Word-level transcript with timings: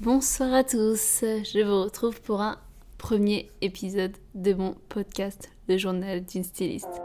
Bonsoir 0.00 0.52
à 0.52 0.62
tous, 0.62 1.22
je 1.22 1.64
vous 1.64 1.84
retrouve 1.84 2.20
pour 2.20 2.42
un 2.42 2.58
premier 2.98 3.50
épisode 3.62 4.12
de 4.34 4.52
mon 4.52 4.76
podcast 4.90 5.50
Le 5.70 5.78
journal 5.78 6.22
d'une 6.22 6.44
styliste. 6.44 7.00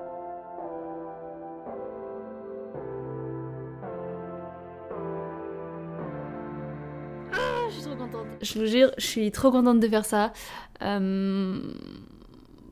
Ah, 7.31 7.69
je 7.69 7.75
suis 7.75 7.83
trop 7.83 7.95
contente. 7.95 8.27
Je 8.41 8.59
vous 8.59 8.65
jure, 8.65 8.91
je 8.97 9.05
suis 9.05 9.31
trop 9.31 9.51
contente 9.51 9.79
de 9.79 9.87
faire 9.87 10.03
ça. 10.03 10.33
Euh, 10.81 11.61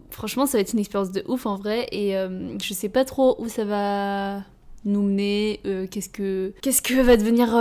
franchement, 0.09 0.45
ça 0.45 0.57
va 0.57 0.61
être 0.63 0.73
une 0.73 0.79
expérience 0.79 1.13
de 1.13 1.23
ouf 1.29 1.45
en 1.45 1.55
vrai 1.55 1.87
et 1.93 2.17
euh, 2.17 2.57
je 2.61 2.73
sais 2.73 2.89
pas 2.89 3.05
trop 3.05 3.37
où 3.39 3.47
ça 3.47 3.63
va 3.63 4.43
nous 4.83 5.01
mener, 5.01 5.61
euh, 5.65 5.87
qu'est-ce 5.87 6.09
que 6.09 6.51
qu'est-ce 6.61 6.81
que 6.81 7.01
va 7.01 7.15
devenir 7.15 7.55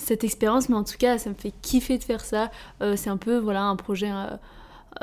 cette 0.00 0.24
expérience, 0.24 0.68
mais 0.68 0.76
en 0.76 0.84
tout 0.84 0.96
cas, 0.98 1.18
ça 1.18 1.30
me 1.30 1.34
fait 1.34 1.52
kiffer 1.62 1.98
de 1.98 2.04
faire 2.04 2.24
ça. 2.24 2.50
c'est 2.96 3.10
un 3.10 3.16
peu 3.16 3.38
voilà 3.38 3.64
un 3.64 3.76
projet 3.76 4.10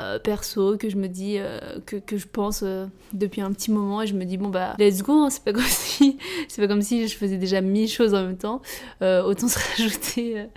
euh, 0.00 0.18
perso 0.18 0.76
que 0.76 0.90
je 0.90 0.96
me 0.96 1.08
dis 1.08 1.36
euh, 1.38 1.58
que, 1.86 1.96
que, 1.96 2.18
je 2.18 2.26
pense 2.26 2.60
euh, 2.62 2.86
depuis 3.14 3.40
un 3.40 3.50
petit 3.52 3.70
moment 3.70 4.02
et 4.02 4.06
je 4.06 4.14
me 4.14 4.24
dis 4.24 4.36
bon 4.36 4.48
bah 4.48 4.74
let's 4.78 5.02
go 5.02 5.12
hein, 5.12 5.30
c'est 5.30 5.42
pas 5.42 5.52
comme 5.52 5.62
si 5.62 6.18
c'est 6.48 6.60
pas 6.60 6.68
comme 6.68 6.82
si 6.82 7.08
je 7.08 7.16
faisais 7.16 7.38
déjà 7.38 7.60
mille 7.60 7.88
choses 7.88 8.12
en 8.12 8.22
même 8.22 8.36
temps 8.36 8.60
autant 9.00 9.48
se 9.48 9.58
rajouter 9.58 10.48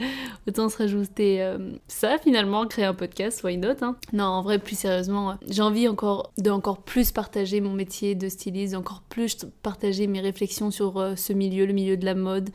autant 0.48 0.68
se 0.68 0.78
rajouter 0.78 1.56
ça 1.88 2.18
finalement 2.18 2.66
créer 2.66 2.86
un 2.86 2.94
podcast 2.94 3.44
why 3.44 3.56
not 3.58 3.76
hein. 3.82 3.96
non 4.14 4.26
en 4.26 4.42
vrai 4.42 4.60
plus 4.60 4.78
sérieusement 4.78 5.36
j'ai 5.48 5.62
envie 5.62 5.88
encore 5.88 6.34
de 6.38 6.50
encore 6.50 6.80
plus 6.80 7.12
partager 7.12 7.62
mon 7.62 7.74
métier 7.74 8.16
de 8.16 8.28
styliste 8.30 8.76
encore 8.76 9.04
plus 9.10 9.46
partager 9.62 10.08
mes 10.08 10.22
réflexions 10.22 10.72
sur 10.72 11.14
ce 11.16 11.34
milieu 11.34 11.66
le 11.66 11.74
milieu 11.74 11.98
de 11.98 12.06
la 12.06 12.16
mode 12.16 12.50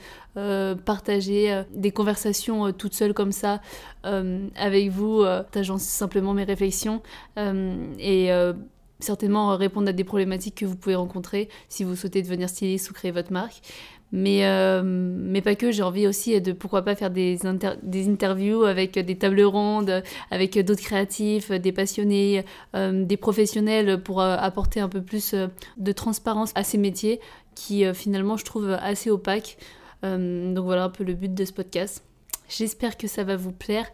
partager 0.84 1.62
des 1.72 1.92
conversations 1.92 2.72
toutes 2.72 2.94
seules 2.94 3.14
comme 3.14 3.32
ça 3.32 3.60
avec 4.02 4.90
vous 4.90 5.22
partageant 5.22 5.78
simplement 5.78 6.34
mes 6.34 6.44
réflexions 6.44 6.63
euh, 7.38 7.92
et 7.98 8.32
euh, 8.32 8.52
certainement 9.00 9.56
répondre 9.56 9.88
à 9.88 9.92
des 9.92 10.04
problématiques 10.04 10.56
que 10.56 10.66
vous 10.66 10.76
pouvez 10.76 10.94
rencontrer 10.94 11.48
si 11.68 11.84
vous 11.84 11.96
souhaitez 11.96 12.22
devenir 12.22 12.48
styliste 12.48 12.90
ou 12.90 12.94
créer 12.94 13.10
votre 13.10 13.32
marque. 13.32 13.60
Mais, 14.12 14.46
euh, 14.46 14.82
mais 14.84 15.40
pas 15.40 15.56
que, 15.56 15.72
j'ai 15.72 15.82
envie 15.82 16.06
aussi 16.06 16.40
de 16.40 16.52
pourquoi 16.52 16.82
pas 16.82 16.94
faire 16.94 17.10
des, 17.10 17.36
des 17.82 18.08
interviews 18.08 18.62
avec 18.62 18.96
des 18.96 19.18
tables 19.18 19.42
rondes, 19.42 20.04
avec 20.30 20.56
d'autres 20.60 20.82
créatifs, 20.82 21.50
des 21.50 21.72
passionnés, 21.72 22.44
des 22.74 23.16
professionnels 23.16 24.00
pour 24.00 24.20
apporter 24.20 24.78
un 24.78 24.88
peu 24.88 25.02
plus 25.02 25.34
de 25.78 25.92
transparence 25.92 26.52
à 26.54 26.62
ces 26.62 26.78
métiers 26.78 27.18
qui 27.56 27.84
finalement 27.92 28.36
je 28.36 28.44
trouve 28.44 28.70
assez 28.70 29.10
opaques. 29.10 29.56
donc 30.04 30.64
voilà 30.64 30.84
un 30.84 30.90
peu 30.90 31.02
le 31.02 31.14
but 31.14 31.34
de 31.34 31.44
ce 31.44 31.52
podcast. 31.52 32.04
J'espère 32.56 32.96
que 32.96 33.08
ça 33.08 33.24
va 33.24 33.34
vous 33.34 33.50
plaire. 33.50 33.86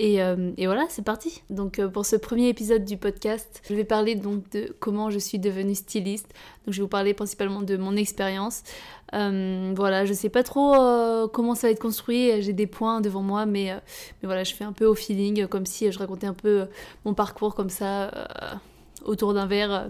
Et, 0.00 0.20
euh, 0.22 0.50
et 0.56 0.66
voilà, 0.66 0.86
c'est 0.88 1.04
parti. 1.04 1.42
Donc 1.50 1.78
euh, 1.78 1.88
pour 1.88 2.04
ce 2.04 2.16
premier 2.16 2.48
épisode 2.48 2.84
du 2.84 2.96
podcast, 2.96 3.62
je 3.68 3.74
vais 3.74 3.84
parler 3.84 4.16
donc 4.16 4.50
de 4.50 4.74
comment 4.80 5.08
je 5.10 5.20
suis 5.20 5.38
devenue 5.38 5.76
styliste. 5.76 6.26
Donc 6.66 6.74
je 6.74 6.78
vais 6.78 6.82
vous 6.82 6.88
parler 6.88 7.14
principalement 7.14 7.62
de 7.62 7.76
mon 7.76 7.94
expérience. 7.94 8.62
Euh, 9.14 9.72
voilà, 9.76 10.04
je 10.04 10.12
sais 10.12 10.30
pas 10.30 10.42
trop 10.42 11.28
comment 11.28 11.54
ça 11.54 11.68
va 11.68 11.70
être 11.70 11.80
construit. 11.80 12.42
J'ai 12.42 12.52
des 12.52 12.66
points 12.66 13.00
devant 13.00 13.22
moi, 13.22 13.46
mais, 13.46 13.72
mais 14.20 14.26
voilà, 14.26 14.42
je 14.42 14.52
fais 14.52 14.64
un 14.64 14.72
peu 14.72 14.84
au 14.84 14.96
feeling, 14.96 15.46
comme 15.46 15.64
si 15.64 15.90
je 15.90 15.98
racontais 15.98 16.26
un 16.26 16.34
peu 16.34 16.66
mon 17.04 17.14
parcours 17.14 17.54
comme 17.54 17.70
ça 17.70 18.10
autour 19.04 19.32
d'un 19.32 19.46
verre 19.46 19.88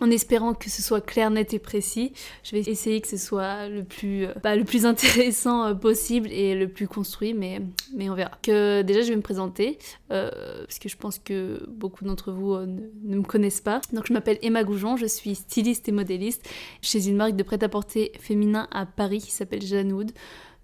en 0.00 0.10
espérant 0.10 0.54
que 0.54 0.70
ce 0.70 0.82
soit 0.82 1.00
clair, 1.00 1.30
net 1.30 1.54
et 1.54 1.58
précis. 1.58 2.12
Je 2.44 2.56
vais 2.56 2.60
essayer 2.70 3.00
que 3.00 3.08
ce 3.08 3.16
soit 3.16 3.68
le 3.68 3.84
plus, 3.84 4.26
euh, 4.26 4.32
bah, 4.42 4.56
le 4.56 4.64
plus 4.64 4.86
intéressant 4.86 5.64
euh, 5.64 5.74
possible 5.74 6.30
et 6.30 6.54
le 6.54 6.68
plus 6.68 6.88
construit, 6.88 7.34
mais, 7.34 7.60
mais 7.94 8.08
on 8.08 8.14
verra. 8.14 8.32
Que 8.42 8.82
déjà, 8.82 9.02
je 9.02 9.10
vais 9.10 9.16
me 9.16 9.22
présenter, 9.22 9.78
euh, 10.10 10.30
parce 10.64 10.78
que 10.78 10.88
je 10.88 10.96
pense 10.96 11.18
que 11.18 11.64
beaucoup 11.68 12.04
d'entre 12.04 12.32
vous 12.32 12.54
ne, 12.54 13.16
me 13.16 13.22
connaissent 13.22 13.60
pas. 13.60 13.80
Donc, 13.92 14.06
je 14.06 14.12
m'appelle 14.12 14.38
Emma 14.42 14.64
Goujon, 14.64 14.96
je 14.96 15.06
suis 15.06 15.34
styliste 15.34 15.88
et 15.88 15.92
modéliste 15.92 16.48
chez 16.82 17.08
une 17.08 17.16
marque 17.16 17.36
de 17.36 17.42
prêt-à-porter 17.42 18.12
féminin 18.20 18.68
à 18.70 18.86
Paris 18.86 19.20
qui 19.20 19.32
s'appelle 19.32 19.62
Janoud 19.62 20.12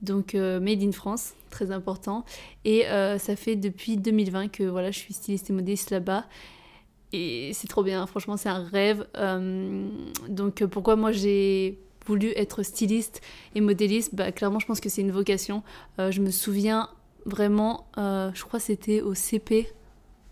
donc 0.02 0.34
Made 0.34 0.82
in 0.82 0.92
France, 0.92 1.32
très 1.48 1.70
important. 1.70 2.26
Et 2.66 2.84
ça 3.18 3.36
fait 3.36 3.56
depuis 3.56 3.96
2020 3.96 4.48
que 4.48 4.64
voilà, 4.64 4.90
je 4.90 4.98
suis 4.98 5.14
styliste 5.14 5.48
et 5.48 5.54
modéliste 5.54 5.90
là-bas 5.92 6.26
et 7.14 7.52
c'est 7.52 7.68
trop 7.68 7.84
bien, 7.84 8.06
franchement 8.06 8.36
c'est 8.36 8.48
un 8.48 8.64
rêve. 8.64 9.06
Euh, 9.16 9.86
donc 10.28 10.64
pourquoi 10.64 10.96
moi 10.96 11.12
j'ai 11.12 11.78
voulu 12.06 12.32
être 12.36 12.62
styliste 12.62 13.20
et 13.54 13.60
modéliste? 13.60 14.14
Bah, 14.14 14.32
Clairement 14.32 14.58
je 14.58 14.66
pense 14.66 14.80
que 14.80 14.88
c'est 14.88 15.02
une 15.02 15.12
vocation. 15.12 15.62
Euh, 16.00 16.10
je 16.10 16.20
me 16.20 16.30
souviens 16.30 16.88
vraiment, 17.24 17.86
euh, 17.98 18.30
je 18.34 18.42
crois 18.44 18.58
c'était 18.58 19.00
au 19.00 19.14
CP. 19.14 19.68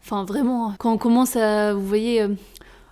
Enfin 0.03 0.25
vraiment, 0.25 0.75
quand 0.79 0.93
on 0.93 0.99
commence 0.99 1.37
à, 1.37 1.73
vous 1.73 1.87
voyez, 1.87 2.27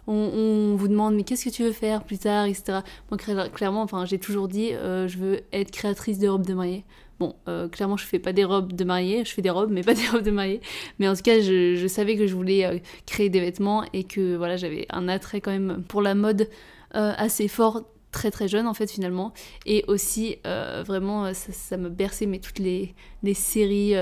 on, 0.07 0.77
vous 0.77 0.89
demande 0.89 1.17
mais 1.17 1.25
qu'est-ce 1.25 1.45
que 1.45 1.51
tu 1.51 1.65
veux 1.65 1.73
faire 1.73 2.05
plus 2.05 2.19
tard, 2.19 2.47
etc. 2.47 2.79
Moi 3.11 3.19
clairement, 3.53 3.83
enfin 3.83 4.05
j'ai 4.05 4.21
toujours 4.21 4.47
dit 4.47 4.71
je 4.71 5.19
veux 5.19 5.41
être 5.53 5.73
créatrice 5.73 6.21
de 6.21 6.29
robes 6.29 6.47
de 6.47 6.55
mariée. 6.55 6.85
Bon, 7.21 7.37
euh, 7.49 7.69
clairement, 7.69 7.99
je 7.99 8.07
fais 8.07 8.19
pas 8.19 8.33
des 8.33 8.45
robes 8.45 8.73
de 8.73 8.83
mariée, 8.83 9.27
je 9.27 9.33
fais 9.35 9.43
des 9.43 9.51
robes, 9.51 9.71
mais 9.71 9.83
pas 9.83 9.93
des 10.03 10.09
robes 10.09 10.23
de 10.23 10.31
mariée. 10.31 10.63
Mais 10.99 11.07
en 11.07 11.15
tout 11.15 11.21
cas, 11.21 11.39
je, 11.41 11.87
savais 11.87 12.17
que 12.17 12.27
je 12.27 12.35
voulais 12.35 12.65
euh, 12.65 12.79
créer 13.05 13.29
des 13.29 13.41
vêtements 13.41 13.85
et 13.93 14.05
que 14.05 14.37
voilà, 14.37 14.57
j'avais 14.57 14.87
un 14.89 15.07
attrait 15.07 15.43
quand 15.43 15.51
même 15.51 15.85
pour 15.87 16.01
la 16.01 16.15
mode 16.15 16.49
euh, 16.95 17.13
assez 17.19 17.47
fort 17.47 17.85
très 18.11 18.31
très 18.31 18.49
jeune 18.49 18.67
en 18.67 18.75
fait 18.75 18.91
finalement. 18.91 19.35
Et 19.67 19.85
aussi 19.87 20.39
vraiment 20.45 21.33
ça, 21.33 21.77
me 21.77 21.89
berçait 21.89 22.27
mais 22.27 22.41
toutes 22.41 22.59
les, 22.59 22.95
les 23.23 23.35
séries 23.35 23.95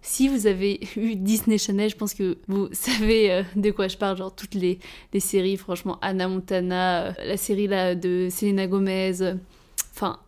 si 0.00 0.28
vous 0.28 0.46
avez 0.46 0.78
eu 0.96 1.16
Disney 1.16 1.58
Channel 1.58 1.90
je 1.90 1.96
pense 1.96 2.14
que 2.14 2.38
vous 2.46 2.68
savez 2.72 3.42
de 3.56 3.70
quoi 3.72 3.88
je 3.88 3.96
parle. 3.96 4.16
Genre 4.16 4.32
toutes 4.32 4.54
les, 4.54 4.78
les 5.12 5.18
séries 5.18 5.56
franchement 5.56 5.98
Anna 6.02 6.28
Montana 6.28 7.14
la 7.18 7.36
série 7.36 7.66
là 7.66 7.96
de 7.96 8.28
Selena 8.30 8.68
Gomez 8.68 9.34
enfin 9.92 10.20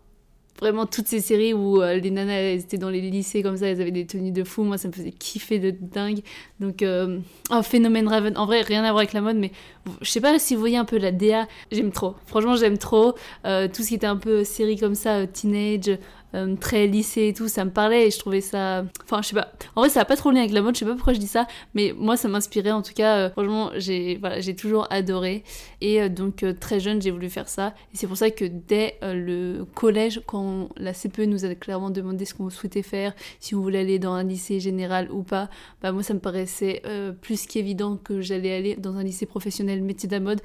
vraiment 0.60 0.86
toutes 0.86 1.08
ces 1.08 1.20
séries 1.20 1.54
où 1.54 1.82
euh, 1.82 1.96
les 1.96 2.10
nanas 2.10 2.52
étaient 2.52 2.78
dans 2.78 2.90
les 2.90 3.00
lycées 3.00 3.42
comme 3.42 3.56
ça, 3.56 3.66
elles 3.66 3.80
avaient 3.80 3.90
des 3.90 4.06
tenues 4.06 4.30
de 4.30 4.44
fou, 4.44 4.62
moi 4.62 4.78
ça 4.78 4.88
me 4.88 4.92
faisait 4.92 5.10
kiffer 5.10 5.58
de 5.58 5.70
dingue. 5.70 6.20
Donc, 6.60 6.82
euh, 6.82 7.18
oh, 7.50 7.62
Phénomène 7.62 8.06
Raven, 8.08 8.36
en 8.36 8.46
vrai 8.46 8.62
rien 8.62 8.84
à 8.84 8.90
voir 8.90 8.98
avec 8.98 9.12
la 9.12 9.20
mode, 9.20 9.36
mais 9.36 9.52
je 10.00 10.10
sais 10.10 10.20
pas 10.20 10.38
si 10.38 10.54
vous 10.54 10.60
voyez 10.60 10.76
un 10.76 10.84
peu 10.84 10.98
la 10.98 11.12
DA, 11.12 11.46
j'aime 11.72 11.90
trop. 11.90 12.14
Franchement 12.26 12.56
j'aime 12.56 12.78
trop. 12.78 13.14
Euh, 13.46 13.68
tout 13.68 13.82
ce 13.82 13.88
qui 13.88 13.94
était 13.94 14.06
un 14.06 14.16
peu 14.16 14.44
série 14.44 14.76
comme 14.76 14.94
ça, 14.94 15.26
teenage, 15.26 15.98
euh, 16.34 16.56
très 16.56 16.86
lycée 16.86 17.28
et 17.28 17.34
tout, 17.34 17.48
ça 17.48 17.64
me 17.64 17.70
parlait 17.70 18.06
et 18.06 18.10
je 18.10 18.18
trouvais 18.18 18.40
ça. 18.40 18.84
Enfin, 19.04 19.22
je 19.22 19.28
sais 19.28 19.34
pas. 19.34 19.52
En 19.74 19.80
vrai, 19.80 19.90
ça 19.90 20.00
a 20.00 20.04
pas 20.04 20.16
trop 20.16 20.30
lien 20.30 20.40
avec 20.40 20.52
la 20.52 20.62
mode, 20.62 20.74
je 20.74 20.80
sais 20.80 20.84
pas 20.84 20.94
pourquoi 20.94 21.12
je 21.12 21.18
dis 21.18 21.26
ça, 21.26 21.46
mais 21.74 21.92
moi, 21.96 22.16
ça 22.16 22.28
m'inspirait 22.28 22.70
en 22.70 22.82
tout 22.82 22.92
cas. 22.94 23.16
Euh, 23.16 23.30
franchement, 23.30 23.70
j'ai 23.76 24.16
voilà, 24.16 24.40
toujours 24.54 24.86
adoré. 24.90 25.44
Et 25.80 26.00
euh, 26.00 26.08
donc, 26.08 26.44
très 26.60 26.80
jeune, 26.80 27.02
j'ai 27.02 27.10
voulu 27.10 27.28
faire 27.28 27.48
ça. 27.48 27.74
Et 27.92 27.96
c'est 27.96 28.06
pour 28.06 28.16
ça 28.16 28.30
que 28.30 28.44
dès 28.44 28.96
le 29.02 29.64
collège, 29.74 30.22
quand 30.26 30.68
la 30.76 30.92
CPE 30.92 31.22
nous 31.26 31.44
a 31.44 31.54
clairement 31.54 31.90
demandé 31.90 32.24
ce 32.24 32.34
qu'on 32.34 32.50
souhaitait 32.50 32.82
faire, 32.82 33.14
si 33.40 33.54
on 33.54 33.60
voulait 33.60 33.80
aller 33.80 33.98
dans 33.98 34.12
un 34.12 34.24
lycée 34.24 34.60
général 34.60 35.10
ou 35.10 35.22
pas, 35.22 35.48
bah 35.82 35.92
moi, 35.92 36.02
ça 36.02 36.14
me 36.14 36.20
paraissait 36.20 36.82
plus 37.20 37.46
qu'évident 37.46 37.96
que 37.96 38.20
j'allais 38.20 38.54
aller 38.54 38.76
dans 38.76 38.96
un 38.96 39.02
lycée 39.02 39.26
professionnel 39.26 39.82
métier 39.82 40.08
de 40.08 40.14
la 40.14 40.20
mode 40.20 40.40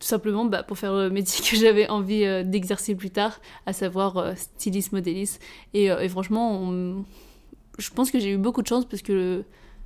tout 0.00 0.06
simplement 0.06 0.46
bah, 0.46 0.62
pour 0.62 0.78
faire 0.78 0.94
le 0.94 1.10
métier 1.10 1.44
que 1.48 1.56
j'avais 1.56 1.88
envie 1.88 2.24
euh, 2.24 2.42
d'exercer 2.42 2.94
plus 2.94 3.10
tard, 3.10 3.40
à 3.66 3.72
savoir 3.72 4.16
euh, 4.16 4.32
styliste, 4.34 4.92
modéliste. 4.92 5.40
Euh, 5.76 6.00
et 6.00 6.08
franchement, 6.08 6.72
je 7.78 7.90
pense 7.90 8.10
que 8.10 8.18
j'ai 8.18 8.32
eu 8.32 8.38
beaucoup 8.38 8.62
de 8.62 8.66
chance 8.66 8.86
parce 8.86 9.02
que 9.02 9.44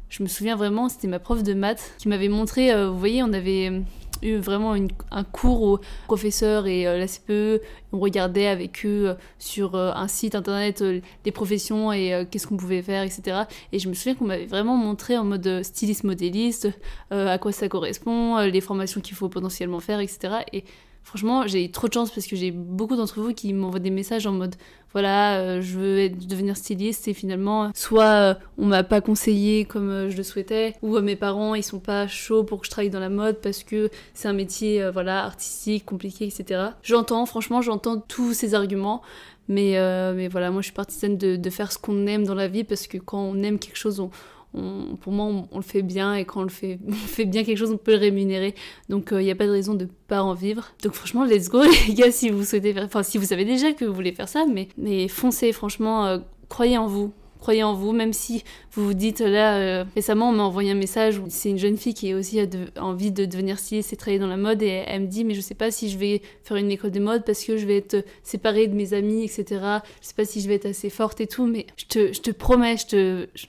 je 0.08 0.22
me 0.22 0.28
souviens 0.28 0.56
vraiment, 0.56 0.88
c'était 0.88 1.08
ma 1.08 1.18
prof 1.18 1.42
de 1.42 1.52
maths 1.52 1.94
qui 1.98 2.08
m'avait 2.08 2.28
montré, 2.28 2.72
vous 2.86 2.98
voyez, 2.98 3.22
on 3.22 3.32
avait 3.32 3.82
eu 4.22 4.36
vraiment 4.36 4.74
un 5.10 5.24
cours 5.24 5.62
au 5.62 5.80
professeur 6.06 6.66
et 6.66 6.86
euh, 6.86 6.98
la 6.98 7.06
CPE. 7.06 7.62
On 7.92 7.98
regardait 7.98 8.46
avec 8.46 8.84
eux 8.84 9.10
euh, 9.10 9.14
sur 9.38 9.74
euh, 9.74 9.92
un 9.94 10.08
site 10.08 10.34
internet 10.34 10.82
des 11.24 11.32
professions 11.32 11.92
et 11.92 12.26
qu'est-ce 12.30 12.46
qu'on 12.46 12.56
pouvait 12.56 12.82
faire, 12.82 13.02
etc. 13.02 13.42
Et 13.72 13.78
je 13.78 13.88
me 13.88 13.94
souviens 13.94 14.14
qu'on 14.14 14.24
m'avait 14.24 14.46
vraiment 14.46 14.76
montré 14.76 15.16
en 15.16 15.24
mode 15.24 15.62
styliste 15.62 16.04
modéliste 16.04 16.68
à 17.10 17.38
quoi 17.38 17.52
ça 17.52 17.68
correspond, 17.68 18.38
les 18.38 18.60
formations 18.60 19.00
qu'il 19.00 19.16
faut 19.16 19.28
potentiellement 19.28 19.80
faire, 19.80 20.00
etc. 20.00 20.36
Et 20.52 20.64
franchement, 21.04 21.46
j'ai 21.46 21.70
trop 21.70 21.86
de 21.86 21.92
chance 21.92 22.10
parce 22.10 22.26
que 22.26 22.34
j'ai 22.34 22.50
beaucoup 22.50 22.96
d'entre 22.96 23.20
vous 23.20 23.32
qui 23.32 23.52
m'envoient 23.52 23.78
des 23.78 23.90
messages 23.90 24.26
en 24.26 24.32
mode 24.32 24.56
voilà, 24.94 25.40
euh, 25.40 25.60
je 25.60 25.76
veux 25.76 26.08
devenir 26.08 26.56
styliste 26.56 27.08
et 27.08 27.14
finalement, 27.14 27.72
soit 27.74 28.04
euh, 28.04 28.34
on 28.58 28.66
m'a 28.66 28.84
pas 28.84 29.00
conseillé 29.00 29.64
comme 29.64 29.90
euh, 29.90 30.08
je 30.08 30.16
le 30.16 30.22
souhaitais, 30.22 30.74
ou 30.82 31.00
mes 31.00 31.16
parents 31.16 31.56
ils 31.56 31.64
sont 31.64 31.80
pas 31.80 32.06
chauds 32.06 32.44
pour 32.44 32.60
que 32.60 32.66
je 32.66 32.70
travaille 32.70 32.90
dans 32.90 33.00
la 33.00 33.08
mode 33.08 33.40
parce 33.40 33.64
que 33.64 33.90
c'est 34.14 34.28
un 34.28 34.32
métier 34.32 34.88
voilà 34.92 35.24
artistique, 35.24 35.84
compliqué, 35.84 36.26
etc. 36.26 36.68
J'entends, 36.84 37.26
franchement, 37.26 37.60
j'entends 37.60 37.98
tous 37.98 38.32
ces 38.34 38.54
arguments. 38.54 39.02
Mais, 39.46 39.72
mais 40.14 40.28
voilà, 40.28 40.50
moi 40.50 40.62
je 40.62 40.66
suis 40.66 40.72
partisane 40.72 41.18
de, 41.18 41.36
de 41.36 41.50
faire 41.50 41.70
ce 41.70 41.76
qu'on 41.76 42.06
aime 42.06 42.24
dans 42.24 42.34
la 42.34 42.48
vie 42.48 42.64
parce 42.64 42.86
que 42.86 42.96
quand 42.96 43.20
on 43.20 43.42
aime 43.42 43.58
quelque 43.58 43.76
chose, 43.76 44.00
on, 44.00 44.10
pour 45.00 45.12
moi, 45.12 45.26
on, 45.50 45.56
le 45.56 45.62
fait 45.62 45.82
bien 45.82 46.14
et 46.14 46.24
quand 46.24 46.40
on 46.40 46.44
le 46.44 46.48
fait, 46.48 46.78
fait 46.92 47.24
bien 47.24 47.44
quelque 47.44 47.58
chose, 47.58 47.72
on 47.72 47.76
peut 47.76 47.92
le 47.92 47.98
rémunérer. 47.98 48.54
Donc, 48.88 49.08
il 49.10 49.16
euh, 49.16 49.22
n'y 49.22 49.30
a 49.30 49.34
pas 49.34 49.46
de 49.46 49.52
raison 49.52 49.74
de 49.74 49.88
pas 50.06 50.22
en 50.22 50.34
vivre. 50.34 50.72
Donc, 50.82 50.92
franchement, 50.92 51.24
let's 51.24 51.48
go, 51.48 51.62
les 51.88 51.94
gars, 51.94 52.12
si 52.12 52.30
vous 52.30 52.44
souhaitez 52.44 52.74
enfin, 52.80 53.02
si 53.02 53.18
vous 53.18 53.26
savez 53.26 53.44
déjà 53.44 53.72
que 53.72 53.84
vous 53.84 53.94
voulez 53.94 54.12
faire 54.12 54.28
ça, 54.28 54.46
mais, 54.46 54.68
mais 54.78 55.08
foncez, 55.08 55.52
franchement, 55.52 56.06
euh, 56.06 56.18
croyez 56.48 56.78
en 56.78 56.86
vous. 56.86 57.12
croyez 57.40 57.64
en 57.64 57.74
vous, 57.74 57.92
même 57.92 58.12
si 58.12 58.44
vous 58.72 58.86
vous 58.86 58.94
dites 58.94 59.20
là, 59.20 59.58
euh, 59.58 59.84
récemment 59.94 60.30
on 60.30 60.32
m'a 60.32 60.44
envoyé 60.44 60.70
un 60.70 60.76
message 60.76 61.18
où 61.18 61.24
c'est 61.28 61.50
une 61.50 61.58
jeune 61.58 61.76
fille 61.76 61.92
qui 61.92 62.12
a 62.12 62.16
aussi 62.16 62.40
envie 62.78 63.12
de 63.12 63.24
devenir 63.26 63.58
styliste 63.58 63.92
et 63.92 63.96
travailler 63.96 64.18
dans 64.18 64.28
la 64.28 64.38
mode 64.38 64.62
et 64.62 64.84
elle 64.86 65.02
me 65.02 65.06
dit 65.06 65.24
mais 65.24 65.34
je 65.34 65.42
sais 65.42 65.54
pas 65.54 65.70
si 65.70 65.90
je 65.90 65.98
vais 65.98 66.22
faire 66.42 66.56
une 66.56 66.70
école 66.70 66.90
de 66.90 67.00
mode 67.00 67.22
parce 67.24 67.44
que 67.44 67.58
je 67.58 67.66
vais 67.66 67.76
être 67.76 68.02
séparée 68.22 68.66
de 68.66 68.74
mes 68.74 68.94
amis, 68.94 69.24
etc. 69.24 69.44
Je 70.00 70.06
sais 70.06 70.14
pas 70.16 70.24
si 70.24 70.40
je 70.40 70.48
vais 70.48 70.54
être 70.54 70.66
assez 70.66 70.88
forte 70.88 71.20
et 71.20 71.26
tout, 71.26 71.44
mais 71.44 71.66
je 71.76 71.84
te, 71.84 72.12
je 72.14 72.20
te 72.22 72.30
promets, 72.30 72.78
je 72.78 72.86
te, 72.86 73.26
je 73.34 73.46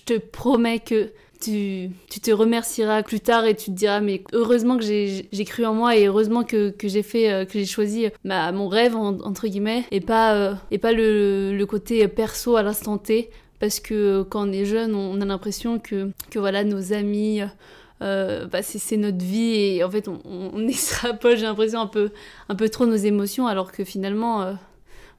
te 0.00 0.18
promets 0.18 0.78
que 0.78 1.10
tu, 1.42 1.90
tu, 2.08 2.20
te 2.20 2.30
remercieras 2.30 3.02
plus 3.02 3.20
tard 3.20 3.44
et 3.44 3.54
tu 3.54 3.66
te 3.66 3.70
diras 3.76 4.00
mais 4.00 4.22
heureusement 4.32 4.78
que 4.78 4.84
j'ai 4.84 5.44
cru 5.44 5.66
en 5.66 5.74
moi 5.74 5.96
et 5.96 6.06
heureusement 6.06 6.44
que, 6.44 6.70
que 6.70 6.88
j'ai 6.88 7.02
fait 7.02 7.30
euh, 7.30 7.44
que 7.44 7.58
j'ai 7.58 7.66
choisi 7.66 8.06
ma, 8.24 8.52
mon 8.52 8.68
rêve 8.68 8.94
entre 8.96 9.48
guillemets 9.48 9.84
et 9.90 10.00
pas 10.00 10.34
euh, 10.34 10.54
et 10.70 10.78
pas 10.78 10.92
le, 10.92 11.52
le, 11.56 11.66
côté 11.66 12.06
perso 12.08 12.56
à 12.56 12.62
l'instant 12.62 12.96
T 12.96 13.30
parce 13.58 13.80
que 13.80 14.22
quand 14.22 14.48
on 14.48 14.52
est 14.52 14.64
jeune 14.64 14.94
on, 14.94 15.20
a 15.20 15.24
l'impression 15.24 15.78
que 15.78 16.10
que 16.30 16.38
voilà 16.38 16.62
nos 16.62 16.92
amis 16.92 17.40
euh, 18.02 18.46
bah, 18.46 18.62
c'est 18.62 18.96
notre 18.96 19.24
vie 19.24 19.54
et 19.54 19.84
en 19.84 19.90
fait 19.90 20.08
on, 20.08 20.20
on 20.24 20.68
extrapole 20.68 21.36
j'ai 21.36 21.42
l'impression 21.42 21.80
un 21.80 21.86
peu 21.86 22.10
un 22.48 22.54
peu 22.54 22.68
trop 22.68 22.86
nos 22.86 22.94
émotions 22.94 23.48
alors 23.48 23.72
que 23.72 23.84
finalement 23.84 24.42
euh, 24.42 24.52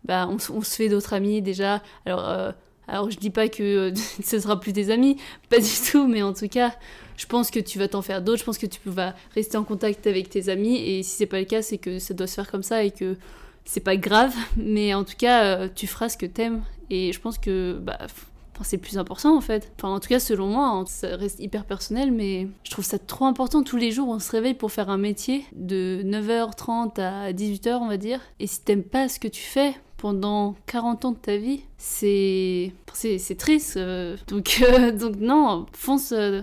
bah, 0.06 0.28
on, 0.30 0.38
on, 0.54 0.62
se 0.62 0.76
fait 0.76 0.90
d'autres 0.90 1.14
amis 1.14 1.42
déjà. 1.42 1.81
Alors 2.06 2.54
alors 2.88 3.09
je 3.09 3.18
dis 3.18 3.30
pas 3.30 3.47
que 3.47 3.91
euh, 3.91 3.95
ce 4.24 4.39
sera 4.39 4.59
plus 4.59 4.74
tes 4.74 4.91
amis, 4.91 5.18
pas 5.50 5.59
du 5.59 5.91
tout, 5.91 6.07
mais 6.07 6.21
en 6.21 6.33
tout 6.33 6.47
cas, 6.47 6.74
je 7.18 7.25
pense 7.25 7.51
que 7.51 7.59
tu 7.59 7.80
vas 7.80 7.88
t'en 7.88 8.01
faire 8.01 8.21
d'autres, 8.21 8.39
je 8.39 8.45
pense 8.45 8.57
que 8.57 8.65
tu 8.65 8.80
vas 8.85 9.15
rester 9.35 9.57
en 9.57 9.63
contact 9.63 10.07
avec 10.07 10.30
tes 10.30 10.50
amis, 10.50 10.77
et 10.77 11.03
si 11.03 11.12
c'est 11.12 11.25
pas 11.25 11.39
le 11.39 11.45
cas, 11.45 11.62
c'est 11.62 11.77
que 11.77 12.00
ça 12.00 12.13
doit 12.13 12.27
se 12.27 12.35
faire 12.35 12.50
comme 12.50 12.63
ça 12.63 12.83
et 12.83 12.91
que 12.91 13.18
c'est 13.65 13.80
pas 13.80 13.95
grave, 13.95 14.33
mais 14.57 14.94
en 14.94 15.03
tout 15.03 15.15
cas, 15.18 15.45
euh, 15.45 15.69
tu 15.74 15.88
feras 15.88 16.09
ce 16.09 16.18
que 16.18 16.25
t'aimes, 16.25 16.63
et 16.89 17.13
je 17.13 17.19
pense 17.19 17.38
que 17.38 17.80
bah, 17.81 17.97
c'est 18.63 18.77
plus 18.77 18.97
important 18.97 19.35
en 19.35 19.41
fait. 19.41 19.71
Enfin, 19.77 19.89
en 19.89 20.00
tout 20.00 20.09
cas, 20.09 20.19
selon 20.19 20.47
moi, 20.47 20.68
hein, 20.68 20.85
ça 20.88 21.15
reste 21.15 21.39
hyper 21.39 21.65
personnel, 21.65 22.12
mais 22.12 22.47
je 22.63 22.71
trouve 22.71 22.85
ça 22.85 23.00
trop 23.00 23.25
important. 23.25 23.63
Tous 23.63 23.77
les 23.77 23.91
jours, 23.91 24.07
on 24.09 24.19
se 24.19 24.31
réveille 24.31 24.53
pour 24.53 24.71
faire 24.71 24.89
un 24.89 24.97
métier 24.97 25.45
de 25.53 26.01
9h30 26.06 27.00
à 27.00 27.33
18h, 27.33 27.77
on 27.81 27.88
va 27.88 27.97
dire. 27.97 28.19
Et 28.39 28.47
si 28.47 28.62
t'aimes 28.62 28.83
pas 28.83 29.09
ce 29.09 29.19
que 29.19 29.27
tu 29.27 29.41
fais, 29.41 29.74
pendant 30.04 30.58
40 30.66 31.06
ans 31.06 31.12
de 31.14 31.18
ta 31.18 31.38
vie, 31.38 31.62
c'est 31.78 32.74
c'est 32.94 33.38
triste. 33.38 33.78
Euh. 33.78 34.18
donc 34.28 34.62
euh, 34.62 34.92
donc 35.00 35.16
non, 35.16 35.66
fonce 35.72 36.12
euh, 36.12 36.42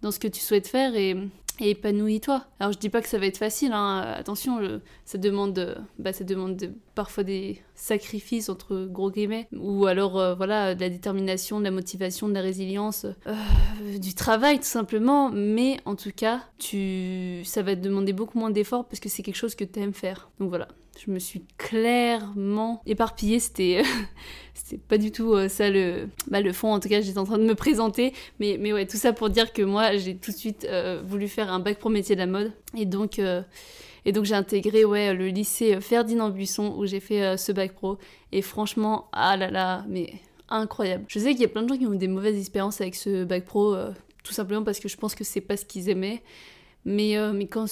dans 0.00 0.10
ce 0.10 0.18
que 0.18 0.26
tu 0.26 0.40
souhaites 0.40 0.66
faire 0.66 0.96
et, 0.96 1.14
épanouis-toi. 1.60 2.46
Alors 2.58 2.72
je 2.72 2.78
dis 2.78 2.88
pas 2.88 3.02
que 3.02 3.08
ça 3.08 3.18
va 3.18 3.26
être 3.26 3.36
facile, 3.36 3.72
hein. 3.74 4.14
attention, 4.16 4.80
ça 5.04 5.18
demande, 5.18 5.84
bah, 5.98 6.14
ça 6.14 6.24
demande 6.24 6.58
parfois 6.94 7.24
des 7.24 7.60
sacrifices 7.74 8.48
entre 8.48 8.86
gros 8.90 9.10
guillemets, 9.10 9.48
ou 9.52 9.84
alors 9.84 10.34
voilà 10.34 10.74
de 10.74 10.80
la 10.80 10.88
détermination, 10.88 11.58
de 11.58 11.64
la 11.64 11.70
motivation, 11.70 12.26
de 12.26 12.32
la 12.32 12.40
résilience, 12.40 13.04
du 13.98 14.14
travail 14.14 14.56
tout 14.58 14.64
simplement. 14.64 15.30
Mais 15.30 15.76
en 15.84 15.94
tout 15.94 16.10
cas, 16.16 16.40
tu, 16.58 17.42
ça 17.44 17.62
va 17.62 17.76
te 17.76 17.82
demander 17.82 18.14
beaucoup 18.14 18.38
moins 18.38 18.50
d'efforts 18.50 18.86
parce 18.86 18.98
que 18.98 19.10
c'est 19.10 19.22
quelque 19.22 19.36
chose 19.36 19.54
que 19.54 19.64
tu 19.64 19.78
aimes 19.78 19.92
faire. 19.92 20.30
Donc 20.40 20.48
voilà, 20.48 20.68
je 21.04 21.10
me 21.10 21.18
suis 21.18 21.44
clairement 21.58 22.82
éparpillée. 22.86 23.38
C'était, 23.38 23.82
c'était 24.54 24.78
pas 24.78 24.98
du 24.98 25.12
tout 25.12 25.34
euh, 25.34 25.48
ça 25.48 25.70
le, 25.70 26.08
bah, 26.28 26.40
le 26.40 26.52
fond. 26.52 26.72
En 26.72 26.80
tout 26.80 26.88
cas, 26.88 27.00
j'étais 27.00 27.18
en 27.18 27.24
train 27.24 27.38
de 27.38 27.44
me 27.44 27.54
présenter. 27.54 28.12
Mais, 28.40 28.56
mais 28.58 28.72
ouais, 28.72 28.86
tout 28.86 28.96
ça 28.96 29.12
pour 29.12 29.30
dire 29.30 29.52
que 29.52 29.62
moi, 29.62 29.96
j'ai 29.96 30.16
tout 30.16 30.30
de 30.30 30.36
suite 30.36 30.66
euh, 30.68 31.02
voulu 31.04 31.28
faire 31.28 31.52
un 31.52 31.58
bac 31.58 31.78
pro 31.78 31.88
métier 31.88 32.14
de 32.14 32.20
la 32.20 32.26
mode. 32.26 32.52
Et 32.76 32.86
donc, 32.86 33.18
euh, 33.18 33.42
et 34.04 34.12
donc 34.12 34.24
j'ai 34.24 34.34
intégré 34.34 34.84
ouais, 34.84 35.14
le 35.14 35.28
lycée 35.28 35.80
Ferdinand 35.80 36.30
Buisson 36.30 36.74
où 36.76 36.86
j'ai 36.86 37.00
fait 37.00 37.36
ce 37.36 37.52
bac 37.52 37.72
pro. 37.72 37.98
Et 38.32 38.42
franchement, 38.42 39.08
ah 39.12 39.36
là 39.36 39.50
là, 39.50 39.84
mais 39.88 40.12
incroyable. 40.48 41.04
Je 41.08 41.18
sais 41.18 41.32
qu'il 41.32 41.40
y 41.40 41.46
a 41.46 41.48
plein 41.48 41.62
de 41.62 41.68
gens 41.68 41.78
qui 41.78 41.86
ont 41.86 41.94
eu 41.94 41.98
des 41.98 42.08
mauvaises 42.08 42.38
expériences 42.38 42.80
avec 42.80 42.94
ce 42.96 43.24
bac 43.24 43.46
pro, 43.46 43.74
tout 44.22 44.34
simplement 44.34 44.62
parce 44.62 44.78
que 44.78 44.88
je 44.88 44.96
pense 44.98 45.14
que 45.14 45.24
c'est 45.24 45.40
pas 45.40 45.56
ce 45.56 45.64
qu'ils 45.64 45.88
aimaient. 45.88 46.22
Mais, 46.84 47.16
mais 47.32 47.46
quand 47.46 47.66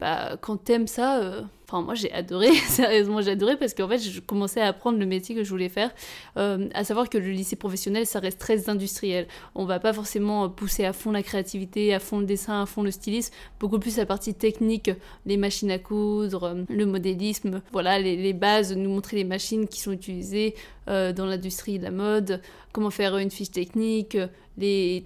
bah, 0.00 0.38
quand 0.40 0.56
t'aimes 0.56 0.86
ça, 0.86 1.44
enfin 1.68 1.82
moi 1.82 1.94
j'ai 1.94 2.10
adoré, 2.12 2.52
sérieusement 2.68 3.20
j'ai 3.20 3.32
adoré 3.32 3.56
parce 3.56 3.74
qu'en 3.74 3.88
fait 3.88 3.98
je 3.98 4.20
commençais 4.20 4.60
à 4.60 4.68
apprendre 4.68 4.98
le 4.98 5.06
métier 5.06 5.34
que 5.34 5.44
je 5.44 5.50
voulais 5.50 5.68
faire, 5.68 5.90
euh, 6.36 6.68
à 6.74 6.84
savoir 6.84 7.10
que 7.10 7.18
le 7.18 7.30
lycée 7.30 7.56
professionnel 7.56 8.06
ça 8.06 8.20
reste 8.20 8.38
très 8.38 8.70
industriel. 8.70 9.26
On 9.54 9.64
va 9.64 9.78
pas 9.78 9.92
forcément 9.92 10.48
pousser 10.48 10.84
à 10.84 10.92
fond 10.92 11.12
la 11.12 11.22
créativité, 11.22 11.92
à 11.92 12.00
fond 12.00 12.20
le 12.20 12.26
dessin, 12.26 12.62
à 12.62 12.66
fond 12.66 12.82
le 12.82 12.90
stylisme, 12.90 13.32
beaucoup 13.60 13.78
plus 13.78 13.96
la 13.98 14.06
partie 14.06 14.34
technique, 14.34 14.90
les 15.26 15.36
machines 15.36 15.70
à 15.70 15.78
coudre, 15.78 16.56
le 16.68 16.86
modélisme, 16.86 17.60
voilà 17.72 17.98
les, 17.98 18.16
les 18.16 18.32
bases, 18.32 18.74
nous 18.74 18.90
montrer 18.90 19.18
les 19.18 19.24
machines 19.24 19.68
qui 19.68 19.80
sont 19.80 19.92
utilisées 19.92 20.54
euh, 20.88 21.12
dans 21.12 21.26
l'industrie 21.26 21.78
de 21.78 21.84
la 21.84 21.90
mode, 21.90 22.40
comment 22.72 22.90
faire 22.90 23.18
une 23.18 23.30
fiche 23.30 23.50
technique, 23.50 24.16
les 24.56 25.04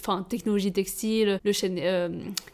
enfin, 0.00 0.24
technologie 0.28 0.72
textile, 0.72 1.40
le 1.44 1.52
euh, 1.64 2.08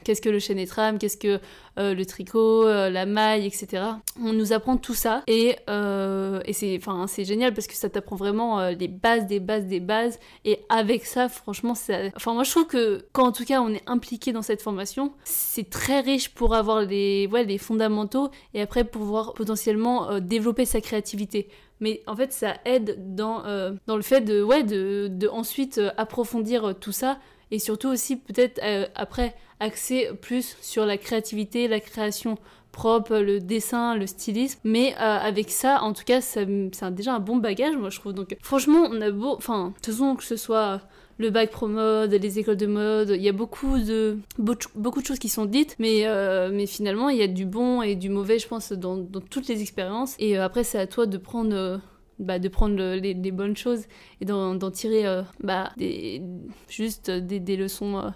qu'est-ce 0.04 0.20
que 0.20 0.28
le 0.28 0.38
chêne 0.38 0.58
et 0.58 0.66
qu'est-ce 0.98 1.16
que 1.16 1.40
euh, 1.78 1.94
le 1.94 2.06
tricot, 2.06 2.66
euh, 2.66 2.90
la 2.90 3.06
maille, 3.06 3.46
etc. 3.46 3.82
On 4.20 4.32
nous 4.32 4.52
apprend 4.52 4.76
tout 4.76 4.94
ça 4.94 5.22
et, 5.26 5.56
et 5.58 6.52
c'est, 6.52 6.76
enfin, 6.76 7.06
c'est 7.06 7.24
génial 7.24 7.52
parce 7.54 7.66
que 7.66 7.74
ça 7.74 7.88
t'apprend 7.88 8.16
vraiment 8.16 8.68
les 8.68 8.88
bases 8.88 9.26
des 9.26 9.40
bases 9.40 9.66
des 9.66 9.80
bases 9.80 10.18
et 10.44 10.58
avec 10.68 11.04
ça, 11.06 11.28
franchement, 11.28 11.74
ça... 11.74 11.94
enfin, 12.16 12.34
moi 12.34 12.44
je 12.44 12.50
trouve 12.50 12.66
que 12.66 13.06
quand 13.12 13.26
en 13.26 13.32
tout 13.32 13.44
cas 13.44 13.60
on 13.60 13.70
est 13.70 13.82
impliqué 13.86 14.32
dans 14.32 14.42
cette 14.42 14.62
formation, 14.62 15.12
c'est 15.24 15.68
très 15.68 16.00
riche 16.00 16.30
pour 16.30 16.54
avoir 16.54 16.82
les, 16.82 17.26
ouais, 17.26 17.44
les 17.44 17.58
fondamentaux 17.58 18.30
et 18.52 18.60
après 18.60 18.84
pouvoir 18.84 19.34
potentiellement 19.34 20.20
développer 20.20 20.64
sa 20.64 20.80
créativité 20.80 21.48
mais 21.80 22.02
en 22.06 22.16
fait 22.16 22.32
ça 22.32 22.54
aide 22.64 23.14
dans, 23.14 23.44
euh, 23.44 23.72
dans 23.86 23.96
le 23.96 24.02
fait 24.02 24.20
de, 24.20 24.42
ouais, 24.42 24.62
de, 24.62 25.08
de 25.10 25.28
ensuite 25.28 25.78
euh, 25.78 25.90
approfondir 25.96 26.64
euh, 26.64 26.72
tout 26.72 26.92
ça 26.92 27.18
et 27.50 27.58
surtout 27.58 27.88
aussi 27.88 28.16
peut-être 28.16 28.60
après 28.94 29.34
axer 29.60 30.10
plus 30.20 30.56
sur 30.60 30.86
la 30.86 30.96
créativité, 30.96 31.68
la 31.68 31.78
création 31.78 32.36
propre, 32.72 33.18
le 33.18 33.38
dessin, 33.38 33.94
le 33.94 34.08
stylisme. 34.08 34.58
Mais 34.64 34.94
avec 34.94 35.50
ça, 35.50 35.82
en 35.82 35.92
tout 35.92 36.02
cas, 36.04 36.20
c'est 36.20 36.48
déjà 36.90 37.14
un 37.14 37.20
bon 37.20 37.36
bagage, 37.36 37.76
moi 37.76 37.90
je 37.90 38.00
trouve. 38.00 38.12
Donc 38.12 38.36
franchement, 38.42 38.88
on 38.90 39.00
a 39.00 39.10
beau, 39.12 39.36
enfin, 39.36 39.68
de 39.68 39.74
toute 39.74 39.94
façon 39.94 40.16
que 40.16 40.24
ce 40.24 40.36
soit 40.36 40.80
le 41.18 41.30
bac 41.30 41.50
pro 41.50 41.68
mode, 41.68 42.12
les 42.12 42.38
écoles 42.38 42.56
de 42.56 42.66
mode, 42.66 43.10
il 43.10 43.22
y 43.22 43.28
a 43.28 43.32
beaucoup 43.32 43.78
de, 43.78 44.18
beaucoup 44.38 45.00
de 45.00 45.06
choses 45.06 45.18
qui 45.18 45.28
sont 45.28 45.46
dites, 45.46 45.76
mais, 45.78 46.06
euh, 46.06 46.50
mais 46.52 46.66
finalement 46.66 47.08
il 47.08 47.18
y 47.18 47.22
a 47.22 47.28
du 47.28 47.46
bon 47.46 47.82
et 47.82 47.94
du 47.94 48.08
mauvais, 48.08 48.38
je 48.38 48.48
pense, 48.48 48.72
dans, 48.72 49.04
toutes 49.30 49.48
les 49.48 49.62
expériences. 49.62 50.16
Et 50.18 50.36
euh, 50.36 50.44
après, 50.44 50.64
c'est 50.64 50.78
à 50.78 50.86
toi 50.86 51.06
de 51.06 51.18
prendre. 51.18 51.54
Euh, 51.54 51.78
bah, 52.20 52.38
de 52.38 52.48
prendre 52.48 52.94
les, 52.94 53.32
bonnes 53.32 53.56
choses 53.56 53.86
et 54.20 54.24
d'en 54.24 54.70
tirer 54.70 55.02
bah, 55.40 55.72
des, 55.76 56.22
juste 56.68 57.10
des, 57.10 57.40
des 57.40 57.56
leçons 57.56 58.12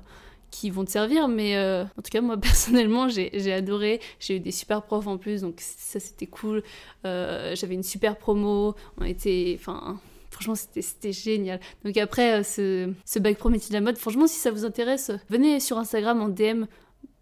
qui 0.53 0.71
vont 0.71 0.85
te 0.85 0.91
servir. 0.93 1.27
Mais 1.27 1.59
en 1.59 2.01
tout 2.01 2.11
cas, 2.13 2.21
moi 2.21 2.37
personnellement, 2.41 3.09
j'ai 3.09 3.53
adoré. 3.53 3.99
J'ai 4.21 4.37
eu 4.37 4.41
des 4.41 4.53
super 4.53 4.85
profs 4.85 5.09
en 5.09 5.19
plus, 5.19 5.41
donc 5.41 5.57
ça 5.59 5.99
c'était 5.99 6.29
cool. 6.29 6.63
J'avais 7.03 7.75
une 7.75 7.83
super 7.83 8.17
promo. 8.17 8.77
On 8.99 9.05
était, 9.05 9.57
enfin, 9.59 9.99
Franchement, 10.39 10.55
c'était 10.55 11.13
génial. 11.13 11.59
Donc 11.85 11.97
après, 11.97 12.39
euh, 12.39 12.43
ce, 12.45 12.93
ce 13.05 13.19
bac 13.19 13.39
pro 13.39 13.49
métier 13.49 13.71
de 13.71 13.75
la 13.75 13.81
mode, 13.81 13.99
franchement, 13.99 14.29
si 14.29 14.39
ça 14.39 14.53
vous 14.53 14.65
intéresse, 14.65 15.11
venez 15.31 15.59
sur 15.59 15.79
Instagram 15.79 16.23
en 16.23 16.29
DM. 16.29 16.67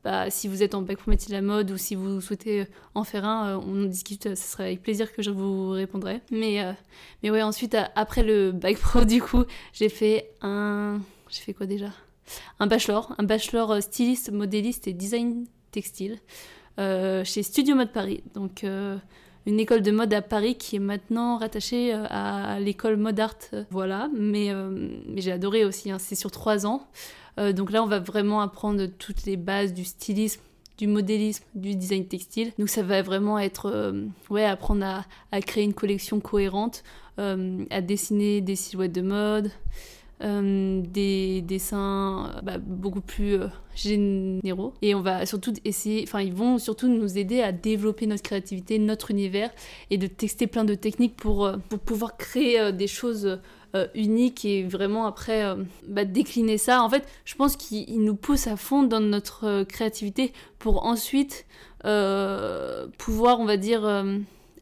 Bah, 0.05 0.29
si 0.29 0.49
vous 0.49 0.63
êtes 0.63 0.75
en 0.75 0.83
bac 0.83 0.99
pro 0.99 1.11
métier 1.11 1.29
de 1.29 1.33
la 1.33 1.41
mode 1.41 1.71
ou 1.71 1.79
si 1.79 1.95
vous 1.95 2.21
souhaitez 2.21 2.61
euh, 2.61 2.65
en 2.95 3.05
faire 3.05 3.25
un, 3.25 3.57
euh, 3.57 3.61
on 3.67 3.85
discute, 3.87 4.25
ce 4.25 4.35
serait 4.35 4.65
avec 4.65 4.83
plaisir 4.83 5.15
que 5.15 5.23
je 5.23 5.31
vous 5.31 5.71
répondrai. 5.71 6.21
Mais, 6.31 6.63
mais 7.23 7.31
ouais, 7.31 7.41
ensuite, 7.41 7.75
après 7.95 8.23
le 8.23 8.53
bac 8.53 8.77
pro, 8.77 9.05
du 9.07 9.23
coup, 9.23 9.45
j'ai 9.73 9.89
fait 9.89 10.31
un... 10.43 11.01
J'ai 11.31 11.41
fait 11.41 11.55
quoi 11.55 11.65
déjà? 11.65 11.89
Un 12.61 12.67
bachelor, 12.67 13.15
un 13.17 13.25
bachelor 13.25 13.83
styliste, 13.83 14.31
modéliste 14.31 14.89
et 14.89 14.93
design 14.93 15.47
textile 15.71 16.19
chez 16.77 17.43
Studio 17.43 17.77
Mode 17.77 17.93
Paris. 17.93 18.23
Donc 18.35 18.63
une 19.47 19.61
école 19.61 19.83
de 19.83 19.93
mode 19.93 20.13
à 20.13 20.23
Paris 20.23 20.57
qui 20.57 20.77
est 20.77 20.81
maintenant 20.81 21.39
rattachée 21.39 21.95
euh, 21.95 22.05
à 22.11 22.59
l'école 22.59 22.97
Mode 22.97 23.21
Art. 23.21 23.39
Voilà, 23.71 24.11
mais, 24.13 24.51
euh, 24.51 24.69
mais 25.07 25.21
j'ai 25.21 25.33
adoré 25.33 25.65
aussi, 25.65 25.91
hein. 25.91 25.99
c'est 25.99 26.17
sur 26.17 26.33
trois 26.33 26.67
ans. 26.67 26.87
Euh, 27.39 27.53
donc 27.53 27.71
là, 27.71 27.83
on 27.83 27.87
va 27.87 28.01
vraiment 28.01 28.41
apprendre 28.41 28.87
toutes 28.87 29.25
les 29.25 29.37
bases 29.37 29.73
du 29.73 29.85
stylisme, 29.85 30.41
du 30.79 30.89
modélisme, 30.89 31.45
du 31.55 31.77
design 31.77 32.07
textile. 32.07 32.53
Donc 32.59 32.69
ça 32.69 32.83
va 32.83 33.03
vraiment 33.03 33.39
être, 33.39 33.95
ouais, 34.31 34.45
apprendre 34.45 35.05
à, 35.31 35.41
créer 35.41 35.65
une 35.65 35.75
collection 35.75 36.21
cohérente, 36.21 36.83
à 37.19 37.81
dessiner 37.81 38.43
des 38.43 38.57
silhouettes 38.57 38.93
de 38.93 39.01
mode, 39.01 39.51
euh, 40.23 40.81
des 40.81 41.43
dessins 41.43 42.33
euh, 42.35 42.41
bah, 42.41 42.57
beaucoup 42.57 43.03
plus 43.03 43.35
euh, 43.35 43.49
généraux. 43.75 44.73
Et 44.81 44.95
on 44.95 45.03
va 45.03 45.27
surtout 45.27 45.53
essayer, 45.67 46.05
enfin, 46.05 46.23
ils 46.23 46.33
vont 46.33 46.57
surtout 46.57 46.89
nous 46.89 47.19
aider 47.19 47.43
à 47.43 47.53
développer 47.53 48.07
notre 48.07 48.23
créativité, 48.23 48.79
notre 48.79 49.11
univers 49.11 49.51
et 49.91 49.99
de 49.99 50.07
tester 50.07 50.47
plein 50.47 50.65
de 50.65 50.75
techniques 50.75 51.17
pour, 51.17 51.53
pour 51.69 51.79
pouvoir 51.81 52.17
créer 52.17 52.73
des 52.73 52.87
choses 52.87 53.39
uniques 53.95 54.47
et 54.47 54.63
vraiment 54.63 55.05
après 55.05 55.55
bah, 55.87 56.07
décliner 56.07 56.57
ça. 56.57 56.83
En 56.83 56.89
fait, 56.89 57.07
je 57.27 57.35
pense 57.35 57.57
qu'ils 57.57 58.03
nous 58.03 58.17
poussent 58.17 58.47
à 58.47 58.57
fond 58.57 58.85
dans 58.85 59.01
notre 59.01 59.65
créativité 59.65 60.33
pour 60.59 60.87
ensuite 60.87 61.45
pouvoir, 61.83 63.39
on 63.39 63.45
va 63.45 63.59
dire, 63.59 64.05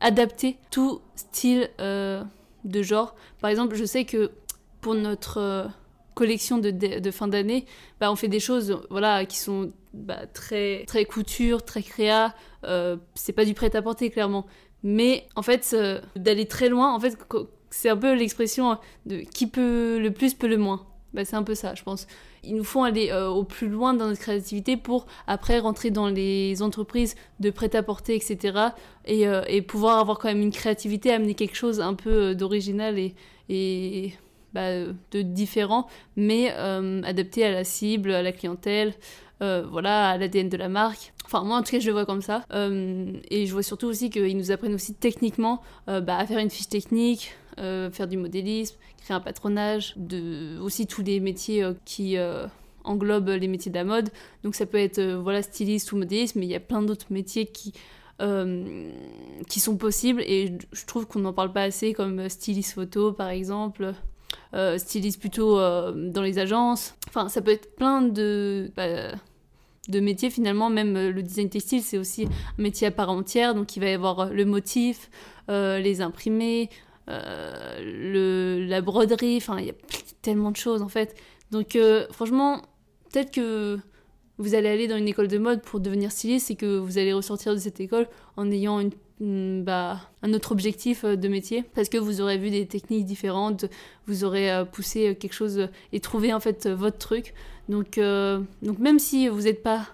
adapter 0.00 0.56
tout 0.72 1.00
style 1.14 1.70
de 1.78 2.82
genre. 2.82 3.14
Par 3.40 3.50
exemple, 3.50 3.76
je 3.76 3.84
sais 3.84 4.04
que 4.04 4.32
pour 4.84 4.94
notre 4.94 5.66
collection 6.14 6.58
de, 6.58 7.10
fin 7.10 7.26
d'année, 7.26 7.64
bah, 8.00 8.12
on 8.12 8.16
fait 8.16 8.28
des 8.28 8.38
choses 8.38 8.78
voilà, 8.90 9.24
qui 9.24 9.38
sont 9.38 9.72
bah, 9.94 10.26
très, 10.26 10.84
très 10.84 11.06
couture, 11.06 11.64
très 11.64 11.82
créa. 11.82 12.34
c'est 13.14 13.32
pas 13.32 13.46
du 13.46 13.54
prêt-à-porter, 13.54 14.10
clairement. 14.10 14.46
Mais 14.82 15.26
en 15.36 15.42
fait, 15.42 15.74
d'aller 16.16 16.46
très 16.46 16.68
loin, 16.68 16.94
en 16.94 17.00
fait, 17.00 17.16
c'est 17.70 17.88
un 17.88 17.96
peu 17.96 18.14
l'expression 18.14 18.78
de 19.06 19.16
qui 19.16 19.46
peut 19.46 19.98
le 19.98 20.10
plus 20.12 20.34
peut 20.34 20.48
le 20.48 20.58
moins. 20.58 20.86
Bah, 21.14 21.24
c'est 21.24 21.36
un 21.36 21.44
peu 21.44 21.54
ça, 21.54 21.74
je 21.74 21.82
pense. 21.84 22.06
Il 22.42 22.56
nous 22.56 22.64
faut 22.64 22.82
aller 22.82 23.10
euh, 23.10 23.28
au 23.28 23.44
plus 23.44 23.68
loin 23.68 23.94
dans 23.94 24.08
notre 24.08 24.20
créativité 24.20 24.76
pour 24.76 25.06
après 25.28 25.60
rentrer 25.60 25.90
dans 25.90 26.08
les 26.08 26.60
entreprises 26.60 27.14
de 27.38 27.50
prêt-à-porter, 27.50 28.16
etc. 28.16 28.58
Euh, 29.08 29.44
et, 29.46 29.62
pouvoir 29.62 30.00
avoir 30.00 30.18
quand 30.18 30.28
même 30.28 30.42
une 30.42 30.50
créativité, 30.50 31.12
amener 31.12 31.34
quelque 31.34 31.54
chose 31.54 31.80
un 31.80 31.94
peu 31.94 32.10
euh, 32.10 32.34
d'original 32.34 32.98
et 33.48 34.14
bah, 34.54 34.84
de 35.10 35.22
différent, 35.22 35.86
mais 36.16 36.50
adapté 36.50 37.44
à 37.44 37.52
la 37.52 37.64
cible, 37.64 38.12
à 38.12 38.22
la 38.22 38.32
clientèle, 38.32 38.94
voilà, 39.40 40.10
à 40.10 40.16
l'ADN 40.16 40.48
de 40.48 40.56
la 40.56 40.68
marque. 40.68 41.12
Enfin, 41.26 41.42
moi 41.42 41.56
en 41.56 41.62
tout 41.62 41.72
cas, 41.72 41.80
je 41.80 41.86
le 41.86 41.92
vois 41.92 42.06
comme 42.06 42.22
ça. 42.22 42.44
et 42.52 43.46
je 43.46 43.52
vois 43.52 43.62
surtout 43.62 43.86
aussi 43.86 44.10
qu'ils 44.10 44.36
nous 44.36 44.50
apprennent 44.50 44.74
aussi 44.74 44.94
techniquement 44.94 45.60
bah, 45.86 46.16
à 46.16 46.26
faire 46.26 46.38
une 46.38 46.50
fiche 46.50 46.68
technique, 46.68 47.34
faire 47.56 48.08
du 48.08 48.16
modélisme, 48.16 48.76
créer 49.04 49.16
un 49.16 49.20
patronage, 49.20 49.94
aussi 50.60 50.86
tous 50.86 51.02
les 51.02 51.20
métiers 51.20 51.62
euh, 51.62 51.74
qui 51.84 52.16
euh, 52.16 52.46
englobent 52.84 53.28
les 53.28 53.48
métiers 53.48 53.70
de 53.70 53.76
la 53.76 53.84
mode. 53.84 54.08
Donc 54.42 54.54
ça 54.54 54.66
peut 54.66 54.78
être 54.78 54.98
euh, 54.98 55.20
voilà 55.20 55.42
styliste 55.42 55.92
ou 55.92 55.96
modéliste, 55.96 56.36
mais 56.36 56.46
il 56.46 56.50
y 56.50 56.54
a 56.54 56.60
plein 56.60 56.82
d'autres 56.82 57.06
métiers 57.10 57.46
qui 57.46 57.72
qui 59.48 59.58
sont 59.60 59.76
possibles 59.76 60.22
et 60.22 60.56
je 60.72 60.86
trouve 60.86 61.04
qu'on 61.04 61.18
n'en 61.18 61.32
parle 61.32 61.52
pas 61.52 61.64
assez 61.64 61.92
comme 61.92 62.28
styliste 62.28 62.74
photo 62.74 63.12
par 63.12 63.28
exemple. 63.28 63.92
Styliste 64.76 65.20
plutôt 65.20 65.56
dans 65.56 66.22
les 66.22 66.38
agences. 66.38 66.94
Enfin, 67.08 67.28
ça 67.28 67.42
peut 67.42 67.50
être 67.50 67.74
plein 67.76 68.02
de, 68.02 68.70
bah, 68.76 69.12
de 69.88 70.00
métiers 70.00 70.30
finalement. 70.30 70.70
Même 70.70 70.94
le 70.94 71.22
design 71.22 71.48
textile, 71.48 71.82
c'est 71.82 71.98
aussi 71.98 72.24
un 72.26 72.62
métier 72.62 72.86
à 72.86 72.90
part 72.90 73.10
entière. 73.10 73.54
Donc 73.54 73.76
il 73.76 73.80
va 73.80 73.88
y 73.88 73.92
avoir 73.92 74.30
le 74.30 74.44
motif, 74.44 75.10
les 75.48 76.00
imprimés, 76.00 76.70
euh, 77.08 77.80
le, 77.82 78.64
la 78.66 78.80
broderie, 78.80 79.36
enfin, 79.36 79.58
il 79.58 79.66
y 79.66 79.70
a 79.70 79.74
tellement 80.22 80.50
de 80.50 80.56
choses 80.56 80.82
en 80.82 80.88
fait. 80.88 81.14
Donc, 81.50 81.76
euh, 81.76 82.06
franchement, 82.10 82.62
peut-être 83.12 83.30
que 83.30 83.78
vous 84.38 84.54
allez 84.54 84.68
aller 84.68 84.88
dans 84.88 84.96
une 84.96 85.08
école 85.08 85.28
de 85.28 85.38
mode 85.38 85.62
pour 85.62 85.80
devenir 85.80 86.10
styliste 86.10 86.50
et 86.50 86.56
que 86.56 86.78
vous 86.78 86.98
allez 86.98 87.12
ressortir 87.12 87.52
de 87.52 87.58
cette 87.58 87.78
école 87.80 88.08
en 88.36 88.50
ayant 88.50 88.80
une, 88.80 88.90
bah, 89.20 90.00
un 90.22 90.32
autre 90.32 90.52
objectif 90.52 91.04
euh, 91.04 91.16
de 91.16 91.28
métier 91.28 91.64
parce 91.74 91.88
que 91.88 91.98
vous 91.98 92.20
aurez 92.20 92.38
vu 92.38 92.50
des 92.50 92.66
techniques 92.66 93.04
différentes, 93.04 93.66
vous 94.06 94.24
aurez 94.24 94.64
poussé 94.72 95.16
quelque 95.16 95.34
chose 95.34 95.68
et 95.92 96.00
trouvé 96.00 96.32
en 96.32 96.40
fait 96.40 96.68
votre 96.68 96.98
truc. 96.98 97.34
Donc, 97.68 97.96
même 97.96 98.98
si 98.98 99.28
vous 99.28 99.42
n'êtes 99.42 99.62
pas 99.62 99.86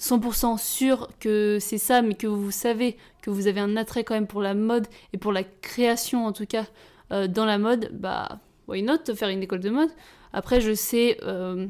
100% 0.00 0.58
sûr 0.58 1.08
que 1.20 1.58
c'est 1.60 1.78
ça, 1.78 2.00
mais 2.02 2.14
que 2.14 2.26
vous 2.26 2.50
savez 2.50 2.96
que 3.20 3.30
vous 3.30 3.46
avez 3.46 3.60
un 3.60 3.76
attrait 3.76 4.02
quand 4.02 4.14
même 4.14 4.26
pour 4.26 4.40
la 4.40 4.54
mode 4.54 4.86
et 5.12 5.18
pour 5.18 5.32
la 5.32 5.44
création 5.44 6.24
en 6.24 6.32
tout 6.32 6.46
cas 6.46 6.66
euh, 7.12 7.28
dans 7.28 7.44
la 7.44 7.58
mode, 7.58 7.90
bah 7.92 8.40
why 8.66 8.82
not 8.82 9.14
faire 9.14 9.28
une 9.28 9.42
école 9.42 9.60
de 9.60 9.70
mode? 9.70 9.90
Après, 10.32 10.60
je 10.60 10.72
sais 10.74 11.18
euh, 11.22 11.66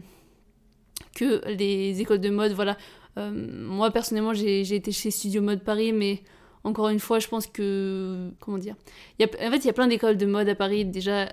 que 1.16 1.42
les 1.48 2.00
écoles 2.00 2.20
de 2.20 2.30
mode, 2.30 2.52
voilà, 2.52 2.76
euh, 3.18 3.30
moi 3.32 3.90
personnellement 3.90 4.34
j'ai 4.34 4.74
été 4.74 4.92
chez 4.92 5.10
Studio 5.10 5.42
Mode 5.42 5.64
Paris, 5.64 5.92
mais 5.92 6.22
encore 6.64 6.88
une 6.88 7.00
fois, 7.00 7.18
je 7.18 7.28
pense 7.28 7.46
que. 7.46 8.30
Comment 8.40 8.58
dire 8.58 8.74
y 9.18 9.24
a, 9.24 9.26
En 9.26 9.50
fait, 9.50 9.58
il 9.58 9.66
y 9.66 9.70
a 9.70 9.72
plein 9.72 9.86
d'écoles 9.88 10.16
de 10.16 10.26
mode 10.26 10.48
à 10.48 10.54
Paris 10.54 10.84
déjà, 10.84 11.24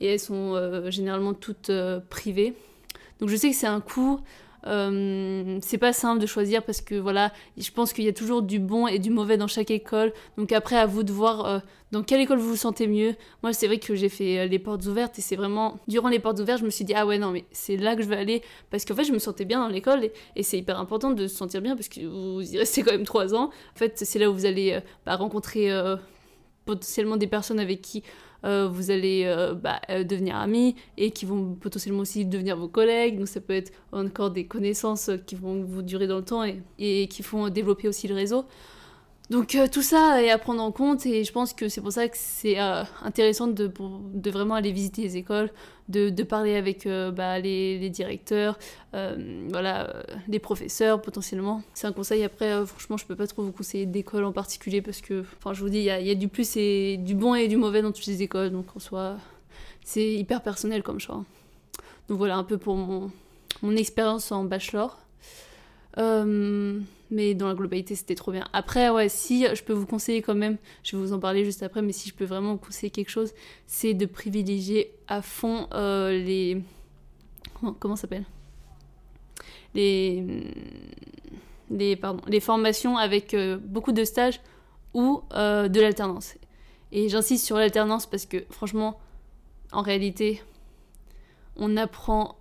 et 0.00 0.06
elles 0.06 0.20
sont 0.20 0.90
généralement 0.90 1.34
toutes 1.34 1.70
privées. 2.08 2.54
Donc 3.20 3.28
je 3.28 3.36
sais 3.36 3.50
que 3.50 3.56
c'est 3.56 3.66
un 3.66 3.80
coût. 3.80 4.20
Euh, 4.66 5.58
c'est 5.62 5.78
pas 5.78 5.92
simple 5.92 6.20
de 6.20 6.26
choisir 6.26 6.62
parce 6.62 6.80
que 6.80 6.94
voilà, 6.94 7.32
je 7.56 7.70
pense 7.70 7.92
qu'il 7.92 8.04
y 8.04 8.08
a 8.08 8.12
toujours 8.12 8.42
du 8.42 8.58
bon 8.58 8.86
et 8.86 8.98
du 8.98 9.10
mauvais 9.10 9.36
dans 9.36 9.46
chaque 9.46 9.70
école. 9.70 10.12
Donc 10.38 10.52
après, 10.52 10.76
à 10.76 10.86
vous 10.86 11.02
de 11.02 11.12
voir 11.12 11.46
euh, 11.46 11.58
dans 11.92 12.02
quelle 12.02 12.20
école 12.20 12.38
vous 12.38 12.50
vous 12.50 12.56
sentez 12.56 12.86
mieux. 12.86 13.14
Moi, 13.42 13.52
c'est 13.52 13.66
vrai 13.66 13.78
que 13.78 13.94
j'ai 13.94 14.08
fait 14.08 14.38
euh, 14.38 14.46
les 14.46 14.58
portes 14.58 14.86
ouvertes 14.86 15.18
et 15.18 15.22
c'est 15.22 15.36
vraiment 15.36 15.78
durant 15.88 16.08
les 16.08 16.18
portes 16.18 16.38
ouvertes, 16.40 16.60
je 16.60 16.64
me 16.64 16.70
suis 16.70 16.84
dit 16.84 16.94
ah 16.94 17.06
ouais 17.06 17.18
non 17.18 17.30
mais 17.30 17.44
c'est 17.52 17.76
là 17.76 17.96
que 17.96 18.02
je 18.02 18.08
vais 18.08 18.16
aller 18.16 18.42
parce 18.70 18.84
qu'en 18.84 18.94
fait 18.94 19.04
je 19.04 19.12
me 19.12 19.18
sentais 19.18 19.44
bien 19.44 19.60
dans 19.60 19.68
l'école 19.68 20.10
et, 20.36 20.42
c'est 20.42 20.58
hyper 20.58 20.78
important 20.78 21.10
de 21.10 21.26
se 21.26 21.36
sentir 21.36 21.60
bien 21.62 21.76
parce 21.76 21.88
que 21.88 22.00
vous 22.00 22.42
y 22.42 22.58
restez 22.58 22.82
quand 22.84 22.92
même 22.92 23.04
trois 23.04 23.34
ans. 23.34 23.46
En 23.46 23.78
fait, 23.78 23.98
c'est 23.98 24.18
là 24.18 24.30
où 24.30 24.34
vous 24.34 24.46
allez 24.46 24.78
bah, 25.06 25.16
rencontrer 25.16 25.70
potentiellement 26.64 27.16
des 27.16 27.26
personnes 27.26 27.60
avec 27.60 27.82
qui 27.82 28.02
euh, 28.44 28.68
vous 28.68 28.90
allez 28.90 29.24
euh, 29.24 29.54
bah, 29.54 29.80
euh, 29.90 30.04
devenir 30.04 30.36
amis 30.36 30.76
et 30.96 31.10
qui 31.10 31.24
vont 31.24 31.54
potentiellement 31.54 32.00
aussi 32.00 32.24
devenir 32.24 32.56
vos 32.56 32.68
collègues. 32.68 33.18
Donc 33.18 33.28
ça 33.28 33.40
peut 33.40 33.54
être 33.54 33.72
encore 33.92 34.30
des 34.30 34.46
connaissances 34.46 35.10
qui 35.26 35.34
vont 35.34 35.62
vous 35.62 35.82
durer 35.82 36.06
dans 36.06 36.18
le 36.18 36.24
temps 36.24 36.44
et, 36.44 36.62
et 36.78 37.08
qui 37.08 37.22
font 37.22 37.48
développer 37.48 37.88
aussi 37.88 38.08
le 38.08 38.14
réseau. 38.14 38.44
Donc 39.30 39.56
tout 39.72 39.82
ça 39.82 40.22
est 40.22 40.28
à 40.28 40.36
prendre 40.36 40.62
en 40.62 40.70
compte 40.70 41.06
et 41.06 41.24
je 41.24 41.32
pense 41.32 41.54
que 41.54 41.70
c'est 41.70 41.80
pour 41.80 41.92
ça 41.92 42.08
que 42.08 42.16
c'est 42.18 42.58
intéressant 42.58 43.46
de, 43.46 43.70
vraiment 44.30 44.54
aller 44.54 44.70
visiter 44.70 45.00
les 45.00 45.16
écoles, 45.16 45.50
de, 45.88 46.22
parler 46.22 46.56
avec 46.56 46.86
bah, 46.86 47.38
les, 47.38 47.88
directeurs, 47.88 48.58
voilà, 48.92 50.04
les 50.28 50.38
professeurs 50.38 51.00
potentiellement. 51.00 51.62
C'est 51.72 51.86
un 51.86 51.92
conseil 51.92 52.22
après, 52.22 52.66
franchement 52.66 52.98
je 52.98 53.06
peux 53.06 53.16
pas 53.16 53.26
trop 53.26 53.42
vous 53.42 53.52
conseiller 53.52 53.86
d'école 53.86 54.24
en 54.24 54.32
particulier 54.32 54.82
parce 54.82 55.00
que, 55.00 55.24
enfin 55.38 55.54
je 55.54 55.62
vous 55.62 55.70
dis, 55.70 55.78
il 55.78 55.84
y 55.84 55.90
a, 55.90 56.00
y 56.00 56.10
a, 56.10 56.14
du 56.14 56.28
plus 56.28 56.58
et 56.58 56.98
du 56.98 57.14
bon 57.14 57.34
et 57.34 57.48
du 57.48 57.56
mauvais 57.56 57.80
dans 57.80 57.92
toutes 57.92 58.06
les 58.06 58.20
écoles, 58.20 58.50
donc 58.50 58.76
en 58.76 58.78
soi 58.78 59.16
c'est 59.84 60.12
hyper 60.12 60.42
personnel 60.42 60.82
comme 60.82 61.00
choix. 61.00 61.24
Donc 62.08 62.18
voilà 62.18 62.36
un 62.36 62.44
peu 62.44 62.58
pour 62.58 62.76
mon, 62.76 63.10
mon 63.62 63.76
expérience 63.76 64.32
en 64.32 64.44
bachelor. 64.44 64.98
Euh, 65.98 66.80
mais 67.10 67.34
dans 67.34 67.48
la 67.48 67.54
globalité, 67.54 67.94
c'était 67.94 68.14
trop 68.14 68.32
bien. 68.32 68.44
Après, 68.52 68.90
ouais, 68.90 69.08
si 69.08 69.46
je 69.54 69.62
peux 69.62 69.72
vous 69.72 69.86
conseiller 69.86 70.22
quand 70.22 70.34
même, 70.34 70.56
je 70.82 70.96
vais 70.96 71.02
vous 71.02 71.12
en 71.12 71.20
parler 71.20 71.44
juste 71.44 71.62
après, 71.62 71.82
mais 71.82 71.92
si 71.92 72.08
je 72.08 72.14
peux 72.14 72.24
vraiment 72.24 72.52
vous 72.52 72.58
conseiller 72.58 72.90
quelque 72.90 73.10
chose, 73.10 73.32
c'est 73.66 73.94
de 73.94 74.06
privilégier 74.06 74.92
à 75.06 75.22
fond 75.22 75.68
euh, 75.72 76.10
les. 76.10 76.62
Comment 77.78 77.96
ça 77.96 78.08
les... 79.74 80.24
les, 81.70 81.96
pardon, 81.96 82.20
les 82.28 82.40
formations 82.40 82.96
avec 82.96 83.32
euh, 83.32 83.56
beaucoup 83.58 83.92
de 83.92 84.04
stages 84.04 84.40
ou 84.92 85.22
de 85.32 85.80
l'alternance. 85.80 86.34
Et 86.92 87.08
j'insiste 87.08 87.44
sur 87.44 87.56
l'alternance 87.56 88.06
parce 88.06 88.26
que 88.26 88.44
franchement, 88.50 89.00
en 89.72 89.82
réalité, 89.82 90.42
on 91.56 91.76
apprend. 91.76 92.36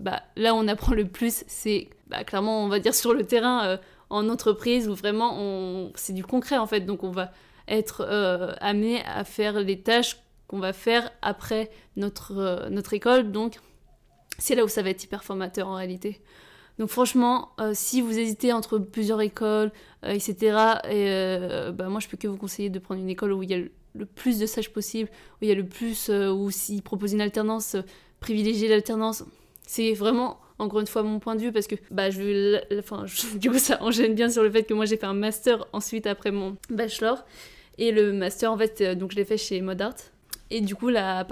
Bah, 0.00 0.22
là, 0.36 0.54
on 0.54 0.66
apprend 0.68 0.94
le 0.94 1.06
plus, 1.06 1.44
c'est 1.46 1.88
bah, 2.14 2.22
clairement, 2.24 2.64
on 2.64 2.68
va 2.68 2.78
dire 2.78 2.94
sur 2.94 3.14
le 3.14 3.24
terrain 3.24 3.64
euh, 3.66 3.76
en 4.10 4.28
entreprise 4.28 4.88
où 4.88 4.94
vraiment 4.94 5.90
c'est 5.94 6.12
du 6.12 6.24
concret 6.24 6.58
en 6.58 6.66
fait. 6.66 6.80
Donc 6.80 7.02
on 7.02 7.10
va 7.10 7.32
être 7.66 8.06
euh, 8.08 8.52
amené 8.60 9.02
à 9.04 9.24
faire 9.24 9.58
les 9.60 9.80
tâches 9.80 10.18
qu'on 10.46 10.60
va 10.60 10.72
faire 10.72 11.10
après 11.22 11.70
notre, 11.96 12.36
euh, 12.36 12.68
notre 12.68 12.92
école. 12.92 13.32
Donc 13.32 13.58
c'est 14.38 14.54
là 14.54 14.64
où 14.64 14.68
ça 14.68 14.82
va 14.82 14.90
être 14.90 15.02
hyper 15.02 15.24
formateur 15.24 15.68
en 15.68 15.74
réalité. 15.74 16.20
Donc 16.78 16.88
franchement, 16.88 17.50
si 17.72 18.00
vous 18.00 18.18
hésitez 18.18 18.52
entre 18.52 18.78
plusieurs 18.78 19.20
écoles, 19.20 19.70
etc., 20.02 20.80
et, 20.90 21.70
bah, 21.72 21.88
moi 21.88 22.00
je 22.00 22.08
peux 22.08 22.16
que 22.16 22.26
vous 22.26 22.36
conseiller 22.36 22.68
de 22.68 22.80
prendre 22.80 23.00
une 23.00 23.08
école 23.08 23.32
où 23.32 23.44
il 23.44 23.50
y 23.50 23.54
a 23.54 23.58
le, 23.58 24.06
plus 24.06 24.40
de 24.40 24.46
stages 24.46 24.72
possible, 24.72 25.08
où 25.34 25.44
il 25.44 25.48
y 25.48 25.52
a 25.52 25.54
le 25.54 25.68
plus, 25.68 26.08
où 26.10 26.50
s'ils 26.50 26.82
proposent 26.82 27.12
une 27.12 27.20
alternance, 27.20 27.76
privilégier 28.24 28.68
l'alternance. 28.68 29.22
C'est 29.66 29.92
vraiment 29.92 30.40
encore 30.58 30.80
une 30.80 30.86
fois 30.86 31.02
mon 31.02 31.18
point 31.18 31.36
de 31.36 31.42
vue 31.42 31.52
parce 31.52 31.66
que 31.66 31.74
bah 31.90 32.08
je 32.08 32.58
enfin 32.78 33.04
du 33.36 33.50
coup 33.50 33.58
ça 33.58 33.82
enchaîne 33.82 34.14
bien 34.14 34.30
sur 34.30 34.42
le 34.42 34.50
fait 34.50 34.62
que 34.62 34.72
moi 34.72 34.86
j'ai 34.86 34.96
fait 34.96 35.04
un 35.04 35.12
master 35.14 35.66
ensuite 35.74 36.06
après 36.06 36.30
mon 36.30 36.56
bachelor. 36.70 37.24
Et 37.76 37.92
le 37.92 38.14
master 38.14 38.50
en 38.50 38.56
fait 38.56 38.80
euh, 38.80 38.94
donc 38.94 39.10
je 39.12 39.16
l'ai 39.16 39.26
fait 39.26 39.36
chez 39.36 39.60
Modart. 39.60 39.96
Et 40.50 40.62
du 40.62 40.74
coup 40.74 40.88
la, 40.88 41.26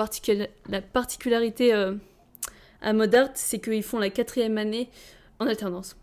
la 0.68 0.82
particularité 0.82 1.72
euh, 1.72 1.94
à 2.82 2.92
Modart 2.92 3.30
c'est 3.34 3.58
qu'ils 3.58 3.82
font 3.82 3.99
la 3.99 4.11
quatrième 4.11 4.58
année 4.58 4.90
en 5.38 5.46
alternance. 5.46 5.96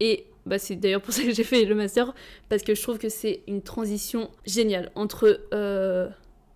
Et 0.00 0.26
bah, 0.44 0.58
c'est 0.58 0.76
d'ailleurs 0.76 1.00
pour 1.00 1.14
ça 1.14 1.22
que 1.22 1.32
j'ai 1.32 1.44
fait 1.44 1.64
le 1.64 1.74
master 1.74 2.14
parce 2.50 2.62
que 2.62 2.74
je 2.74 2.82
trouve 2.82 2.98
que 2.98 3.08
c'est 3.08 3.40
une 3.48 3.62
transition 3.62 4.30
géniale 4.44 4.90
entre 4.96 5.40
euh, 5.54 6.08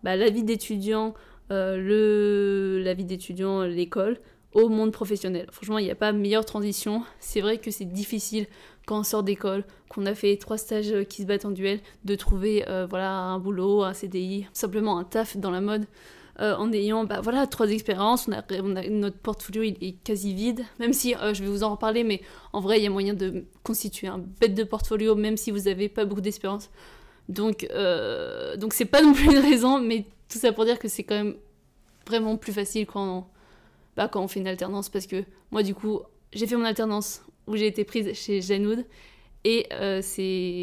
bah, 0.02 0.16
la 0.16 0.28
vie 0.28 0.44
d'étudiant 0.44 1.14
le 1.50 2.80
la 2.83 2.95
vie 2.95 3.04
d'étudiant 3.04 3.62
l'école 3.62 4.19
au 4.52 4.69
monde 4.69 4.92
professionnel. 4.92 5.47
Franchement, 5.52 5.78
il 5.78 5.85
n'y 5.85 5.90
a 5.90 5.97
pas 5.97 6.12
meilleure 6.12 6.45
transition. 6.45 7.02
C'est 7.21 7.40
vrai 7.40 7.59
que 7.59 7.71
c'est 7.71 7.85
difficile 7.85 8.47
quand 8.87 9.00
on 9.00 9.02
sort 9.04 9.23
d'école, 9.23 9.64
qu'on 9.88 10.07
a 10.07 10.14
fait 10.14 10.37
trois 10.37 10.59
stages 10.59 11.04
qui 11.09 11.23
se 11.23 11.26
battent 11.26 11.45
en 11.45 11.50
duel, 11.50 11.80
de 12.04 12.14
trouver 12.16 12.64
euh, 12.69 12.87
voilà 12.88 13.12
un 13.12 13.38
boulot, 13.38 13.85
un 13.85 13.95
CDI, 13.95 14.47
simplement 14.52 14.99
un 14.99 15.04
taf 15.04 15.37
dans 15.37 15.50
la 15.50 15.61
mode. 15.61 15.87
Euh, 16.40 16.57
en 16.57 16.73
ayant 16.73 17.04
bah, 17.04 17.21
voilà, 17.23 17.47
trois 17.47 17.71
expériences, 17.71 18.28
on 18.28 18.33
a, 18.76 18.88
notre 18.88 19.19
portfolio 19.19 19.62
il 19.62 19.76
est 19.83 19.92
quasi 20.02 20.33
vide, 20.33 20.62
même 20.78 20.95
si 20.95 21.14
euh, 21.14 21.35
je 21.35 21.42
vais 21.42 21.50
vous 21.50 21.64
en 21.64 21.71
reparler, 21.73 22.02
mais 22.02 22.23
en 22.54 22.61
vrai 22.61 22.78
il 22.78 22.85
y 22.85 22.87
a 22.87 22.90
moyen 22.90 23.12
de 23.12 23.45
constituer 23.62 24.07
un 24.07 24.19
bête 24.40 24.54
de 24.54 24.64
portfolio 24.64 25.14
même 25.14 25.37
si 25.37 25.50
vous 25.50 25.61
n'avez 25.61 25.88
pas 25.90 26.04
beaucoup 26.07 26.23
d'expérience. 26.23 26.71
Donc 27.28 27.69
donc 28.59 28.73
c'est 28.73 28.87
pas 28.87 29.02
non 29.02 29.12
plus 29.12 29.26
une 29.26 29.38
raison, 29.38 29.80
mais 29.80 30.07
tout 30.30 30.38
ça 30.38 30.52
pour 30.52 30.64
dire 30.64 30.78
que 30.78 30.88
c'est 30.88 31.02
quand 31.02 31.16
même 31.16 31.37
vraiment 32.06 32.37
plus 32.37 32.52
facile 32.52 32.87
quand, 32.87 33.28
bah, 33.96 34.08
quand 34.08 34.22
on 34.22 34.28
fait 34.28 34.40
une 34.40 34.49
alternance 34.49 34.88
parce 34.88 35.06
que 35.06 35.25
moi 35.50 35.62
du 35.62 35.75
coup 35.75 36.00
j'ai 36.32 36.46
fait 36.46 36.56
mon 36.56 36.64
alternance 36.64 37.22
où 37.46 37.56
j'ai 37.56 37.66
été 37.66 37.84
prise 37.84 38.12
chez 38.14 38.40
Genoud 38.40 38.87
et 39.44 39.66
euh, 39.72 40.00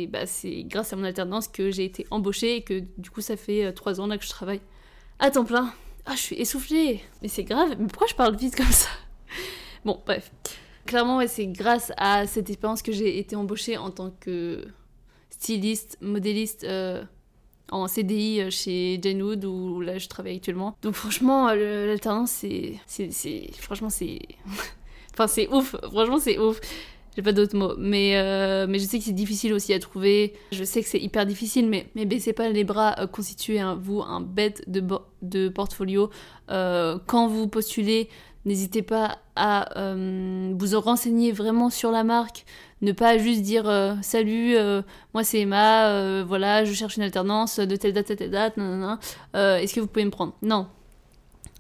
bah, 0.10 0.26
c'est 0.26 0.64
grâce 0.64 0.94
à 0.94 0.96
mon 0.96 1.04
alternance 1.04 1.48
que 1.48 1.70
j'ai 1.70 1.86
été 1.86 2.08
embauchée 2.12 2.58
et 2.58 2.62
que 2.64 2.84
du 2.98 3.10
coup 3.10 3.22
ça 3.22 3.36
fait 3.36 3.66
euh, 3.66 3.72
trois 3.72 4.00
ans 4.00 4.08
là 4.08 4.18
que 4.18 4.24
je 4.24 4.30
travaille 4.30 4.62
à 5.20 5.32
temps 5.32 5.46
plein. 5.46 5.74
Ah 6.06 6.16
je 6.16 6.22
suis 6.22 6.36
essoufflée 6.38 7.02
mais 7.22 7.28
c'est 7.28 7.44
grave 7.44 7.76
mais 7.78 7.88
pourquoi 7.88 8.08
je 8.08 8.16
parle 8.16 8.36
vite 8.36 8.56
comme 8.56 8.66
ça? 8.66 8.90
Bon 9.86 10.02
bref. 10.06 10.32
Clairement 10.86 11.18
ouais, 11.18 11.28
c'est 11.28 11.48
grâce 11.48 11.92
à 11.98 12.28
cette 12.28 12.50
expérience 12.50 12.82
que 12.82 12.92
j'ai 12.92 13.20
été 13.20 13.36
embauchée 13.36 13.78
en 13.78 13.92
tant 13.92 14.12
que 14.12 14.66
styliste, 15.30 15.98
modéliste 16.02 16.64
euh, 16.64 17.04
en 17.72 17.88
CDI 17.88 18.42
euh, 18.42 18.50
chez 18.50 19.00
Jane 19.02 19.22
Wood 19.22 19.46
où 19.46 19.82
là 19.82 19.98
je 19.98 20.08
travaille 20.08 20.38
actuellement. 20.38 20.76
Donc 20.82 20.94
franchement, 20.94 21.50
euh, 21.50 21.88
l'alternance 21.88 22.32
c'est. 22.32 22.76
Franchement 23.60 23.90
c'est. 23.90 24.20
enfin 25.14 25.28
c'est 25.28 25.48
ouf, 25.50 25.76
franchement 25.84 26.20
c'est 26.20 26.40
ouf. 26.40 26.60
J'ai 27.16 27.24
pas 27.24 27.32
d'autres 27.32 27.58
mots. 27.58 27.74
Mais, 27.80 28.14
mais 28.68 28.78
je 28.78 28.86
sais 28.86 29.00
que 29.00 29.04
c'est 29.04 29.12
difficile 29.12 29.52
aussi 29.52 29.74
à 29.74 29.80
trouver. 29.80 30.34
Je 30.52 30.64
sais 30.64 30.84
que 30.84 30.88
c'est 30.88 31.00
hyper 31.00 31.26
difficile, 31.26 31.68
mais, 31.68 31.88
mais 31.96 32.06
baissez 32.06 32.32
pas 32.32 32.48
les 32.48 32.64
bras. 32.64 32.96
constituez 33.12 33.60
un, 33.60 33.74
vous 33.74 34.04
un 34.04 34.22
bête 34.22 34.64
de, 34.68 34.84
de 35.24 35.50
portfolio. 35.50 36.12
quand 36.48 37.28
vous 37.28 37.48
postulez, 37.48 38.10
n'hésitez 38.46 38.84
pas 38.84 39.18
à 39.36 39.96
vous 39.96 40.80
renseigner 40.80 41.32
vraiment 41.32 41.72
sur 41.72 41.90
la 41.90 42.04
marque 42.04 42.46
ne 42.82 42.92
pas 42.92 43.18
juste 43.18 43.42
dire 43.42 43.68
euh, 43.68 43.96
salut, 44.02 44.56
euh, 44.56 44.82
moi 45.14 45.24
c'est 45.24 45.42
Emma, 45.42 45.90
euh, 45.90 46.24
voilà, 46.28 46.64
je 46.64 46.74
cherche 46.74 46.98
une 46.98 47.04
alternance 47.04 47.60
de 47.60 47.76
telle 47.76 47.94
date 47.94 48.12
à 48.12 48.16
telle 48.16 48.32
date, 48.32 48.58
est-ce 49.34 49.74
que 49.74 49.80
vous 49.80 49.88
pouvez 49.88 50.06
me 50.06 50.12
prendre? 50.12 50.34
Non. 50.42 50.68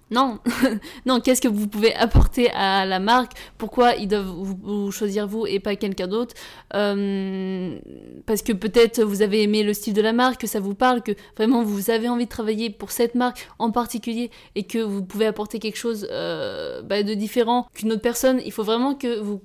Non, 0.10 0.40
non, 1.06 1.20
qu'est-ce 1.20 1.42
que 1.42 1.50
vous 1.50 1.68
pouvez 1.68 1.94
apporter 1.94 2.50
à 2.52 2.86
la 2.86 3.00
marque? 3.00 3.34
Pourquoi 3.58 3.96
ils 3.96 4.08
doivent 4.08 4.26
vous, 4.26 4.90
choisir 4.90 5.28
vous 5.28 5.46
et 5.46 5.60
pas 5.60 5.76
quelqu'un 5.76 6.08
d'autre? 6.08 6.34
Parce 6.70 8.42
que 8.42 8.54
peut-être 8.54 9.04
vous 9.04 9.22
avez 9.22 9.44
aimé 9.44 9.64
le 9.64 9.74
style 9.74 9.94
de 9.94 10.02
la 10.02 10.14
marque, 10.14 10.40
que 10.40 10.48
ça 10.48 10.62
vous 10.62 10.76
parle, 10.76 11.02
que 11.04 11.12
vraiment 11.36 11.62
vous 11.62 11.90
avez 11.90 12.08
envie 12.08 12.24
de 12.24 12.30
travailler 12.30 12.70
pour 12.70 12.92
cette 12.92 13.16
marque 13.16 13.50
en 13.60 13.70
particulier 13.70 14.32
et 14.56 14.64
que 14.64 14.80
vous 14.80 15.04
pouvez 15.04 15.26
apporter 15.26 15.60
quelque 15.60 15.76
chose 15.78 16.08
bah, 16.10 17.04
de 17.04 17.14
différent 17.14 17.68
qu'une 17.74 17.92
autre 17.92 18.02
personne. 18.02 18.40
Il 18.46 18.54
faut 18.54 18.64
vraiment 18.64 18.96
que 18.96 19.20
vous 19.20 19.42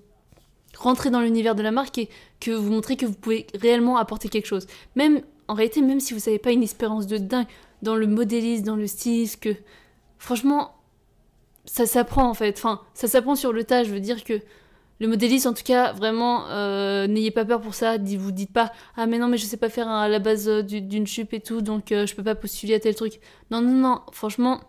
rentrer 0.82 1.10
dans 1.10 1.20
l'univers 1.20 1.54
de 1.54 1.62
la 1.62 1.70
marque 1.70 1.98
et 1.98 2.08
que 2.40 2.50
vous 2.50 2.70
montrez 2.70 2.96
que 2.96 3.06
vous 3.06 3.14
pouvez 3.14 3.46
réellement 3.54 3.96
apporter 3.96 4.28
quelque 4.28 4.46
chose. 4.46 4.66
Même, 4.96 5.22
en 5.48 5.54
réalité, 5.54 5.82
même 5.82 6.00
si 6.00 6.14
vous 6.14 6.20
n'avez 6.20 6.38
pas 6.38 6.52
une 6.52 6.62
expérience 6.62 7.06
de 7.06 7.18
dingue 7.18 7.46
dans 7.82 7.96
le 7.96 8.06
modélisme, 8.06 8.64
dans 8.64 8.76
le 8.76 8.86
stylisme, 8.86 9.40
que 9.40 9.54
franchement, 10.18 10.74
ça 11.64 11.86
s'apprend 11.86 12.28
en 12.28 12.34
fait. 12.34 12.56
Enfin, 12.58 12.80
ça 12.94 13.08
s'apprend 13.08 13.34
sur 13.34 13.52
le 13.52 13.64
tas. 13.64 13.84
Je 13.84 13.90
veux 13.90 14.00
dire 14.00 14.24
que 14.24 14.40
le 15.00 15.08
modélisme, 15.08 15.48
en 15.48 15.52
tout 15.52 15.64
cas, 15.64 15.92
vraiment, 15.92 16.46
euh, 16.48 17.08
n'ayez 17.08 17.32
pas 17.32 17.44
peur 17.44 17.60
pour 17.60 17.74
ça. 17.74 17.98
Vous 17.98 18.30
dites 18.30 18.52
pas, 18.52 18.72
ah 18.96 19.06
mais 19.06 19.18
non, 19.18 19.26
mais 19.26 19.36
je 19.36 19.46
sais 19.46 19.56
pas 19.56 19.68
faire 19.68 19.88
à 19.88 20.08
la 20.08 20.20
base 20.20 20.48
euh, 20.48 20.62
d'une 20.62 21.06
jupe 21.06 21.32
et 21.32 21.40
tout, 21.40 21.60
donc 21.60 21.90
euh, 21.90 22.06
je 22.06 22.14
peux 22.14 22.22
pas 22.22 22.36
postuler 22.36 22.74
à 22.74 22.80
tel 22.80 22.94
truc. 22.94 23.20
Non, 23.50 23.60
non, 23.60 23.72
non, 23.72 24.00
franchement. 24.12 24.60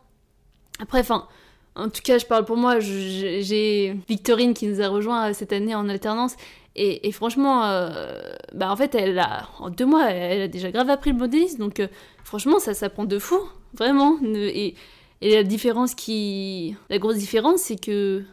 Après, 0.80 1.00
enfin, 1.00 1.28
en 1.76 1.90
tout 1.90 2.02
cas, 2.04 2.18
je 2.18 2.26
parle 2.26 2.46
pour 2.46 2.58
moi. 2.58 2.80
J'ai 2.80 3.98
Victorine 4.08 4.54
qui 4.54 4.68
nous 4.68 4.82
a 4.82 4.88
rejoint 4.88 5.30
euh, 5.30 5.34
cette 5.34 5.54
année 5.54 5.76
en 5.76 5.90
alternance. 5.90 6.36
Et, 6.76 7.12
franchement, 7.12 7.66
euh, 7.66 8.34
bah 8.56 8.72
en 8.72 8.76
fait, 8.76 8.96
elle 8.96 9.20
a, 9.20 9.48
en 9.60 9.70
deux 9.70 9.86
mois, 9.86 10.10
elle 10.10 10.42
a 10.42 10.48
déjà 10.48 10.72
grave 10.72 10.90
appris 10.90 11.12
le 11.12 11.18
modélisme. 11.18 11.60
Donc, 11.60 11.80
euh, 11.80 11.88
franchement, 12.24 12.58
ça 12.58 12.74
s'apprend 12.74 13.06
de 13.06 13.20
fou. 13.20 13.40
Vraiment. 13.76 14.18
Et, 14.24 14.76
la 15.22 15.44
différence 15.44 15.96
qui. 15.96 16.76
La 16.90 16.98
grosse 17.00 17.18
différence, 17.18 17.62
c'est 17.62 17.80
que. 17.80 18.24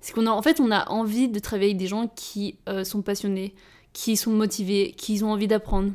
C'est 0.00 0.14
qu'on 0.14 0.26
a, 0.26 0.30
en 0.30 0.42
fait, 0.42 0.60
on 0.60 0.70
a 0.70 0.88
envie 0.90 1.28
de 1.28 1.38
travailler 1.40 1.70
avec 1.70 1.76
des 1.76 1.86
gens 1.86 2.08
qui 2.14 2.56
sont 2.84 3.02
passionnés, 3.02 3.54
qui 3.92 4.16
sont 4.16 4.30
motivés, 4.30 4.94
qui 4.96 5.22
ont 5.22 5.32
envie 5.32 5.46
d'apprendre. 5.46 5.92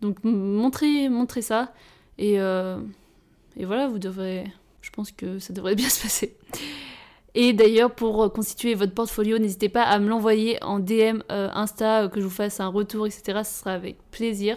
Donc, 0.00 0.24
montrez, 0.24 1.08
montrez 1.08 1.42
ça. 1.42 1.72
Et 2.18 2.38
voilà, 2.38 3.86
vous 3.86 4.00
devrez 4.00 4.46
je 4.86 4.90
pense 4.92 5.10
que 5.10 5.40
ça 5.40 5.52
devrait 5.52 5.74
bien 5.74 5.88
se 5.90 6.02
passer. 6.02 6.36
Et 7.38 7.52
d'ailleurs, 7.52 7.94
pour 7.94 8.32
constituer 8.32 8.74
votre 8.74 8.94
portfolio, 8.94 9.36
n'hésitez 9.36 9.68
pas 9.68 9.82
à 9.82 9.98
me 9.98 10.08
l'envoyer 10.08 10.56
en 10.64 10.78
DM 10.78 11.20
euh, 11.30 11.50
Insta, 11.52 12.04
euh, 12.04 12.08
que 12.08 12.18
je 12.18 12.24
vous 12.24 12.32
fasse 12.32 12.60
un 12.60 12.68
retour, 12.68 13.06
etc. 13.06 13.40
Ce 13.44 13.60
sera 13.60 13.72
avec 13.72 13.98
plaisir. 14.10 14.56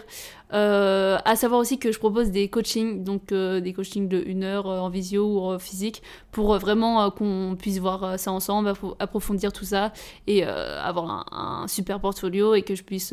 Euh, 0.54 1.18
à 1.26 1.36
savoir 1.36 1.60
aussi 1.60 1.78
que 1.78 1.92
je 1.92 1.98
propose 1.98 2.30
des 2.30 2.48
coachings, 2.48 3.04
donc 3.04 3.34
des 3.34 3.72
coachings 3.74 4.08
de 4.08 4.24
1 4.26 4.42
heure 4.44 4.66
en 4.66 4.88
visio 4.88 5.26
ou 5.26 5.40
en 5.40 5.58
physique, 5.58 6.02
pour 6.32 6.56
vraiment 6.56 7.10
qu'on 7.10 7.54
puisse 7.58 7.78
voir 7.78 8.18
ça 8.18 8.32
ensemble, 8.32 8.72
approfondir 8.98 9.52
tout 9.52 9.66
ça 9.66 9.92
et 10.26 10.42
avoir 10.42 11.26
un, 11.32 11.68
super 11.68 12.00
portfolio 12.00 12.54
et 12.54 12.62
que 12.62 12.74
je 12.74 12.82
puisse 12.82 13.12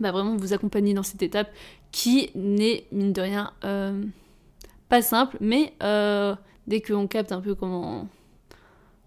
bah, 0.00 0.10
vraiment 0.10 0.36
vous 0.36 0.54
accompagner 0.54 0.94
dans 0.94 1.02
cette 1.02 1.22
étape 1.22 1.50
qui 1.92 2.30
n'est, 2.34 2.84
mine 2.92 3.12
de 3.12 3.20
rien, 3.20 3.52
pas 4.90 5.00
simple, 5.02 5.38
mais 5.40 5.72
euh, 5.82 6.34
dès 6.66 6.82
qu'on 6.82 7.06
capte 7.06 7.32
un 7.32 7.40
peu 7.40 7.54
comment, 7.54 8.08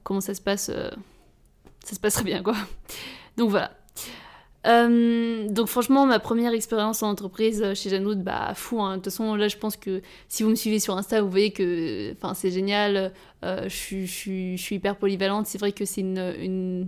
comment 0.03 0.21
ça 0.21 0.33
se 0.33 0.41
passe, 0.41 0.71
euh, 0.73 0.89
ça 1.83 1.93
se 1.93 1.99
passe 1.99 2.15
très 2.15 2.23
bien, 2.23 2.41
quoi. 2.41 2.55
Donc 3.37 3.51
voilà. 3.51 3.71
Euh, 4.65 5.49
donc 5.49 5.67
franchement, 5.67 6.05
ma 6.05 6.19
première 6.19 6.53
expérience 6.53 7.03
en 7.03 7.09
entreprise 7.09 7.73
chez 7.73 7.89
Janoud, 7.89 8.23
bah 8.23 8.53
fou. 8.55 8.81
Hein. 8.81 8.91
De 8.91 8.95
toute 8.95 9.11
façon, 9.11 9.35
là, 9.35 9.49
je 9.49 9.57
pense 9.57 9.75
que 9.75 10.01
si 10.29 10.43
vous 10.43 10.49
me 10.49 10.55
suivez 10.55 10.79
sur 10.79 10.95
Insta, 10.95 11.21
vous 11.21 11.29
voyez 11.29 11.51
que, 11.51 12.15
c'est 12.33 12.49
génial. 12.49 13.11
je, 13.43 13.67
je, 13.67 14.55
suis, 14.55 14.75
hyper 14.75 14.95
polyvalente. 14.95 15.47
C'est 15.47 15.57
vrai 15.57 15.73
que 15.73 15.83
c'est 15.83 15.99
une, 15.99 16.33
une, 16.39 16.87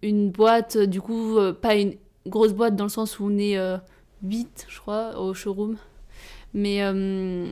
une, 0.00 0.30
boîte, 0.30 0.78
du 0.78 1.02
coup, 1.02 1.36
pas 1.60 1.74
une 1.74 1.96
grosse 2.26 2.54
boîte 2.54 2.76
dans 2.76 2.84
le 2.84 2.90
sens 2.90 3.18
où 3.20 3.26
on 3.26 3.36
est 3.36 3.58
8, 4.22 4.66
je 4.70 4.80
crois, 4.80 5.20
au 5.20 5.34
showroom. 5.34 5.76
Mais 6.54 6.82
euh, 6.82 7.46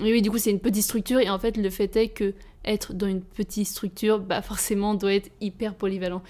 oui, 0.00 0.22
du 0.22 0.30
coup, 0.30 0.38
c'est 0.38 0.50
une 0.50 0.60
petite 0.60 0.84
structure 0.84 1.20
et 1.20 1.28
en 1.28 1.38
fait, 1.38 1.56
le 1.56 1.70
fait 1.70 1.94
est 1.96 2.08
que 2.08 2.34
être 2.64 2.94
dans 2.94 3.08
une 3.08 3.22
petite 3.22 3.66
structure, 3.66 4.20
bah 4.20 4.40
forcément, 4.40 4.94
doit 4.94 5.14
être 5.14 5.30
hyper 5.40 5.74
polyvalent. 5.74 6.22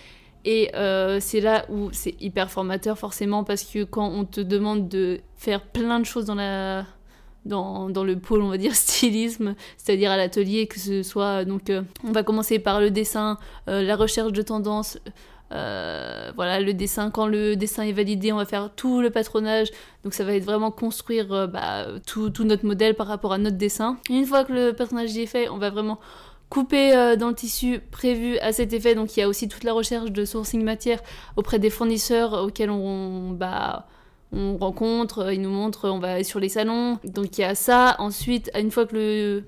Et 0.45 0.75
euh, 0.75 1.19
c'est 1.21 1.41
là 1.41 1.67
où 1.69 1.91
c'est 1.93 2.21
hyper 2.21 2.51
formateur, 2.51 2.99
forcément, 2.99 3.45
parce 3.45 3.62
que 3.62 3.85
quand 3.85 4.09
on 4.09 4.25
te 4.25 4.41
demande 4.41 4.88
de 4.88 5.21
faire 5.37 5.62
plein 5.62 6.01
de 6.01 6.05
choses 6.05 6.27
dans 6.27 6.35
la 6.35 6.87
dans, 7.45 7.91
dans, 7.91 8.05
le 8.05 8.17
pôle, 8.17 8.41
on 8.41 8.49
va 8.49 8.57
dire, 8.57 8.75
stylisme, 8.77 9.57
c'est-à-dire 9.77 10.12
à, 10.12 10.17
l'atelier, 10.17 10.69
que 10.69 10.79
ce 10.79 11.03
soit, 11.03 11.45
donc, 11.45 11.71
euh, 11.71 11.83
on 12.05 12.12
va 12.12 12.23
commencer 12.23 12.61
par 12.61 12.81
le 12.81 12.93
dessin, 12.93 13.37
la 13.67 13.97
recherche 13.97 14.33
de 14.33 14.43
tendances, 14.43 14.99
euh, 15.53 16.33
voilà, 16.35 16.61
le 16.61 16.73
dessin, 16.73 17.11
quand 17.11 17.27
le 17.27 17.57
dessin 17.57 17.83
est 17.83 17.93
validé, 17.93 18.33
on 18.33 18.37
va 18.37 18.45
faire 18.45 18.71
tout 18.75 19.01
le 19.01 19.11
patronage. 19.11 19.69
Donc 20.05 20.15
ça 20.15 20.25
va 20.25 20.35
être 20.35 20.45
vraiment 20.45 20.71
construire 20.71 21.33
euh, 21.33 21.47
bah, 21.47 21.87
tout, 22.07 22.31
tout, 22.31 22.45
notre 22.45 22.65
modèle 22.65 22.95
par 22.95 23.07
rapport 23.07 23.33
à 23.33 23.38
notre 23.38 23.57
dessin. 23.57 23.99
une 24.09 24.27
fois 24.27 24.45
que 24.45 24.53
le 24.53 24.73
patronage 24.73 25.17
est 25.17 25.27
fait, 25.27 25.49
on 25.49 25.59
va 25.59 25.71
vraiment 25.71 25.99
couper 26.49 26.95
euh, 26.95 27.17
dans 27.17 27.29
le 27.29 27.35
tissu 27.35 27.81
prévu 27.91 28.38
à 28.38 28.53
cet 28.53 28.73
effet. 28.73 28.95
Donc 28.95 29.17
il 29.17 29.21
y 29.21 29.23
a 29.23 29.29
aussi 29.29 29.49
toute 29.49 29.65
la 29.65 29.73
recherche 29.73 30.11
de 30.11 30.25
sourcing 30.25 30.62
matière 30.62 31.01
auprès 31.37 31.59
des 31.59 31.71
fournisseurs 31.71 32.33
auxquels 32.33 32.71
on, 32.71 33.31
bah, 33.31 33.87
on 34.33 34.57
rencontre, 34.57 35.33
ils 35.33 35.41
nous 35.41 35.51
montrent, 35.51 35.88
on 35.88 35.99
va 35.99 36.25
sur 36.25 36.41
les 36.41 36.49
salons. 36.49 36.99
Donc 37.05 37.38
il 37.38 37.43
y 37.43 37.45
a 37.45 37.55
ça. 37.55 37.97
Ensuite, 37.99 38.51
une 38.59 38.71
fois 38.71 38.87
que 38.87 38.97
le 38.97 39.45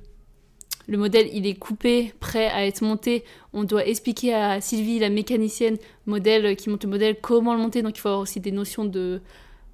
le 0.86 0.98
modèle 0.98 1.28
il 1.32 1.46
est 1.46 1.54
coupé, 1.54 2.12
prêt 2.20 2.48
à 2.48 2.66
être 2.66 2.82
monté. 2.82 3.24
On 3.52 3.64
doit 3.64 3.86
expliquer 3.86 4.34
à 4.34 4.60
Sylvie, 4.60 4.98
la 4.98 5.10
mécanicienne 5.10 5.78
modèle 6.06 6.56
qui 6.56 6.68
monte 6.70 6.84
le 6.84 6.90
modèle, 6.90 7.16
comment 7.20 7.54
le 7.54 7.60
monter. 7.60 7.82
Donc 7.82 7.96
il 7.96 8.00
faut 8.00 8.08
avoir 8.08 8.22
aussi 8.22 8.40
des 8.40 8.52
notions 8.52 8.84
de, 8.84 9.20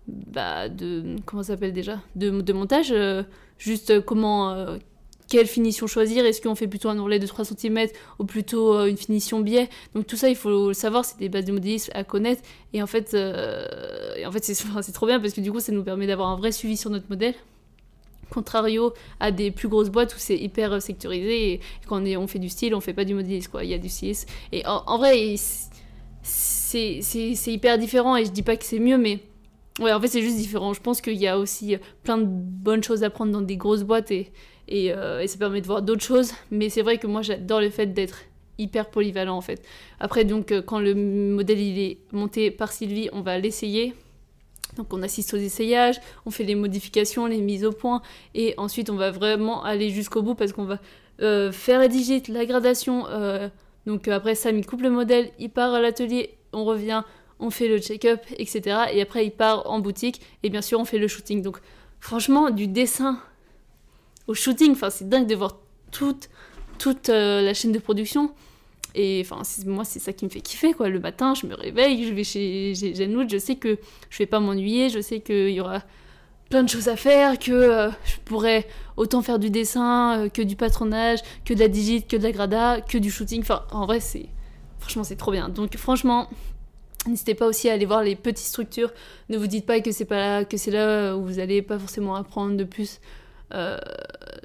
bah, 0.06 0.68
de 0.68 1.16
comment 1.26 1.42
s'appelle 1.42 1.72
déjà, 1.72 2.00
de, 2.16 2.52
montage. 2.52 2.92
Euh, 2.92 3.22
juste 3.58 4.04
comment, 4.04 4.50
euh, 4.50 4.76
quelle 5.28 5.46
finition 5.46 5.86
choisir. 5.86 6.24
Est-ce 6.24 6.40
qu'on 6.40 6.54
fait 6.54 6.68
plutôt 6.68 6.88
un 6.88 6.98
ourlet 6.98 7.18
de 7.18 7.26
3 7.26 7.44
cm 7.44 7.86
ou 8.18 8.24
plutôt 8.24 8.74
euh, 8.74 8.86
une 8.86 8.96
finition 8.96 9.40
biais? 9.40 9.68
Donc 9.94 10.06
tout 10.06 10.16
ça 10.16 10.28
il 10.28 10.36
faut 10.36 10.68
le 10.68 10.74
savoir. 10.74 11.04
C'est 11.04 11.18
des 11.18 11.28
bases 11.28 11.44
de 11.44 11.52
modélisme 11.52 11.90
à 11.94 12.04
connaître. 12.04 12.42
Et 12.72 12.82
en 12.82 12.86
fait, 12.86 13.08
en 13.14 14.32
fait 14.32 14.44
c'est 14.82 14.92
trop 14.92 15.06
bien 15.06 15.18
parce 15.20 15.34
que 15.34 15.40
du 15.40 15.50
coup 15.50 15.60
ça 15.60 15.72
nous 15.72 15.82
permet 15.82 16.06
d'avoir 16.06 16.28
un 16.28 16.36
vrai 16.36 16.52
suivi 16.52 16.76
sur 16.76 16.90
notre 16.90 17.06
modèle 17.10 17.34
contrario 18.30 18.92
à 19.18 19.30
des 19.30 19.50
plus 19.50 19.68
grosses 19.68 19.90
boîtes 19.90 20.14
où 20.14 20.18
c'est 20.18 20.36
hyper 20.36 20.72
euh, 20.72 20.80
sectorisé 20.80 21.52
et 21.52 21.60
quand 21.86 22.02
on, 22.02 22.26
fait 22.26 22.38
du 22.38 22.48
style, 22.48 22.74
on 22.74 22.80
fait 22.80 22.94
pas 22.94 23.04
du 23.04 23.14
modélisme. 23.14 23.58
Il 23.62 23.68
y 23.68 23.74
a 23.74 23.78
du 23.78 23.88
stylisme. 23.88 24.28
Et 24.52 24.64
en, 24.66 24.98
vrai, 24.98 25.34
c'est 26.22 27.00
hyper 27.46 27.78
différent 27.78 28.16
et 28.16 28.24
je 28.24 28.30
dis 28.30 28.42
pas 28.42 28.56
que 28.56 28.64
c'est 28.64 28.78
mieux, 28.78 28.98
mais 28.98 29.20
ouais, 29.80 29.92
en 29.92 30.00
fait, 30.00 30.08
c'est 30.08 30.22
juste 30.22 30.36
différent. 30.36 30.72
Je 30.72 30.80
pense 30.80 31.00
qu'il 31.00 31.16
y 31.16 31.26
a 31.26 31.38
aussi 31.38 31.76
plein 32.02 32.18
de 32.18 32.26
bonnes 32.26 32.82
choses 32.82 33.02
à 33.02 33.10
prendre 33.10 33.32
dans 33.32 33.42
des 33.42 33.56
grosses 33.56 33.82
boîtes 33.82 34.10
et, 34.10 34.30
euh, 34.70 35.20
et 35.20 35.26
ça 35.26 35.38
permet 35.38 35.60
de 35.60 35.66
voir 35.66 35.82
d'autres 35.82 36.04
choses. 36.04 36.32
Mais 36.50 36.68
c'est 36.68 36.82
vrai 36.82 36.98
que 36.98 37.06
moi, 37.06 37.22
j'adore 37.22 37.60
le 37.60 37.70
fait 37.70 37.86
d'être 37.86 38.20
hyper 38.60 38.90
polyvalent 38.90 39.36
en 39.36 39.40
fait. 39.40 39.62
Après, 39.98 40.24
donc, 40.24 40.52
euh, 40.52 40.62
quand 40.62 40.78
le 40.78 40.94
modèle 40.94 41.60
il 41.60 41.78
est 41.78 41.98
monté 42.12 42.50
par 42.50 42.72
Sylvie, 42.72 43.08
on 43.12 43.22
va 43.22 43.38
l'essayer 43.38 43.94
Donc 44.76 44.92
on 44.92 45.02
assiste 45.02 45.34
aux 45.34 45.38
essayages, 45.38 46.00
on 46.26 46.30
fait 46.30 46.44
les 46.44 46.54
modifications, 46.54 47.26
les 47.26 47.40
mises 47.40 47.64
au 47.64 47.72
point, 47.72 48.02
et 48.34 48.54
ensuite 48.56 48.90
on 48.90 48.96
va 48.96 49.10
vraiment 49.10 49.64
aller 49.64 49.90
jusqu'au 49.90 50.22
bout 50.22 50.34
parce 50.34 50.52
qu'on 50.52 50.64
va 50.64 50.78
euh, 51.22 51.52
faire 51.52 51.80
la 51.80 51.88
digite, 51.88 52.28
la 52.28 52.46
gradation. 52.46 53.06
Euh, 53.08 53.48
donc 53.86 54.08
après 54.08 54.34
Sam 54.34 54.58
il 54.58 54.66
coupe 54.66 54.82
le 54.82 54.90
modèle, 54.90 55.30
il 55.38 55.50
part 55.50 55.74
à 55.74 55.80
l'atelier, 55.80 56.38
on 56.52 56.64
revient, 56.64 57.02
on 57.40 57.50
fait 57.50 57.68
le 57.68 57.78
check-up, 57.78 58.20
etc. 58.36 58.84
Et 58.92 59.02
après 59.02 59.26
il 59.26 59.32
part 59.32 59.68
en 59.70 59.80
boutique, 59.80 60.20
et 60.42 60.50
bien 60.50 60.62
sûr 60.62 60.78
on 60.78 60.84
fait 60.84 60.98
le 60.98 61.08
shooting. 61.08 61.42
Donc 61.42 61.58
franchement 61.98 62.50
du 62.50 62.66
dessin 62.66 63.18
au 64.26 64.34
shooting, 64.34 64.76
c'est 64.90 65.08
dingue 65.08 65.26
de 65.26 65.34
voir 65.34 65.58
toute, 65.90 66.30
toute 66.78 67.08
euh, 67.08 67.42
la 67.42 67.54
chaîne 67.54 67.72
de 67.72 67.78
production. 67.80 68.32
Et 68.94 69.22
enfin, 69.24 69.42
moi, 69.66 69.84
c'est 69.84 69.98
ça 69.98 70.12
qui 70.12 70.24
me 70.24 70.30
fait 70.30 70.40
kiffer, 70.40 70.72
quoi. 70.72 70.88
Le 70.88 71.00
matin, 71.00 71.34
je 71.34 71.46
me 71.46 71.54
réveille, 71.54 72.06
je 72.06 72.12
vais 72.12 72.24
chez 72.24 72.74
Janout, 72.74 73.28
je 73.28 73.38
sais 73.38 73.56
que 73.56 73.78
je 74.10 74.18
vais 74.18 74.26
pas 74.26 74.40
m'ennuyer, 74.40 74.88
je 74.88 75.00
sais 75.00 75.20
qu'il 75.20 75.50
y 75.50 75.60
aura 75.60 75.82
plein 76.48 76.64
de 76.64 76.68
choses 76.68 76.88
à 76.88 76.96
faire, 76.96 77.38
que 77.38 77.52
euh, 77.52 77.90
je 78.04 78.16
pourrais 78.24 78.66
autant 78.96 79.22
faire 79.22 79.38
du 79.38 79.50
dessin, 79.50 80.18
euh, 80.18 80.28
que 80.28 80.42
du 80.42 80.56
patronage, 80.56 81.20
que 81.44 81.54
de 81.54 81.60
la 81.60 81.68
digite, 81.68 82.08
que 82.08 82.16
de 82.16 82.22
la 82.22 82.32
grada, 82.32 82.80
que 82.80 82.98
du 82.98 83.10
shooting. 83.10 83.42
Enfin, 83.42 83.62
en 83.70 83.86
vrai, 83.86 84.00
c'est. 84.00 84.26
Franchement, 84.80 85.04
c'est 85.04 85.16
trop 85.16 85.32
bien. 85.32 85.48
Donc, 85.48 85.76
franchement. 85.76 86.28
N'hésitez 87.06 87.34
pas 87.34 87.46
aussi 87.46 87.70
à 87.70 87.72
aller 87.72 87.86
voir 87.86 88.02
les 88.02 88.14
petites 88.14 88.46
structures. 88.46 88.92
Ne 89.30 89.38
vous 89.38 89.46
dites 89.46 89.64
pas 89.64 89.80
que 89.80 89.90
c'est 89.90 90.04
pas 90.04 90.18
là, 90.18 90.44
que 90.44 90.58
c'est 90.58 90.70
là 90.70 91.16
où 91.16 91.24
vous 91.24 91.38
allez 91.38 91.62
pas 91.62 91.78
forcément 91.78 92.14
apprendre 92.14 92.58
de 92.58 92.64
plus. 92.64 93.00
Euh, 93.54 93.78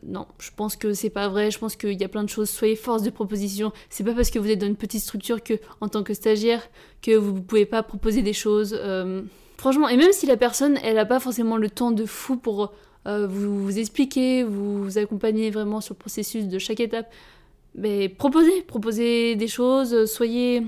non, 0.08 0.28
je 0.40 0.52
pense 0.56 0.76
que 0.76 0.94
c'est 0.94 1.10
pas 1.10 1.28
vrai. 1.28 1.52
Je 1.52 1.58
pense 1.58 1.76
qu'il 1.76 2.00
y 2.00 2.04
a 2.04 2.08
plein 2.08 2.24
de 2.24 2.30
choses. 2.30 2.50
Soyez 2.50 2.76
force 2.76 3.02
de 3.02 3.10
proposition. 3.10 3.72
C'est 3.90 4.04
pas 4.04 4.14
parce 4.14 4.30
que 4.30 4.40
vous 4.40 4.50
êtes 4.50 4.60
dans 4.60 4.68
une 4.68 4.76
petite 4.76 5.02
structure 5.02 5.42
que, 5.44 5.56
en 5.82 5.88
tant 5.88 6.04
que 6.04 6.14
stagiaire, 6.14 6.62
que 7.02 7.16
vous 7.16 7.42
pouvez 7.42 7.66
pas 7.66 7.82
proposer 7.82 8.22
des 8.22 8.34
choses. 8.34 8.78
Euh, 8.78 9.24
franchement, 9.58 9.90
et 9.90 9.98
même 9.98 10.12
si 10.12 10.26
la 10.26 10.38
personne, 10.38 10.78
elle 10.84 11.00
a 11.00 11.06
pas 11.06 11.20
forcément 11.20 11.58
le 11.58 11.70
temps 11.70 11.92
de 11.92 12.06
fou 12.06 12.38
pour 12.38 12.74
euh, 13.08 13.28
vous, 13.28 13.78
expliquer, 13.78 14.44
vous, 14.44 14.98
accompagner 14.98 15.50
vraiment 15.50 15.82
sur 15.82 15.96
le 15.96 16.00
processus 16.00 16.48
de 16.48 16.60
chaque 16.60 16.80
étape, 16.80 17.12
mais 17.74 18.10
proposez, 18.10 18.62
proposez 18.62 19.36
des 19.36 19.48
choses. 19.48 20.06
Soyez 20.06 20.64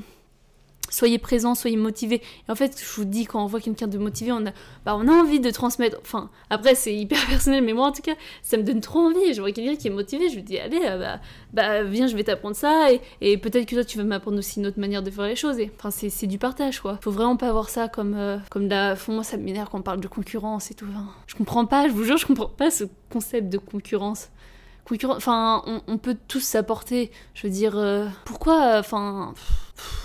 soyez 0.90 1.18
présents, 1.18 1.56
soyez 1.56 1.78
motivés. 1.78 2.22
Et 2.48 2.52
en 2.52 2.56
fait, 2.56 2.82
je 2.82 2.96
vous 2.96 3.06
dis, 3.06 3.26
quand 3.26 3.44
on 3.44 3.48
voit 3.48 3.60
quelqu'un 3.60 3.88
de 3.88 3.98
motivé, 3.98 4.32
on 4.32 4.46
a, 4.46 4.52
bah, 4.86 4.96
on 4.98 5.08
a 5.08 5.12
envie 5.12 5.40
de 5.40 5.50
transmettre. 5.50 5.98
Enfin, 6.02 6.30
après, 6.50 6.76
c'est 6.76 6.96
hyper 6.96 7.26
personnel, 7.30 7.64
mais 7.64 7.74
moi, 7.74 7.88
en 7.88 7.92
tout 7.92 8.02
cas, 8.02 8.16
ça 8.42 8.58
me 8.58 8.64
donne 8.64 8.82
trop 8.82 9.00
envie. 9.00 9.34
Je 9.34 9.42
vois 9.42 9.52
quelqu'un 9.52 9.76
qui 9.76 9.88
est 9.88 9.92
motivé, 9.92 10.30
je 10.30 10.36
lui 10.36 10.44
dis, 10.44 10.58
allez, 10.58 10.82
euh, 10.84 10.98
bah, 10.98 11.20
bah 11.54 11.84
viens, 11.84 12.08
je 12.08 12.16
vais 12.16 12.24
t'apprendre 12.24 12.56
ça. 12.56 12.90
Et, 13.22 13.38
peut-être 13.38 13.66
que 13.66 13.76
toi, 13.76 13.84
tu 13.84 13.98
vas 13.98 14.04
m'apprendre 14.04 14.38
aussi 14.38 14.60
une 14.60 14.68
autre 14.68 14.80
manière 14.80 15.04
de 15.04 15.12
faire 15.12 15.26
les 15.26 15.36
choses. 15.36 15.58
Enfin, 15.78 15.92
c'est 15.92 16.28
du 16.28 16.38
partage, 16.38 16.80
quoi. 16.80 16.98
Faut 17.02 17.12
vraiment 17.12 17.38
pas 17.38 17.52
voir 17.52 17.70
ça 17.70 17.88
comme, 17.88 18.16
euh, 18.16 18.38
comme 18.50 18.68
la... 18.68 18.96
Moi, 19.08 19.24
ça 19.24 19.38
m'énerve 19.38 19.70
quand 19.70 19.80
on 19.80 19.84
parle 19.84 20.02
de 20.02 20.08
concurrence 20.08 20.72
et 20.72 20.74
tout. 20.74 20.86
je 21.28 21.36
comprends 21.36 21.66
pas, 21.66 21.88
je 21.88 21.94
vous 21.94 22.04
jure, 22.04 22.18
je 22.18 22.26
comprends 22.26 22.50
pas 22.50 22.72
ce 22.72 22.84
concept 23.10 23.50
de 23.50 23.58
concurrence. 23.58 24.30
Enfin, 24.92 25.64
on, 25.88 25.98
peut 25.98 26.18
tous 26.28 26.40
s'apporter. 26.40 27.12
Je 27.34 27.48
veux 27.48 27.54
dire, 27.54 27.78
euh, 27.78 28.08
pourquoi 28.26 28.78
Enfin, 28.80 29.34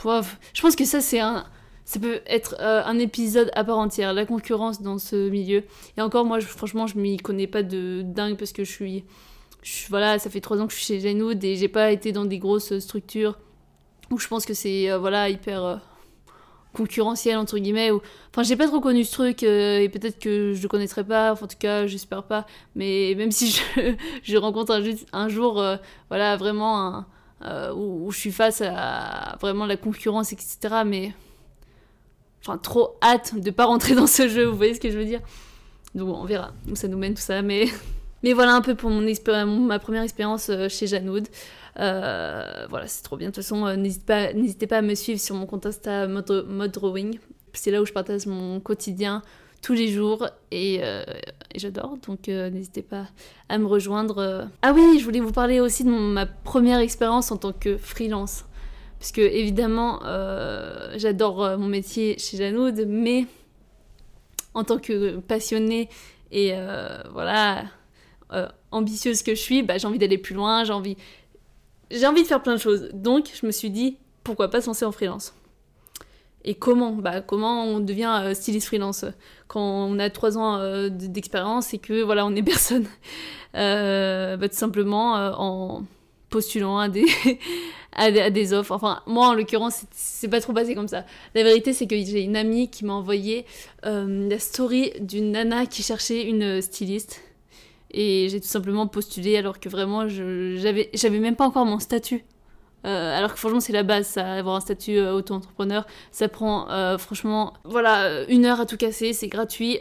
je 0.04 0.60
pense 0.60 0.76
que 0.76 0.84
ça, 0.84 1.00
c'est 1.00 1.20
un. 1.20 1.44
Ça 1.84 2.00
peut 2.00 2.20
être 2.26 2.56
euh, 2.60 2.82
un 2.84 2.98
épisode 2.98 3.50
à 3.54 3.64
part 3.64 3.78
entière, 3.78 4.14
la 4.14 4.24
concurrence 4.24 4.80
dans 4.80 4.98
ce 4.98 5.28
milieu. 5.28 5.64
Et 5.96 6.00
encore, 6.00 6.24
moi, 6.24 6.40
franchement, 6.40 6.86
je 6.86 6.96
m'y 6.98 7.16
connais 7.16 7.46
pas 7.46 7.62
de 7.62 8.02
dingue 8.04 8.36
parce 8.36 8.52
que 8.52 8.64
je 8.64 8.70
suis. 8.70 9.04
voilà, 9.90 10.18
ça 10.18 10.30
fait 10.30 10.40
trois 10.40 10.60
ans 10.60 10.66
que 10.66 10.72
je 10.72 10.78
suis 10.78 10.86
chez 10.86 11.00
Genoud 11.00 11.42
et 11.44 11.56
j'ai 11.56 11.68
pas 11.68 11.90
été 11.90 12.12
dans 12.12 12.24
des 12.24 12.38
grosses 12.38 12.78
structures 12.78 13.38
où 14.10 14.18
je 14.18 14.28
pense 14.28 14.44
que 14.44 14.54
c'est 14.54 14.90
euh, 14.90 14.98
voilà 14.98 15.28
hyper 15.28 15.80
concurrentiel 16.72 17.36
entre 17.36 17.58
guillemets 17.58 17.90
ou 17.90 18.00
enfin 18.30 18.42
j'ai 18.42 18.56
pas 18.56 18.66
trop 18.66 18.80
connu 18.80 19.04
ce 19.04 19.12
truc 19.12 19.42
euh, 19.42 19.80
et 19.80 19.88
peut-être 19.88 20.18
que 20.18 20.54
je 20.54 20.62
le 20.62 20.68
connaîtrais 20.68 21.04
pas 21.04 21.32
en 21.32 21.46
tout 21.46 21.56
cas 21.58 21.86
j'espère 21.86 22.22
pas 22.22 22.46
mais 22.74 23.14
même 23.16 23.30
si 23.30 23.60
je, 24.22 24.36
rencontre 24.36 24.80
un, 25.12 25.28
jour 25.28 25.60
euh, 25.60 25.76
voilà 26.08 26.36
vraiment 26.36 27.04
euh, 27.44 27.72
où, 27.74 28.10
je 28.10 28.18
suis 28.18 28.32
face 28.32 28.62
à 28.64 29.36
vraiment 29.40 29.66
la 29.66 29.76
concurrence 29.76 30.32
etc 30.32 30.82
mais 30.86 31.12
enfin 32.40 32.58
trop 32.58 32.96
hâte 33.02 33.38
de 33.38 33.50
pas 33.50 33.66
rentrer 33.66 33.94
dans 33.94 34.06
ce 34.06 34.28
jeu 34.28 34.44
vous 34.44 34.56
voyez 34.56 34.74
ce 34.74 34.80
que 34.80 34.90
je 34.90 34.98
veux 34.98 35.04
dire? 35.04 35.20
Donc 35.94 36.08
on 36.08 36.24
verra 36.24 36.52
où 36.70 36.74
ça 36.74 36.88
nous 36.88 36.98
mène 36.98 37.14
tout 37.14 37.20
ça 37.20 37.42
mais 37.42 37.66
mais 38.22 38.32
voilà 38.32 38.54
un 38.54 38.62
peu 38.62 38.74
pour 38.74 38.88
mon, 38.88 39.02
ma 39.60 39.78
première 39.78 40.02
expérience 40.02 40.50
chez 40.68 40.86
Janoud 40.86 41.28
voilà, 41.76 42.86
c'est 42.86 43.02
trop 43.02 43.16
bien. 43.16 43.28
De 43.28 43.34
toute 43.34 43.42
façon, 43.42 43.66
euh, 43.66 43.76
n'hésitez 43.76 44.04
pas, 44.04 44.32
n'hésitez 44.32 44.66
pas 44.66 44.78
à 44.78 44.82
me 44.82 44.94
suivre 44.94 45.20
sur 45.20 45.34
mon 45.34 45.46
compte 45.46 45.66
Insta 45.66 46.06
Mode, 46.06 46.72
Drawing. 46.72 47.18
C'est 47.52 47.70
là 47.70 47.82
où 47.82 47.86
je 47.86 47.92
partage 47.92 48.26
mon 48.26 48.60
quotidien 48.60 49.22
tous 49.60 49.74
les 49.74 49.88
jours 49.88 50.26
et, 50.50 50.80
euh, 50.82 51.04
j'adore. 51.54 51.96
Donc 52.06 52.28
n'hésitez 52.28 52.82
pas 52.82 53.06
à 53.48 53.58
me 53.58 53.66
rejoindre. 53.66 54.48
Ah 54.62 54.72
oui, 54.72 54.98
je 54.98 55.04
voulais 55.04 55.20
vous 55.20 55.32
parler 55.32 55.60
aussi 55.60 55.84
de 55.84 55.90
ma 55.90 56.26
première 56.26 56.78
expérience 56.78 57.30
en 57.30 57.36
tant 57.36 57.52
que 57.52 57.76
freelance. 57.76 58.44
Parce 58.98 59.12
que 59.12 59.20
évidemment, 59.20 60.00
j'adore 60.96 61.58
mon 61.58 61.68
métier 61.68 62.18
chez 62.18 62.36
Janoud, 62.38 62.86
mais 62.88 63.26
en 64.54 64.64
tant 64.64 64.78
que 64.78 65.18
passionnée 65.18 65.88
et 66.30 66.54
voilà 67.12 67.64
ambitieuse 68.72 69.22
que 69.22 69.34
je 69.34 69.40
suis, 69.40 69.62
bah, 69.62 69.78
j'ai 69.78 69.86
envie 69.86 69.98
d'aller 69.98 70.18
plus 70.18 70.34
loin, 70.34 70.64
j'ai 70.64 70.72
envie 70.72 70.96
j'ai 71.92 72.06
envie 72.06 72.22
de 72.22 72.26
faire 72.26 72.42
plein 72.42 72.54
de 72.54 72.60
choses. 72.60 72.88
Donc, 72.92 73.30
je 73.40 73.46
me 73.46 73.52
suis 73.52 73.70
dit, 73.70 73.98
pourquoi 74.24 74.48
pas 74.48 74.60
se 74.60 74.66
lancer 74.66 74.84
en 74.84 74.92
freelance? 74.92 75.34
Et 76.44 76.54
comment? 76.54 76.92
Bah, 76.92 77.20
Comment 77.20 77.64
on 77.64 77.80
devient 77.80 78.20
euh, 78.22 78.34
styliste 78.34 78.66
freelance? 78.66 79.04
Quand 79.48 79.60
on 79.60 79.98
a 79.98 80.10
trois 80.10 80.36
ans 80.38 80.56
euh, 80.56 80.88
d'expérience 80.88 81.72
et 81.74 81.78
que 81.78 82.02
voilà, 82.02 82.26
on 82.26 82.34
est 82.34 82.42
personne 82.42 82.86
euh, 83.54 84.36
bah, 84.36 84.48
Tout 84.48 84.56
simplement 84.56 85.14
en 85.38 85.84
postulant 86.30 86.78
à 86.80 86.88
des, 86.88 87.06
à 87.92 88.30
des, 88.30 88.52
offres. 88.54 88.72
Enfin, 88.72 89.02
moi 89.06 89.28
en 89.28 89.34
l'occurrence, 89.34 89.84
c'est 89.92 90.28
pas 90.28 90.40
trop 90.40 90.52
passé 90.52 90.74
comme 90.74 90.88
ça. 90.88 91.04
La 91.34 91.44
vérité, 91.44 91.72
c'est 91.72 91.86
que 91.86 91.96
j'ai 91.96 92.22
une 92.22 92.36
amie 92.36 92.70
qui 92.70 92.84
m'a 92.84 92.94
envoyé 92.94 93.44
la 93.84 94.38
story 94.38 94.92
d'une 95.00 95.32
nana 95.32 95.66
qui 95.66 95.82
cherchait 95.82 96.22
une 96.24 96.62
styliste 96.62 97.20
et 97.92 98.28
j'ai 98.30 98.40
tout 98.40 98.48
simplement 98.48 98.86
postulé 98.86 99.36
alors 99.36 99.60
que 99.60 99.68
vraiment, 99.68 100.08
j'avais 100.08 101.18
même 101.18 101.36
pas 101.36 101.46
encore 101.46 101.66
mon 101.66 101.78
statut. 101.78 102.24
Euh, 102.84 103.16
alors 103.16 103.32
que 103.32 103.38
franchement, 103.38 103.60
c'est 103.60 103.72
la 103.72 103.84
base, 103.84 104.06
ça, 104.06 104.32
avoir 104.32 104.56
un 104.56 104.60
statut 104.60 104.96
euh, 104.96 105.14
auto-entrepreneur. 105.14 105.86
Ça 106.10 106.28
prend 106.28 106.68
euh, 106.70 106.98
franchement, 106.98 107.54
voilà, 107.64 108.24
une 108.28 108.44
heure 108.44 108.60
à 108.60 108.66
tout 108.66 108.76
casser, 108.76 109.12
c'est 109.12 109.28
gratuit. 109.28 109.78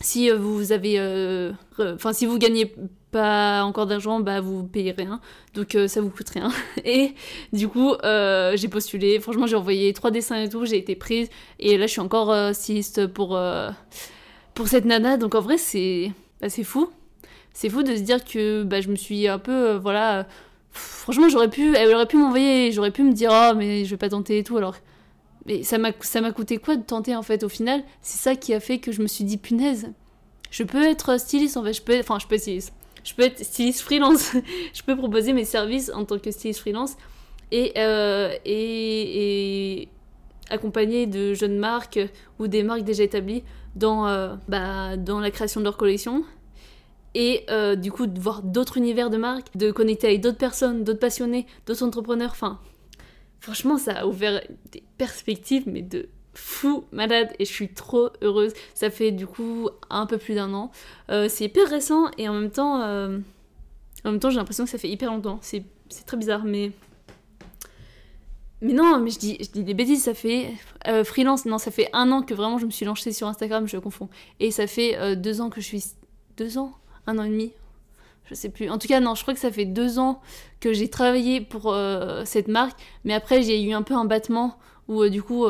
si 0.00 0.30
vous 0.30 0.72
avez, 0.72 1.52
enfin, 1.78 2.12
si 2.12 2.26
vous 2.26 2.38
gagnez 2.38 2.74
pas 3.10 3.64
encore 3.64 3.86
d'argent, 3.86 4.20
bah 4.20 4.40
vous 4.40 4.62
payez 4.64 4.92
rien, 4.92 5.20
donc 5.54 5.76
ça 5.88 6.00
vous 6.00 6.10
coûte 6.10 6.30
rien. 6.30 6.50
Et 6.84 7.14
du 7.52 7.68
coup, 7.68 7.94
j'ai 8.02 8.68
postulé. 8.68 9.20
Franchement, 9.20 9.46
j'ai 9.46 9.56
envoyé 9.56 9.92
trois 9.92 10.10
dessins 10.10 10.42
et 10.42 10.48
tout, 10.48 10.64
j'ai 10.66 10.78
été 10.78 10.96
prise. 10.96 11.28
Et 11.58 11.78
là, 11.78 11.86
je 11.86 11.92
suis 11.92 12.00
encore 12.00 12.54
styliste 12.54 13.06
pour 13.06 13.38
pour 14.54 14.68
cette 14.68 14.84
nana. 14.84 15.16
Donc 15.16 15.34
en 15.34 15.40
vrai, 15.40 15.58
c'est 15.58 16.12
bah, 16.40 16.48
c'est 16.48 16.64
fou. 16.64 16.88
C'est 17.52 17.68
fou 17.68 17.82
de 17.82 17.96
se 17.96 18.02
dire 18.02 18.24
que 18.24 18.62
bah, 18.62 18.80
je 18.80 18.88
me 18.88 18.96
suis 18.96 19.28
un 19.28 19.38
peu, 19.38 19.70
euh, 19.70 19.78
voilà, 19.78 20.26
franchement, 20.70 21.28
j'aurais 21.28 21.50
pu, 21.50 21.74
elle 21.76 21.92
aurait 21.94 22.06
pu 22.06 22.16
m'envoyer, 22.16 22.72
j'aurais 22.72 22.90
pu 22.90 23.02
me 23.02 23.12
dire, 23.12 23.30
oh, 23.32 23.54
mais 23.56 23.84
je 23.84 23.90
vais 23.90 23.96
pas 23.96 24.08
tenter 24.08 24.38
et 24.38 24.44
tout, 24.44 24.56
alors. 24.56 24.76
Mais 25.46 25.62
ça 25.62 25.78
m'a, 25.78 25.92
coûté 26.32 26.58
quoi 26.58 26.76
de 26.76 26.82
tenter 26.82 27.16
en 27.16 27.22
fait 27.22 27.42
au 27.42 27.48
final? 27.48 27.82
C'est 28.02 28.18
ça 28.18 28.36
qui 28.36 28.52
a 28.52 28.60
fait 28.60 28.78
que 28.78 28.92
je 28.92 29.00
me 29.02 29.06
suis 29.06 29.24
dit, 29.24 29.38
punaise, 29.38 29.90
je 30.50 30.62
peux 30.64 30.82
être 30.84 31.18
styliste 31.18 31.56
en 31.56 31.64
fait, 31.64 31.72
je 31.72 31.82
peux 31.82 31.98
enfin, 31.98 32.18
je 32.20 32.26
peux 32.26 32.38
styliste. 32.38 32.72
Je 33.02 33.14
peux 33.14 33.22
être 33.22 33.42
styliste 33.42 33.80
freelance, 33.80 34.32
je 34.74 34.82
peux 34.82 34.94
proposer 34.96 35.32
mes 35.32 35.46
services 35.46 35.90
en 35.94 36.04
tant 36.04 36.18
que 36.18 36.30
styliste 36.30 36.60
freelance 36.60 36.96
et, 37.50 37.72
euh, 37.78 38.36
et, 38.44 39.80
et 39.80 39.88
accompagner 40.50 41.06
de 41.06 41.32
jeunes 41.32 41.56
marques 41.56 42.00
ou 42.38 42.46
des 42.46 42.62
marques 42.62 42.84
déjà 42.84 43.02
établies 43.02 43.42
dans, 43.74 44.06
euh, 44.06 44.34
bah, 44.48 44.96
dans 44.96 45.20
la 45.20 45.30
création 45.30 45.60
de 45.60 45.64
leur 45.64 45.76
collection. 45.76 46.24
Et 47.14 47.44
euh, 47.50 47.74
du 47.74 47.90
coup, 47.90 48.06
de 48.06 48.20
voir 48.20 48.42
d'autres 48.42 48.76
univers 48.76 49.10
de 49.10 49.16
marques, 49.16 49.56
de 49.56 49.72
connecter 49.72 50.06
avec 50.08 50.20
d'autres 50.20 50.38
personnes, 50.38 50.84
d'autres 50.84 51.00
passionnés, 51.00 51.46
d'autres 51.66 51.82
entrepreneurs. 51.82 52.30
Enfin, 52.30 52.60
franchement, 53.40 53.78
ça 53.78 53.92
a 53.92 54.06
ouvert 54.06 54.40
des 54.70 54.82
perspectives, 54.96 55.64
mais 55.66 55.82
de 55.82 56.08
fou 56.32 56.84
malade 56.92 57.32
et 57.40 57.44
je 57.44 57.52
suis 57.52 57.74
trop 57.74 58.10
heureuse. 58.22 58.52
Ça 58.74 58.90
fait 58.90 59.10
du 59.10 59.26
coup 59.26 59.68
un 59.90 60.06
peu 60.06 60.18
plus 60.18 60.34
d'un 60.34 60.54
an. 60.54 60.70
Euh, 61.10 61.26
c'est 61.28 61.44
hyper 61.44 61.68
récent 61.68 62.06
et 62.18 62.28
en 62.28 62.34
même 62.34 62.50
temps, 62.50 62.80
en 62.82 63.20
même 64.04 64.20
temps 64.20 64.30
j'ai 64.30 64.36
l'impression 64.36 64.64
que 64.64 64.70
ça 64.70 64.78
fait 64.78 64.88
hyper 64.88 65.10
longtemps. 65.10 65.40
C'est 65.42 65.64
très 66.06 66.16
bizarre, 66.16 66.44
mais 66.44 66.70
mais 68.62 68.72
non, 68.72 68.98
mais 69.00 69.10
je 69.10 69.18
dis, 69.18 69.38
je 69.40 69.50
dis 69.50 69.64
des 69.64 69.74
bêtises, 69.74 70.04
ça 70.04 70.14
fait 70.14 70.52
euh, 70.86 71.02
freelance, 71.04 71.46
non, 71.46 71.58
ça 71.58 71.70
fait 71.70 71.88
un 71.92 72.10
an 72.12 72.22
que 72.22 72.34
vraiment 72.34 72.58
je 72.58 72.66
me 72.66 72.70
suis 72.70 72.84
lancée 72.84 73.12
sur 73.12 73.26
Instagram, 73.26 73.66
je 73.66 73.78
confonds. 73.78 74.08
Et 74.38 74.50
ça 74.50 74.66
fait 74.66 74.96
euh, 74.98 75.14
deux 75.14 75.40
ans 75.40 75.50
que 75.50 75.60
je 75.60 75.66
suis... 75.66 75.84
Deux 76.36 76.58
ans? 76.58 76.72
Un 77.06 77.18
an 77.18 77.24
et 77.24 77.30
demi? 77.30 77.52
Je 78.26 78.34
sais 78.34 78.50
plus. 78.50 78.70
En 78.70 78.78
tout 78.78 78.86
cas, 78.86 79.00
non, 79.00 79.14
je 79.14 79.22
crois 79.22 79.34
que 79.34 79.40
ça 79.40 79.50
fait 79.50 79.64
deux 79.64 79.98
ans 79.98 80.20
que 80.60 80.72
j'ai 80.72 80.88
travaillé 80.88 81.40
pour 81.40 81.72
euh, 81.72 82.22
cette 82.24 82.48
marque, 82.48 82.78
mais 83.04 83.14
après 83.14 83.42
j'ai 83.42 83.62
eu 83.62 83.72
un 83.72 83.82
peu 83.82 83.94
un 83.94 84.04
battement 84.04 84.58
où 84.88 85.08
du 85.08 85.22
coup, 85.22 85.46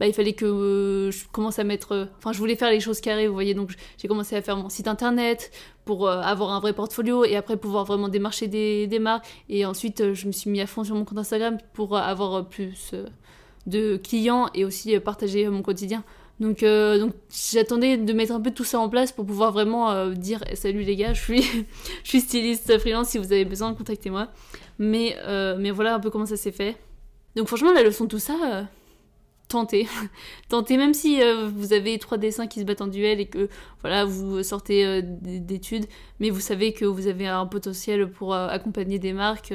bah, 0.00 0.08
il 0.08 0.12
fallait 0.12 0.32
que 0.32 1.10
je 1.12 1.28
commence 1.30 1.60
à 1.60 1.64
mettre. 1.64 2.08
Enfin, 2.18 2.32
je 2.32 2.38
voulais 2.38 2.56
faire 2.56 2.70
les 2.70 2.80
choses 2.80 3.00
carrées, 3.00 3.28
vous 3.28 3.34
voyez. 3.34 3.54
Donc, 3.54 3.70
j'ai 3.98 4.08
commencé 4.08 4.34
à 4.34 4.42
faire 4.42 4.56
mon 4.56 4.68
site 4.68 4.88
internet 4.88 5.52
pour 5.84 6.08
avoir 6.08 6.50
un 6.50 6.60
vrai 6.60 6.72
portfolio 6.72 7.24
et 7.24 7.36
après 7.36 7.56
pouvoir 7.56 7.84
vraiment 7.84 8.08
démarcher 8.08 8.48
des, 8.48 8.86
des 8.86 8.98
marques. 8.98 9.26
Et 9.48 9.64
ensuite, 9.64 10.14
je 10.14 10.26
me 10.26 10.32
suis 10.32 10.50
mis 10.50 10.60
à 10.60 10.66
fond 10.66 10.82
sur 10.82 10.96
mon 10.96 11.04
compte 11.04 11.18
Instagram 11.18 11.58
pour 11.74 11.96
avoir 11.96 12.48
plus 12.48 12.94
de 13.66 13.96
clients 13.96 14.48
et 14.54 14.64
aussi 14.64 14.98
partager 14.98 15.48
mon 15.48 15.62
quotidien. 15.62 16.02
Donc, 16.40 16.62
euh, 16.62 16.98
donc 16.98 17.12
j'attendais 17.52 17.98
de 17.98 18.12
mettre 18.14 18.32
un 18.32 18.40
peu 18.40 18.50
tout 18.50 18.64
ça 18.64 18.80
en 18.80 18.88
place 18.88 19.12
pour 19.12 19.26
pouvoir 19.26 19.52
vraiment 19.52 19.90
euh, 19.90 20.14
dire 20.14 20.42
salut 20.54 20.80
les 20.80 20.96
gars, 20.96 21.12
je 21.12 21.20
suis, 21.20 21.42
je 22.02 22.08
suis 22.08 22.20
styliste 22.20 22.78
freelance, 22.78 23.08
si 23.08 23.18
vous 23.18 23.30
avez 23.32 23.44
besoin, 23.44 23.74
contactez-moi. 23.74 24.28
Mais, 24.78 25.16
euh, 25.26 25.56
mais 25.60 25.70
voilà 25.70 25.94
un 25.94 26.00
peu 26.00 26.08
comment 26.08 26.26
ça 26.26 26.38
s'est 26.38 26.52
fait. 26.52 26.76
Donc 27.36 27.46
franchement, 27.46 27.72
la 27.72 27.82
leçon 27.82 28.04
de 28.04 28.08
tout 28.08 28.18
ça, 28.18 28.66
tentez. 29.50 29.86
même 30.70 30.94
si 30.94 31.20
vous 31.54 31.72
avez 31.72 31.98
trois 31.98 32.18
dessins 32.18 32.46
qui 32.46 32.60
se 32.60 32.64
battent 32.64 32.82
en 32.82 32.86
duel 32.86 33.20
et 33.20 33.26
que 33.26 33.48
voilà, 33.82 34.04
vous 34.04 34.42
sortez 34.42 35.02
d'études, 35.02 35.86
mais 36.18 36.30
vous 36.30 36.40
savez 36.40 36.72
que 36.72 36.84
vous 36.84 37.06
avez 37.06 37.26
un 37.26 37.46
potentiel 37.46 38.10
pour 38.10 38.34
accompagner 38.34 38.98
des 38.98 39.12
marques. 39.12 39.54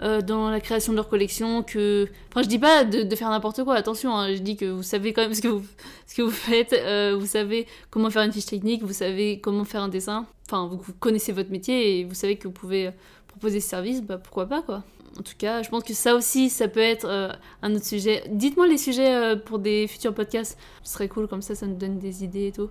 Euh, 0.00 0.20
dans 0.20 0.48
la 0.48 0.60
création 0.60 0.92
de 0.92 0.96
leur 0.96 1.08
collection 1.08 1.64
que 1.64 2.06
enfin 2.28 2.44
je 2.44 2.48
dis 2.48 2.60
pas 2.60 2.84
de, 2.84 3.16
faire 3.16 3.30
n'importe 3.30 3.64
quoi 3.64 3.74
attention 3.74 4.16
hein, 4.16 4.32
je 4.32 4.38
dis 4.38 4.56
que 4.56 4.66
vous 4.66 4.84
savez 4.84 5.12
quand 5.12 5.22
même 5.22 5.34
ce 5.34 5.42
que 5.42 5.48
vous 5.48 5.64
ce 6.06 6.14
que 6.14 6.22
vous 6.22 6.30
faites 6.30 6.72
euh, 6.72 7.16
vous 7.18 7.26
savez 7.26 7.66
comment 7.90 8.08
faire 8.08 8.22
une 8.22 8.30
fiche 8.30 8.46
technique 8.46 8.84
vous 8.84 8.92
savez 8.92 9.40
comment 9.40 9.64
faire 9.64 9.82
un 9.82 9.88
dessin 9.88 10.28
enfin 10.46 10.68
vous, 10.68 10.92
connaissez 11.00 11.32
votre 11.32 11.50
métier 11.50 11.98
et 11.98 12.04
vous 12.04 12.14
savez 12.14 12.36
que 12.36 12.46
vous 12.46 12.54
pouvez 12.54 12.86
euh, 12.86 12.90
proposer 13.26 13.58
ce 13.58 13.68
service 13.68 14.00
bah 14.00 14.18
pourquoi 14.18 14.46
pas 14.46 14.62
quoi 14.62 14.84
en 15.18 15.22
tout 15.22 15.34
cas, 15.38 15.62
je 15.62 15.68
pense 15.68 15.84
que 15.84 15.94
ça 15.94 16.14
aussi, 16.14 16.50
ça 16.50 16.68
peut 16.68 16.80
être 16.80 17.36
un 17.62 17.74
autre 17.74 17.84
sujet. 17.84 18.24
Dites-moi 18.30 18.66
les 18.66 18.78
sujets 18.78 19.36
pour 19.44 19.58
des 19.58 19.86
futurs 19.86 20.14
podcasts. 20.14 20.58
Ce 20.82 20.92
serait 20.92 21.08
cool, 21.08 21.28
comme 21.28 21.42
ça, 21.42 21.54
ça 21.54 21.66
nous 21.66 21.76
donne 21.76 21.98
des 21.98 22.24
idées 22.24 22.48
et 22.48 22.52
tout. 22.52 22.70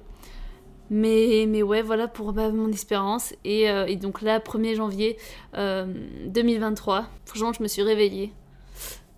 Mais, 0.90 1.46
mais 1.48 1.64
ouais, 1.64 1.82
voilà 1.82 2.08
pour 2.08 2.34
bah, 2.34 2.50
mon 2.52 2.72
expérience. 2.72 3.34
Et, 3.44 3.70
euh, 3.70 3.86
et, 3.86 3.96
donc 3.96 4.22
là, 4.22 4.40
1er 4.40 4.76
janvier 4.76 5.18
2023, 5.54 6.98
euh, 6.98 7.02
franchement, 7.26 7.54
je 7.54 7.62
me 7.62 7.68
suis 7.68 7.82
réveillée. 7.82 8.34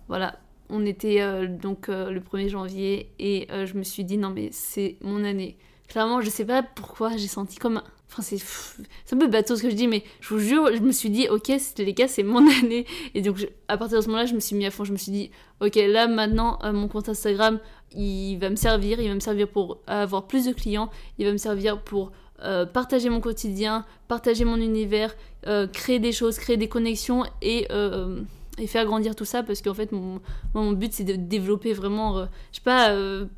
Voilà, 0.08 0.38
on 0.68 0.84
était 0.84 1.20
euh, 1.20 1.46
donc 1.46 1.86
le 1.88 2.18
1er 2.18 2.48
janvier 2.48 3.12
et 3.18 3.46
je 3.50 3.74
me 3.74 3.84
suis 3.84 4.04
dit, 4.04 4.18
non 4.18 4.30
mais 4.30 4.48
c'est 4.52 4.96
mon 5.02 5.24
année. 5.24 5.56
Clairement, 5.90 6.22
je 6.22 6.30
sais 6.30 6.46
pas 6.46 6.62
pourquoi 6.62 7.16
j'ai 7.16 7.28
senti 7.28 7.58
comme 7.58 7.82
Enfin, 8.12 8.22
c'est, 8.22 9.14
un 9.14 9.18
peu 9.18 9.28
bateau 9.28 9.54
ce 9.54 9.62
que 9.62 9.70
je 9.70 9.76
dis, 9.76 9.86
mais 9.86 10.02
je 10.20 10.34
vous 10.34 10.40
jure, 10.40 10.74
je 10.74 10.80
me 10.80 10.90
suis 10.90 11.10
dit, 11.10 11.28
ok, 11.28 11.52
les 11.78 11.94
gars, 11.94 12.08
c'est 12.08 12.24
mon 12.24 12.44
année. 12.60 12.84
Et 13.14 13.22
donc, 13.22 13.48
à 13.68 13.76
partir 13.76 13.98
de 13.98 14.02
ce 14.02 14.08
moment-là, 14.08 14.26
je 14.26 14.34
me 14.34 14.40
suis 14.40 14.56
mis 14.56 14.66
à 14.66 14.72
fond. 14.72 14.82
Je 14.82 14.90
me 14.90 14.96
suis 14.96 15.12
dit, 15.12 15.30
ok, 15.60 15.76
là, 15.76 16.08
maintenant, 16.08 16.58
mon 16.72 16.88
compte 16.88 17.08
Instagram, 17.08 17.60
il 17.94 18.36
va 18.38 18.50
me 18.50 18.56
servir, 18.56 19.00
il 19.00 19.08
va 19.08 19.14
me 19.14 19.20
servir 19.20 19.48
pour 19.48 19.78
avoir 19.86 20.26
plus 20.26 20.46
de 20.46 20.52
clients, 20.52 20.90
il 21.18 21.26
va 21.26 21.32
me 21.32 21.36
servir 21.36 21.82
pour 21.82 22.10
euh, 22.42 22.66
partager 22.66 23.10
mon 23.10 23.20
quotidien, 23.20 23.84
partager 24.08 24.44
mon 24.44 24.56
univers, 24.56 25.14
euh, 25.46 25.66
créer 25.66 25.98
des 25.98 26.12
choses, 26.12 26.38
créer 26.38 26.56
des 26.56 26.68
connexions 26.68 27.24
et, 27.42 27.66
euh, 27.70 28.22
et 28.60 28.66
faire 28.66 28.84
grandir 28.84 29.16
tout 29.16 29.24
ça 29.24 29.42
parce 29.42 29.62
qu'en 29.62 29.74
fait 29.74 29.90
mon, 29.92 30.72
but 30.72 30.92
c'est 30.92 31.04
de 31.04 31.16
développer 31.16 31.72
vraiment, 31.72 32.24
je 32.52 32.56
sais 32.56 32.62
pas, 32.62 32.94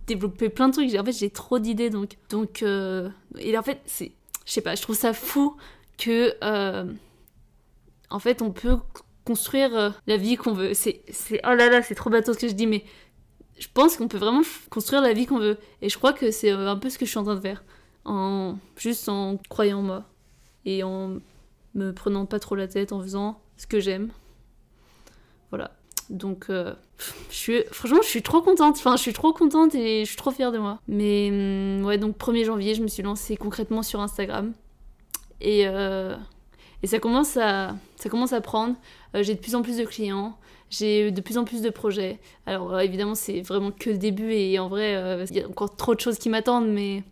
développer 0.06 0.48
plein 0.48 0.68
de 0.68 0.72
trucs. 0.72 0.94
En 0.94 1.04
fait 1.04 1.12
j'ai 1.12 1.30
trop 1.30 1.58
d'idées 1.58 1.90
donc 1.90 2.16
donc 2.28 2.62
et 2.62 3.58
en 3.58 3.62
fait 3.62 3.80
c'est, 3.86 4.12
je 4.44 4.52
sais 4.52 4.60
pas, 4.60 4.74
je 4.74 4.82
trouve 4.82 4.96
ça 4.96 5.12
fou 5.12 5.56
que 5.96 6.34
en 8.10 8.18
fait 8.18 8.42
on 8.42 8.50
peut 8.50 8.76
construire 9.24 9.94
la 10.06 10.16
vie 10.16 10.36
qu'on 10.36 10.52
veut. 10.52 10.74
C'est, 10.74 11.02
oh 11.44 11.54
là 11.54 11.70
là 11.70 11.82
c'est 11.82 11.94
trop 11.94 12.10
bateau 12.10 12.32
ce 12.32 12.38
que 12.38 12.48
je 12.48 12.54
dis 12.54 12.66
mais 12.66 12.84
je 13.62 13.68
pense 13.72 13.96
qu'on 13.96 14.08
peut 14.08 14.18
vraiment 14.18 14.42
construire 14.70 15.02
la 15.02 15.12
vie 15.12 15.26
qu'on 15.26 15.38
veut. 15.38 15.56
Et 15.80 15.88
je 15.88 15.96
crois 15.96 16.12
que 16.12 16.32
c'est 16.32 16.50
euh, 16.50 16.68
un 16.68 16.76
peu 16.76 16.90
ce 16.90 16.98
que 16.98 17.04
je 17.06 17.10
suis 17.10 17.18
en 17.18 17.22
train 17.22 17.36
de 17.36 17.40
faire. 17.40 17.62
En, 18.04 18.56
juste 18.76 19.08
en 19.08 19.36
croyant 19.48 19.78
en 19.78 19.82
moi. 19.82 20.04
Et 20.64 20.82
en 20.82 21.18
me 21.74 21.92
prenant 21.92 22.26
pas 22.26 22.40
trop 22.40 22.56
la 22.56 22.66
tête, 22.66 22.92
en 22.92 23.00
faisant 23.00 23.40
ce 23.56 23.68
que 23.68 23.78
j'aime. 23.78 24.10
Voilà. 25.52 25.70
Donc, 26.10 26.46
euh, 26.50 26.74
je 27.30 27.34
suis, 27.36 27.62
franchement, 27.70 28.00
je 28.02 28.08
suis 28.08 28.22
trop 28.22 28.42
contente. 28.42 28.74
Enfin, 28.76 28.96
je 28.96 29.02
suis 29.02 29.12
trop 29.12 29.32
contente 29.32 29.76
et 29.76 30.00
je 30.00 30.08
suis 30.08 30.16
trop 30.16 30.32
fière 30.32 30.50
de 30.50 30.58
moi. 30.58 30.80
Mais 30.88 31.28
hum, 31.30 31.84
ouais, 31.84 31.98
donc 31.98 32.16
1er 32.16 32.44
janvier, 32.44 32.74
je 32.74 32.82
me 32.82 32.88
suis 32.88 33.04
lancée 33.04 33.36
concrètement 33.36 33.84
sur 33.84 34.00
Instagram. 34.00 34.52
Et, 35.40 35.68
euh, 35.68 36.16
et 36.82 36.88
ça, 36.88 36.98
commence 36.98 37.36
à, 37.36 37.76
ça 37.94 38.08
commence 38.08 38.32
à 38.32 38.40
prendre. 38.40 38.74
J'ai 39.14 39.34
de 39.36 39.40
plus 39.40 39.54
en 39.54 39.62
plus 39.62 39.76
de 39.76 39.84
clients. 39.84 40.36
J'ai 40.72 41.10
de 41.10 41.20
plus 41.20 41.36
en 41.36 41.44
plus 41.44 41.60
de 41.60 41.68
projets. 41.68 42.18
Alors 42.46 42.72
euh, 42.72 42.78
évidemment, 42.78 43.14
c'est 43.14 43.42
vraiment 43.42 43.70
que 43.70 43.90
le 43.90 43.98
début 43.98 44.32
et 44.32 44.58
en 44.58 44.68
vrai, 44.68 44.96
euh, 44.96 45.26
il 45.28 45.36
y 45.36 45.42
a 45.42 45.46
encore 45.46 45.76
trop 45.76 45.94
de 45.94 46.00
choses 46.00 46.18
qui 46.18 46.30
m'attendent, 46.30 46.68
mais, 46.68 47.04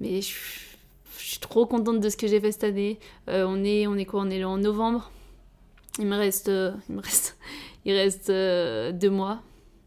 mais 0.00 0.22
je, 0.22 0.34
suis 1.18 1.38
trop 1.40 1.66
contente 1.66 2.00
de 2.00 2.08
ce 2.08 2.16
que 2.16 2.26
j'ai 2.26 2.40
fait 2.40 2.52
cette 2.52 2.64
année. 2.64 2.98
Euh, 3.28 3.44
on, 3.46 3.62
est, 3.64 3.86
on 3.86 3.96
est 3.96 4.06
quoi? 4.06 4.22
On 4.22 4.30
est 4.30 4.42
en 4.44 4.56
novembre. 4.56 5.10
Il 5.98 6.06
me 6.06 6.16
reste, 6.16 6.48
il 6.88 6.94
me 6.94 7.00
reste, 7.00 7.36
il 7.84 7.92
reste 7.92 8.28
deux 8.28 9.10
mois 9.10 9.42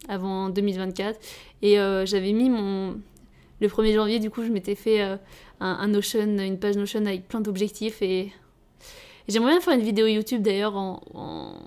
avant 0.09 0.49
2024. 0.49 1.19
Et 1.61 1.75
j'avais 2.05 2.33
mis 2.33 2.49
mon... 2.49 2.99
Le 3.61 3.69
1er 3.69 3.93
janvier, 3.93 4.19
du 4.19 4.29
coup, 4.29 4.43
je 4.43 4.49
m'étais 4.49 4.75
fait 4.75 5.17
un, 5.61 5.87
Notion, 5.87 6.19
une 6.19 6.59
page 6.59 6.75
Notion 6.75 7.05
avec 7.05 7.27
plein 7.27 7.39
d'objectifs 7.39 8.01
et 8.01 8.33
J'aimerais 9.29 9.51
bien 9.51 9.61
faire 9.61 9.73
une 9.73 9.85
vidéo 9.85 10.05
YouTube 10.07 10.41
d'ailleurs 10.41 10.75
en, 10.75 10.99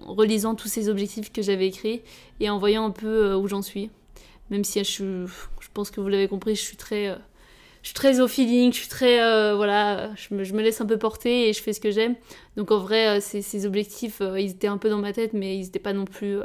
relisant 0.06 0.54
tous 0.54 0.68
ces 0.68 0.88
objectifs 0.88 1.32
que 1.32 1.40
j'avais 1.40 1.68
écrits 1.68 2.02
et 2.40 2.50
en 2.50 2.58
voyant 2.58 2.84
un 2.84 2.90
peu 2.90 3.06
euh, 3.06 3.36
où 3.36 3.48
j'en 3.48 3.62
suis. 3.62 3.90
Même 4.50 4.62
si 4.62 4.82
je, 4.84 5.26
je 5.26 5.68
pense 5.72 5.90
que 5.90 6.00
vous 6.00 6.08
l'avez 6.08 6.28
compris, 6.28 6.54
je 6.54 6.60
suis 6.60 6.76
très, 6.76 7.08
euh, 7.08 7.16
je 7.86 7.90
suis 7.90 7.94
très 7.94 8.20
au 8.20 8.26
feeling, 8.26 8.72
je 8.72 8.78
suis 8.78 8.88
très, 8.88 9.22
euh, 9.22 9.54
voilà, 9.54 10.10
je 10.16 10.34
me, 10.34 10.60
laisse 10.60 10.80
un 10.80 10.86
peu 10.86 10.98
porter 10.98 11.48
et 11.48 11.52
je 11.52 11.62
fais 11.62 11.72
ce 11.72 11.80
que 11.80 11.92
j'aime. 11.92 12.16
Donc 12.56 12.72
en 12.72 12.78
vrai, 12.78 13.20
ces, 13.20 13.42
ces, 13.42 13.64
objectifs, 13.64 14.20
ils 14.36 14.50
étaient 14.50 14.66
un 14.66 14.78
peu 14.78 14.90
dans 14.90 14.98
ma 14.98 15.12
tête, 15.12 15.32
mais 15.32 15.56
ils 15.56 15.62
n'étaient 15.62 15.78
pas 15.78 15.92
non 15.92 16.04
plus 16.04 16.38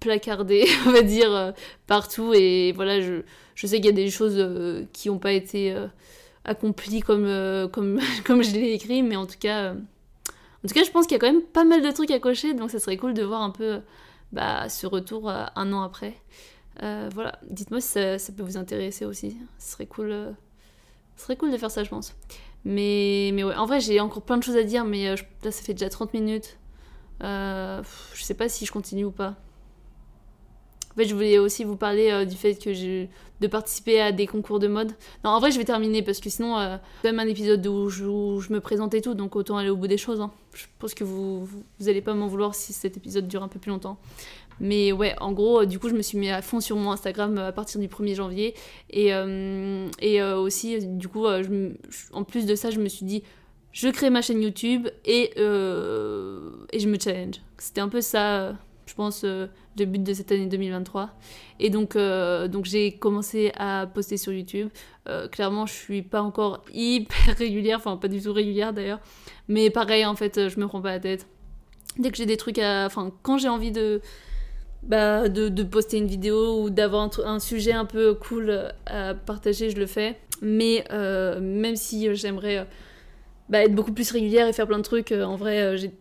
placardés, 0.00 0.66
on 0.86 0.90
va 0.90 1.02
dire, 1.02 1.54
partout. 1.86 2.34
Et 2.34 2.72
voilà, 2.72 3.00
je, 3.00 3.22
je 3.54 3.66
sais 3.66 3.76
qu'il 3.76 3.86
y 3.86 3.88
a 3.88 3.92
des 3.92 4.10
choses 4.10 4.86
qui 4.92 5.08
n'ont 5.08 5.18
pas 5.18 5.32
été 5.32 5.74
accompli 6.44 7.00
comme, 7.00 7.24
euh, 7.26 7.68
comme, 7.68 8.00
comme 8.24 8.42
je 8.42 8.52
l'ai 8.52 8.72
écrit, 8.72 9.02
mais 9.02 9.16
en 9.16 9.26
tout 9.26 9.38
cas, 9.38 9.72
euh, 9.72 9.74
en 9.74 10.68
tout 10.68 10.74
cas, 10.74 10.84
je 10.84 10.90
pense 10.90 11.06
qu'il 11.06 11.12
y 11.12 11.16
a 11.16 11.18
quand 11.18 11.32
même 11.32 11.42
pas 11.42 11.64
mal 11.64 11.82
de 11.82 11.90
trucs 11.90 12.10
à 12.10 12.18
cocher, 12.18 12.54
donc 12.54 12.70
ça 12.70 12.78
serait 12.78 12.96
cool 12.96 13.14
de 13.14 13.22
voir 13.22 13.42
un 13.42 13.50
peu 13.50 13.80
bah, 14.32 14.68
ce 14.68 14.86
retour 14.86 15.28
euh, 15.28 15.44
un 15.56 15.72
an 15.72 15.82
après. 15.82 16.14
Voilà, 16.80 17.38
dites-moi 17.48 17.80
si 17.80 17.88
ça, 17.88 18.32
peut 18.36 18.42
vous 18.42 18.56
intéresser 18.56 19.04
aussi. 19.04 19.36
Ce 19.58 19.72
serait 19.72 19.86
cool, 19.86 20.34
ce 21.16 21.24
serait 21.24 21.36
cool 21.36 21.52
de 21.52 21.56
faire 21.56 21.70
ça, 21.70 21.84
je 21.84 21.90
pense. 21.90 22.14
Mais, 22.64 23.30
mais 23.34 23.44
ouais, 23.44 23.54
en 23.56 23.66
vrai, 23.66 23.80
j'ai 23.80 24.00
encore 24.00 24.22
plein 24.22 24.38
de 24.38 24.42
choses 24.42 24.56
à 24.56 24.62
dire, 24.62 24.84
mais 24.84 25.14
là, 25.14 25.50
ça 25.50 25.62
fait 25.62 25.74
déjà 25.74 25.88
30 25.88 26.14
minutes. 26.14 26.56
je 27.20 27.82
sais 28.14 28.34
pas 28.34 28.48
si 28.48 28.66
je 28.66 28.72
continue 28.72 29.04
ou 29.04 29.10
pas. 29.10 29.36
En 30.92 30.94
fait, 30.94 31.06
je 31.06 31.14
voulais 31.14 31.38
aussi 31.38 31.64
vous 31.64 31.76
parler 31.76 32.10
euh, 32.10 32.24
du 32.26 32.36
fait 32.36 32.54
que 32.54 32.74
je 32.74 33.06
de 33.40 33.46
participer 33.48 34.00
à 34.00 34.12
des 34.12 34.28
concours 34.28 34.60
de 34.60 34.68
mode. 34.68 34.92
Non, 35.24 35.30
en 35.30 35.40
vrai, 35.40 35.50
je 35.50 35.58
vais 35.58 35.64
terminer 35.64 36.02
parce 36.02 36.20
que 36.20 36.30
sinon, 36.30 36.58
euh, 36.58 36.76
même 37.02 37.18
un 37.18 37.26
épisode 37.26 37.66
où 37.66 37.88
je, 37.88 38.04
me 38.04 38.60
présentais 38.60 39.00
tout, 39.00 39.14
donc 39.14 39.34
autant 39.34 39.56
aller 39.56 39.70
au 39.70 39.76
bout 39.76 39.88
des 39.88 39.96
choses. 39.96 40.20
Hein. 40.20 40.30
Je 40.54 40.66
pense 40.78 40.94
que 40.94 41.02
vous, 41.02 41.44
vous, 41.44 41.88
allez 41.88 42.02
pas 42.02 42.14
m'en 42.14 42.28
vouloir 42.28 42.54
si 42.54 42.72
cet 42.72 42.96
épisode 42.96 43.26
dure 43.26 43.42
un 43.42 43.48
peu 43.48 43.58
plus 43.58 43.70
longtemps. 43.70 43.98
Mais 44.62 44.92
ouais, 44.92 45.14
en 45.20 45.32
gros, 45.32 45.66
du 45.66 45.78
coup, 45.78 45.90
je 45.90 45.94
me 45.94 46.00
suis 46.00 46.16
mis 46.16 46.30
à 46.30 46.40
fond 46.40 46.60
sur 46.60 46.76
mon 46.76 46.90
Instagram 46.90 47.36
euh, 47.36 47.48
à 47.48 47.52
partir 47.52 47.78
du 47.80 47.88
1er 47.88 48.14
janvier. 48.14 48.54
Et, 48.88 49.12
euh, 49.12 49.88
et 50.00 50.22
aussi, 50.22 50.86
du 50.86 51.08
coup, 51.08 51.26
en 51.26 52.24
plus 52.24 52.46
de 52.46 52.54
ça, 52.54 52.70
je 52.70 52.78
me 52.78 52.88
suis 52.88 53.04
dit, 53.04 53.22
je 53.72 53.88
crée 53.88 54.08
ma 54.08 54.22
chaîne 54.22 54.40
YouTube 54.40 54.88
et, 55.04 55.32
et 55.36 56.78
je 56.78 56.88
me 56.88 56.98
challenge. 56.98 57.36
C'était 57.58 57.80
un 57.80 57.88
peu 57.88 58.00
ça 58.00 58.54
je 58.86 58.94
pense, 58.94 59.22
euh, 59.24 59.46
le 59.78 59.86
but 59.86 60.02
de 60.02 60.12
cette 60.12 60.32
année 60.32 60.46
2023. 60.46 61.10
Et 61.60 61.70
donc, 61.70 61.96
euh, 61.96 62.48
donc 62.48 62.66
j'ai 62.66 62.92
commencé 62.92 63.52
à 63.56 63.86
poster 63.86 64.18
sur 64.18 64.32
YouTube. 64.32 64.68
Euh, 65.08 65.28
clairement, 65.28 65.64
je 65.64 65.72
suis 65.72 66.02
pas 66.02 66.20
encore 66.20 66.62
hyper 66.72 67.34
régulière, 67.38 67.78
enfin 67.78 67.96
pas 67.96 68.08
du 68.08 68.20
tout 68.20 68.32
régulière 68.32 68.72
d'ailleurs. 68.72 69.00
Mais 69.48 69.70
pareil, 69.70 70.04
en 70.04 70.14
fait, 70.14 70.48
je 70.48 70.60
me 70.60 70.66
prends 70.66 70.82
pas 70.82 70.90
la 70.90 71.00
tête. 71.00 71.26
Dès 71.98 72.10
que 72.10 72.16
j'ai 72.16 72.26
des 72.26 72.36
trucs 72.36 72.58
à... 72.58 72.86
Enfin, 72.86 73.12
quand 73.22 73.38
j'ai 73.38 73.48
envie 73.48 73.72
de... 73.72 74.00
Bah, 74.82 75.28
de, 75.28 75.62
poster 75.62 75.98
une 75.98 76.08
vidéo 76.08 76.62
ou 76.62 76.70
d'avoir 76.70 77.08
un, 77.24 77.38
sujet 77.38 77.72
un 77.72 77.84
peu 77.84 78.14
cool 78.14 78.72
à 78.86 79.14
partager, 79.14 79.70
je 79.70 79.76
le 79.76 79.86
fais. 79.86 80.18
Mais 80.40 80.84
même 80.90 81.76
si 81.76 82.14
j'aimerais 82.16 82.66
bah, 83.48 83.64
être 83.64 83.74
beaucoup 83.74 83.92
plus 83.92 84.10
régulière 84.10 84.48
et 84.48 84.52
faire 84.52 84.66
plein 84.66 84.78
de 84.78 84.82
trucs, 84.82 85.12
en 85.12 85.36
vrai, 85.36 85.76
j'ai 85.78 85.92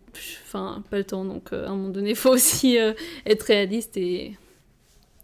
enfin, 0.46 0.84
pas 0.90 0.98
le 0.98 1.04
temps. 1.04 1.26
Donc, 1.26 1.54
euh, 1.54 1.66
à 1.66 1.70
un 1.70 1.76
moment 1.76 1.90
donné, 1.90 2.12
il 2.12 2.16
faut 2.16 2.32
aussi 2.32 2.78
euh, 2.80 2.94
être 3.26 3.44
réaliste 3.44 3.98
et, 3.98 4.38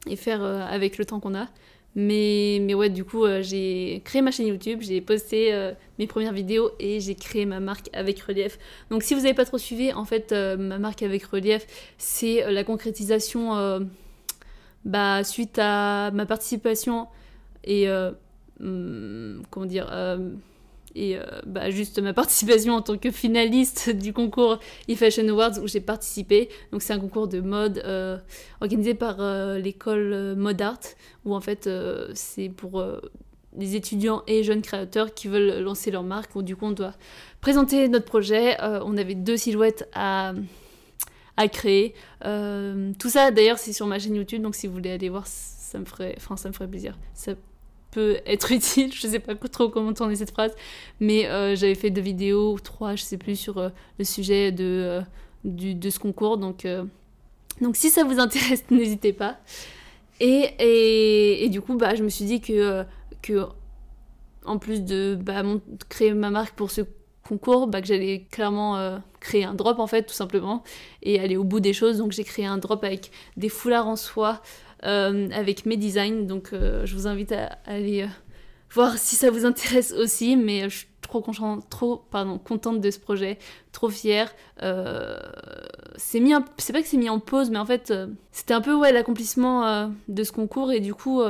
et 0.07 0.15
faire 0.15 0.43
euh, 0.43 0.61
avec 0.61 0.97
le 0.97 1.05
temps 1.05 1.19
qu'on 1.19 1.35
a. 1.35 1.47
Mais, 1.99 2.59
mais 2.61 2.75
ouais, 2.75 2.89
du 2.89 3.03
coup, 3.03 3.25
j'ai 3.41 4.03
créé 4.05 4.21
ma 4.21 4.29
chaîne 4.29 4.45
YouTube, 4.45 4.79
j'ai 4.81 5.01
posté 5.01 5.71
mes 5.97 6.05
premières 6.05 6.31
vidéos 6.31 6.69
et 6.79 6.99
j'ai 6.99 7.15
créé 7.15 7.47
ma 7.47 7.59
marque 7.59 7.89
avec 7.91 8.19
relief. 8.21 8.59
Donc, 8.91 9.01
si 9.01 9.15
vous 9.15 9.21
n'avez 9.21 9.33
pas 9.33 9.45
trop 9.45 9.57
suivi, 9.57 9.91
en 9.91 10.05
fait, 10.05 10.31
ma 10.31 10.77
marque 10.77 11.01
avec 11.01 11.23
relief, 11.23 11.65
c'est 11.97 12.51
la 12.51 12.63
concrétisation 12.63 13.87
bah, 14.85 15.23
suite 15.23 15.57
à 15.59 16.11
ma 16.11 16.27
participation 16.27 17.07
et 17.63 17.89
hum, 18.59 19.41
comment 19.49 19.65
dire 19.65 19.89
et 20.97 21.17
bah, 21.45 21.69
juste 21.69 21.99
ma 21.99 22.13
participation 22.13 22.73
en 22.73 22.81
tant 22.81 22.97
que 22.97 23.11
finaliste 23.11 23.89
du 23.95 24.13
concours 24.13 24.59
e-Fashion 24.89 25.27
Awards 25.29 25.59
où 25.61 25.67
j'ai 25.67 25.81
participé. 25.81 26.49
Donc 26.71 26.81
c'est 26.81 26.93
un 26.93 26.99
concours 26.99 27.27
de 27.27 27.39
mode 27.39 27.83
organisé 28.61 28.93
par 28.93 29.17
l'école 29.57 30.35
Mode 30.35 30.61
Art 30.61 30.79
où 31.25 31.35
en 31.35 31.41
fait 31.41 31.69
c'est 32.13 32.49
pour 32.49 32.83
des 33.57 33.75
étudiants 33.75 34.23
et 34.27 34.43
jeunes 34.43 34.61
créateurs 34.61 35.13
qui 35.13 35.27
veulent 35.27 35.61
lancer 35.61 35.91
leur 35.91 36.03
marque. 36.03 36.35
Où, 36.35 36.43
du 36.43 36.55
coup, 36.55 36.65
on 36.65 36.71
doit 36.71 36.93
présenter 37.41 37.89
notre 37.89 38.05
projet. 38.05 38.61
Euh, 38.61 38.79
on 38.85 38.95
avait 38.97 39.15
deux 39.15 39.37
silhouettes 39.37 39.89
à, 39.93 40.33
à 41.35 41.47
créer. 41.47 41.93
Euh, 42.25 42.93
tout 42.99 43.09
ça, 43.09 43.31
d'ailleurs, 43.31 43.57
c'est 43.57 43.73
sur 43.73 43.87
ma 43.87 43.99
chaîne 43.99 44.15
YouTube. 44.15 44.41
Donc, 44.41 44.55
si 44.55 44.67
vous 44.67 44.73
voulez 44.73 44.91
aller 44.91 45.09
voir, 45.09 45.27
ça 45.27 45.79
me 45.79 45.85
ferait, 45.85 46.13
enfin, 46.17 46.37
ça 46.37 46.49
me 46.49 46.53
ferait 46.53 46.67
plaisir. 46.67 46.97
Être 48.25 48.51
utile. 48.51 48.93
Je 48.93 49.07
sais 49.07 49.19
pas 49.19 49.35
trop 49.35 49.69
comment 49.69 49.93
tourner 49.93 50.15
cette 50.15 50.31
phrase, 50.31 50.53
mais 50.99 51.27
euh, 51.27 51.55
j'avais 51.55 51.75
fait 51.75 51.89
deux 51.89 52.01
vidéos, 52.01 52.57
trois, 52.59 52.95
je 52.95 53.03
sais 53.03 53.17
plus, 53.17 53.35
sur 53.35 53.71
le 53.99 54.05
sujet 54.05 54.51
de, 54.51 55.01
du, 55.43 55.75
de 55.75 55.89
ce 55.89 55.99
concours. 55.99 56.37
Donc, 56.37 56.65
donc, 57.61 57.75
si 57.75 57.89
ça 57.89 58.03
vous 58.03 58.19
intéresse, 58.19 58.63
n'hésitez 58.71 59.13
pas. 59.13 59.37
Et, 60.19 61.43
et, 61.43 61.49
du 61.49 61.61
coup, 61.61 61.75
bah, 61.75 61.95
je 61.95 62.03
me 62.03 62.09
suis 62.09 62.25
dit 62.25 62.41
que 62.41 62.83
que 63.21 63.47
en 64.45 64.57
plus 64.57 64.83
de 64.83 65.17
bah, 65.19 65.43
créer 65.89 66.13
ma 66.13 66.29
marque 66.29 66.55
pour 66.55 66.71
ce 66.71 66.81
concours, 67.27 67.67
bah, 67.67 67.81
que 67.81 67.87
j'allais 67.87 68.25
clairement 68.31 68.77
euh, 68.77 68.97
créer 69.19 69.43
un 69.43 69.53
drop 69.53 69.79
en 69.79 69.87
fait 69.87 70.03
tout 70.03 70.13
simplement 70.13 70.63
et 71.03 71.19
aller 71.19 71.37
au 71.37 71.43
bout 71.43 71.59
des 71.59 71.73
choses. 71.73 71.97
Donc 71.97 72.11
j'ai 72.11 72.23
créé 72.23 72.45
un 72.45 72.57
drop 72.57 72.83
avec 72.83 73.11
des 73.35 73.49
foulards 73.49 73.87
en 73.87 73.95
soie, 73.95 74.41
euh, 74.41 74.66
avec 74.81 75.65
mes 75.65 75.77
designs. 75.77 76.25
Donc 76.25 76.53
euh, 76.53 76.85
je 76.85 76.95
vous 76.95 77.07
invite 77.07 77.31
à, 77.31 77.57
aller 77.65 78.07
voir 78.71 78.97
si 78.97 79.15
ça 79.15 79.31
vous 79.31 79.45
intéresse 79.45 79.93
aussi. 79.93 80.35
Mais 80.35 80.69
je 80.69 80.77
suis 80.77 80.87
trop, 81.01 81.21
contente 81.21 82.81
de 82.81 82.91
ce 82.91 82.99
projet, 82.99 83.37
trop 83.71 83.89
fière. 83.89 84.33
c'est 84.59 86.19
pas 86.19 86.81
que 86.81 86.87
c'est 86.87 86.97
mis 86.97 87.09
en 87.09 87.19
pause, 87.19 87.49
mais 87.49 87.59
en 87.59 87.65
fait 87.65 87.93
c'était 88.31 88.53
un 88.53 88.61
peu 88.61 88.75
ouais 88.75 88.91
l'accomplissement 88.91 89.89
de 90.07 90.23
ce 90.23 90.31
concours 90.31 90.71
et 90.71 90.81
du 90.81 90.93
coup 90.93 91.21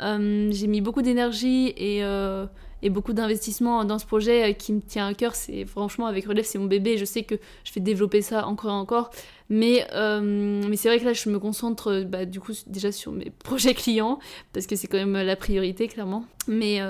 euh, 0.00 0.50
j'ai 0.50 0.66
mis 0.66 0.80
beaucoup 0.80 1.02
d'énergie 1.02 1.72
et, 1.76 2.02
euh, 2.02 2.46
beaucoup 2.90 3.12
d'investissement 3.12 3.84
dans 3.84 3.98
ce 3.98 4.06
projet 4.06 4.50
euh, 4.50 4.52
qui 4.52 4.72
me 4.72 4.80
tient 4.80 5.06
à 5.06 5.14
cœur. 5.14 5.34
C'est 5.34 5.64
franchement 5.64 6.06
avec 6.06 6.26
Relève, 6.26 6.44
c'est 6.44 6.58
mon 6.58 6.66
bébé. 6.66 6.98
Je 6.98 7.04
sais 7.04 7.22
que 7.22 7.36
je 7.64 7.72
vais 7.72 7.80
développer 7.80 8.22
ça 8.22 8.46
encore 8.46 8.70
et 8.70 8.74
encore. 8.74 9.10
Mais, 9.54 9.86
mais 9.92 10.76
c'est 10.76 10.88
vrai 10.88 10.98
que 10.98 11.04
là, 11.04 11.12
je 11.12 11.28
me 11.28 11.38
concentre 11.38 12.04
bah, 12.04 12.24
du 12.24 12.40
coup 12.40 12.52
déjà 12.66 12.90
sur 12.90 13.12
mes 13.12 13.30
projets 13.44 13.74
clients 13.74 14.18
parce 14.52 14.66
que 14.66 14.76
c'est 14.76 14.86
quand 14.86 14.96
même 14.96 15.12
la 15.12 15.36
priorité, 15.36 15.88
clairement. 15.88 16.24
Mais, 16.48 16.80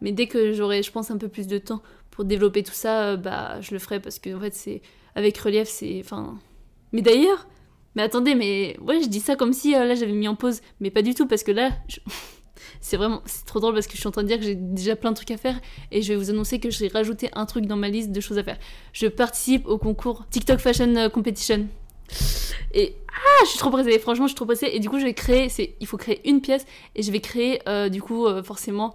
mais 0.00 0.12
dès 0.12 0.28
que 0.28 0.52
j'aurai, 0.52 0.82
je 0.82 0.92
pense, 0.92 1.10
un 1.10 1.18
peu 1.18 1.28
plus 1.28 1.46
de 1.46 1.58
temps 1.58 1.82
pour 2.10 2.24
développer 2.24 2.62
tout 2.62 2.72
ça, 2.72 3.16
bah, 3.16 3.60
je 3.60 3.72
le 3.72 3.80
ferai 3.80 3.98
parce 3.98 4.20
que 4.20 4.34
en 4.34 4.40
fait, 4.40 4.54
c'est 4.54 4.80
avec 5.14 5.36
Relief, 5.38 5.68
c'est. 5.68 6.00
Enfin. 6.04 6.38
Mais 6.92 7.02
d'ailleurs, 7.02 7.48
mais 7.94 8.02
attendez, 8.02 8.34
mais 8.34 8.76
ouais, 8.80 9.00
je 9.02 9.08
dis 9.08 9.20
ça 9.20 9.36
comme 9.36 9.52
si 9.52 9.72
là 9.72 9.94
j'avais 9.94 10.12
mis 10.12 10.28
en 10.28 10.34
pause, 10.34 10.60
mais 10.80 10.90
pas 10.90 11.02
du 11.02 11.14
tout 11.14 11.26
parce 11.26 11.42
que 11.42 11.52
là, 11.52 11.70
c'est 12.80 12.96
vraiment 12.96 13.22
c'est 13.24 13.46
trop 13.46 13.60
drôle 13.60 13.74
parce 13.74 13.86
que 13.86 13.94
je 13.94 13.98
suis 13.98 14.08
en 14.08 14.10
train 14.10 14.22
de 14.22 14.28
dire 14.28 14.38
que 14.38 14.44
j'ai 14.44 14.56
déjà 14.56 14.96
plein 14.96 15.10
de 15.10 15.16
trucs 15.16 15.30
à 15.30 15.36
faire 15.36 15.60
et 15.90 16.02
je 16.02 16.12
vais 16.12 16.16
vous 16.16 16.30
annoncer 16.30 16.58
que 16.58 16.70
j'ai 16.70 16.88
rajouté 16.88 17.30
un 17.34 17.46
truc 17.46 17.66
dans 17.66 17.76
ma 17.76 17.88
liste 17.88 18.10
de 18.10 18.20
choses 18.20 18.38
à 18.38 18.44
faire. 18.44 18.58
Je 18.92 19.06
participe 19.06 19.66
au 19.66 19.78
concours 19.78 20.26
TikTok 20.30 20.58
Fashion 20.58 20.94
euh, 20.96 21.08
Competition. 21.08 21.68
Et 22.72 22.96
ah, 23.08 23.44
je 23.44 23.50
suis 23.50 23.58
trop 23.58 23.70
pressée, 23.70 23.98
franchement, 23.98 24.26
je 24.26 24.30
suis 24.30 24.36
trop 24.36 24.46
pressée. 24.46 24.70
Et 24.72 24.80
du 24.80 24.88
coup, 24.88 24.98
je 24.98 25.04
vais 25.04 25.14
créer, 25.14 25.48
il 25.80 25.86
faut 25.86 25.96
créer 25.96 26.28
une 26.28 26.40
pièce 26.40 26.66
et 26.96 27.02
je 27.02 27.12
vais 27.12 27.20
créer, 27.20 27.60
euh, 27.68 27.88
du 27.88 28.02
coup, 28.02 28.26
euh, 28.26 28.42
forcément, 28.42 28.94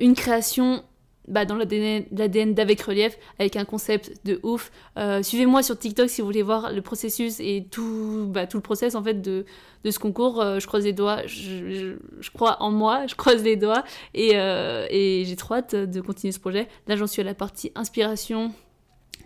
une 0.00 0.14
création 0.14 0.84
bah, 1.30 1.44
dans 1.44 1.54
l'ADN 1.54 2.54
d'Avec 2.54 2.80
Relief 2.82 3.16
avec 3.38 3.54
un 3.54 3.64
concept 3.64 4.12
de 4.24 4.40
ouf. 4.42 4.72
Euh, 4.98 5.22
suivez-moi 5.22 5.62
sur 5.62 5.78
TikTok 5.78 6.10
si 6.10 6.20
vous 6.20 6.26
voulez 6.26 6.42
voir 6.42 6.72
le 6.72 6.82
processus 6.82 7.38
et 7.38 7.66
tout, 7.70 8.26
bah, 8.28 8.46
tout 8.46 8.56
le 8.56 8.62
process 8.62 8.94
en 8.96 9.02
fait 9.02 9.22
de, 9.22 9.44
de 9.84 9.90
ce 9.90 9.98
concours. 9.98 10.40
Euh, 10.40 10.58
je 10.58 10.66
croise 10.66 10.84
les 10.84 10.92
doigts, 10.92 11.24
je, 11.26 11.94
crois 12.34 12.60
en 12.60 12.72
moi, 12.72 13.06
je 13.06 13.14
croise 13.14 13.44
les 13.44 13.56
doigts 13.56 13.84
et, 14.12 14.32
euh, 14.34 14.86
et 14.90 15.24
j'ai 15.24 15.36
trop 15.36 15.54
hâte 15.54 15.74
de 15.74 16.00
continuer 16.00 16.32
ce 16.32 16.40
projet. 16.40 16.66
Là 16.88 16.96
j'en 16.96 17.06
suis 17.06 17.20
à 17.22 17.24
la 17.24 17.34
partie 17.34 17.70
inspiration, 17.76 18.52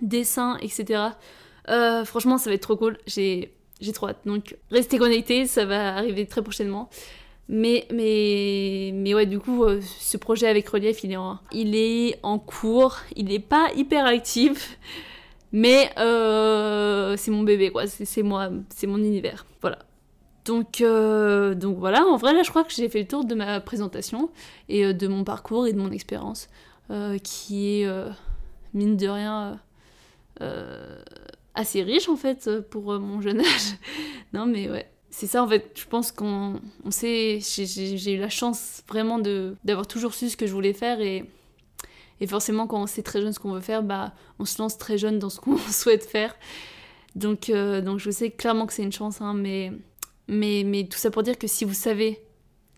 dessin, 0.03 0.59
etc. 0.61 1.01
franchement 1.67 2.39
ça 2.39 2.51
va 2.51 2.55
être 2.55 2.63
trop 2.63 2.77
cool, 2.77 2.99
j'ai 3.07 3.51
trop 3.93 4.09
hâte. 4.09 4.21
Donc 4.27 4.57
restez 4.71 4.99
connectés, 4.99 5.47
ça 5.47 5.65
va 5.65 5.97
arriver 5.97 6.27
très 6.27 6.43
prochainement. 6.43 6.91
Mais, 7.49 7.87
mais, 7.93 8.91
mais 8.95 9.15
ouais, 9.15 9.27
du 9.27 9.39
coup, 9.39 9.65
euh, 9.65 9.81
ce 9.83 10.17
projet 10.17 10.47
avec 10.49 10.69
Relief, 10.69 11.05
il 11.05 11.13
est 11.13 12.19
en, 12.23 12.39
cours. 12.39 12.97
Il 13.17 13.27
n'est 13.27 13.39
pas 13.39 13.71
hyper 13.77 14.07
actif. 14.07 14.79
Mais 15.53 15.91
euh, 15.99 17.17
c'est 17.17 17.31
mon 17.31 17.43
bébé, 17.43 17.71
quoi. 17.71 17.87
C'est 17.87 18.23
moi, 18.23 18.51
c'est 18.71 18.87
mon 18.87 18.99
univers. 18.99 19.47
Voilà. 19.61 19.79
Donc, 20.45 20.81
euh, 20.81 21.55
donc 21.55 21.79
voilà, 21.79 22.05
en 22.05 22.17
vrai, 22.17 22.33
là, 22.35 22.43
je 22.43 22.51
crois 22.51 22.65
que 22.65 22.73
j'ai 22.73 22.89
fait 22.89 23.01
le 23.01 23.09
tour 23.09 23.25
de 23.25 23.35
ma 23.35 23.61
présentation 23.61 24.31
et 24.69 24.93
de 24.93 25.09
mon 25.09 25.25
parcours 25.25 25.67
et 25.67 25.73
de 25.73 25.79
mon 25.79 25.91
expérience, 25.91 26.49
qui 27.23 27.83
est, 27.83 27.89
mine 28.75 28.97
de 28.97 29.09
rien, 29.09 29.61
assez 31.55 31.83
riche, 31.83 32.09
en 32.09 32.17
fait, 32.17 32.51
pour 32.71 32.99
mon 32.99 33.21
jeune 33.21 33.41
âge. 33.41 33.77
non, 34.33 34.47
mais 34.47 34.69
ouais 34.69 34.91
c'est 35.17 35.29
ça 35.29 35.45
en 35.45 35.49
fait, 35.49 35.71
je 35.77 35.85
pense 35.87 36.11
qu'on 36.11 36.61
on 36.85 36.91
sait, 36.91 37.39
j'ai 37.41 38.15
eu 38.15 38.19
la 38.19 38.29
chance 38.29 38.83
vraiment 38.89 39.21
d'avoir 39.21 39.87
toujours 39.87 40.13
su 40.13 40.29
ce 40.29 40.37
que 40.37 40.45
je 40.45 40.53
voulais 40.53 40.73
faire 40.73 41.01
et, 41.01 41.25
et 42.21 42.27
forcément 42.27 42.67
quand 42.67 42.83
on 42.83 42.89
sait 42.89 43.03
très 43.03 43.21
jeune 43.21 43.33
ce 43.33 43.39
qu'on 43.39 43.53
veut 43.53 43.61
faire, 43.61 43.85
bah 43.85 44.13
on 44.41 44.45
se 44.45 44.61
lance 44.61 44.77
très 44.77 44.99
jeune 44.99 45.21
dans 45.21 45.31
ce 45.31 45.39
qu'on 45.41 45.57
souhaite 45.57 46.05
faire. 46.05 46.35
Donc, 47.15 47.49
euh, 47.49 47.81
donc 47.81 48.01
je 48.01 48.11
sais 48.11 48.31
clairement 48.31 48.67
que 48.67 48.73
c'est 48.73 48.83
une 48.83 48.91
chance, 48.91 49.21
hein, 49.21 49.35
mais, 49.35 49.71
mais, 50.27 50.65
mais 50.65 50.83
tout 50.89 50.99
ça 50.99 51.13
pour 51.13 51.23
dire 51.23 51.39
que 51.39 51.47
si 51.47 51.65
vous 51.65 51.75
savez 51.75 52.21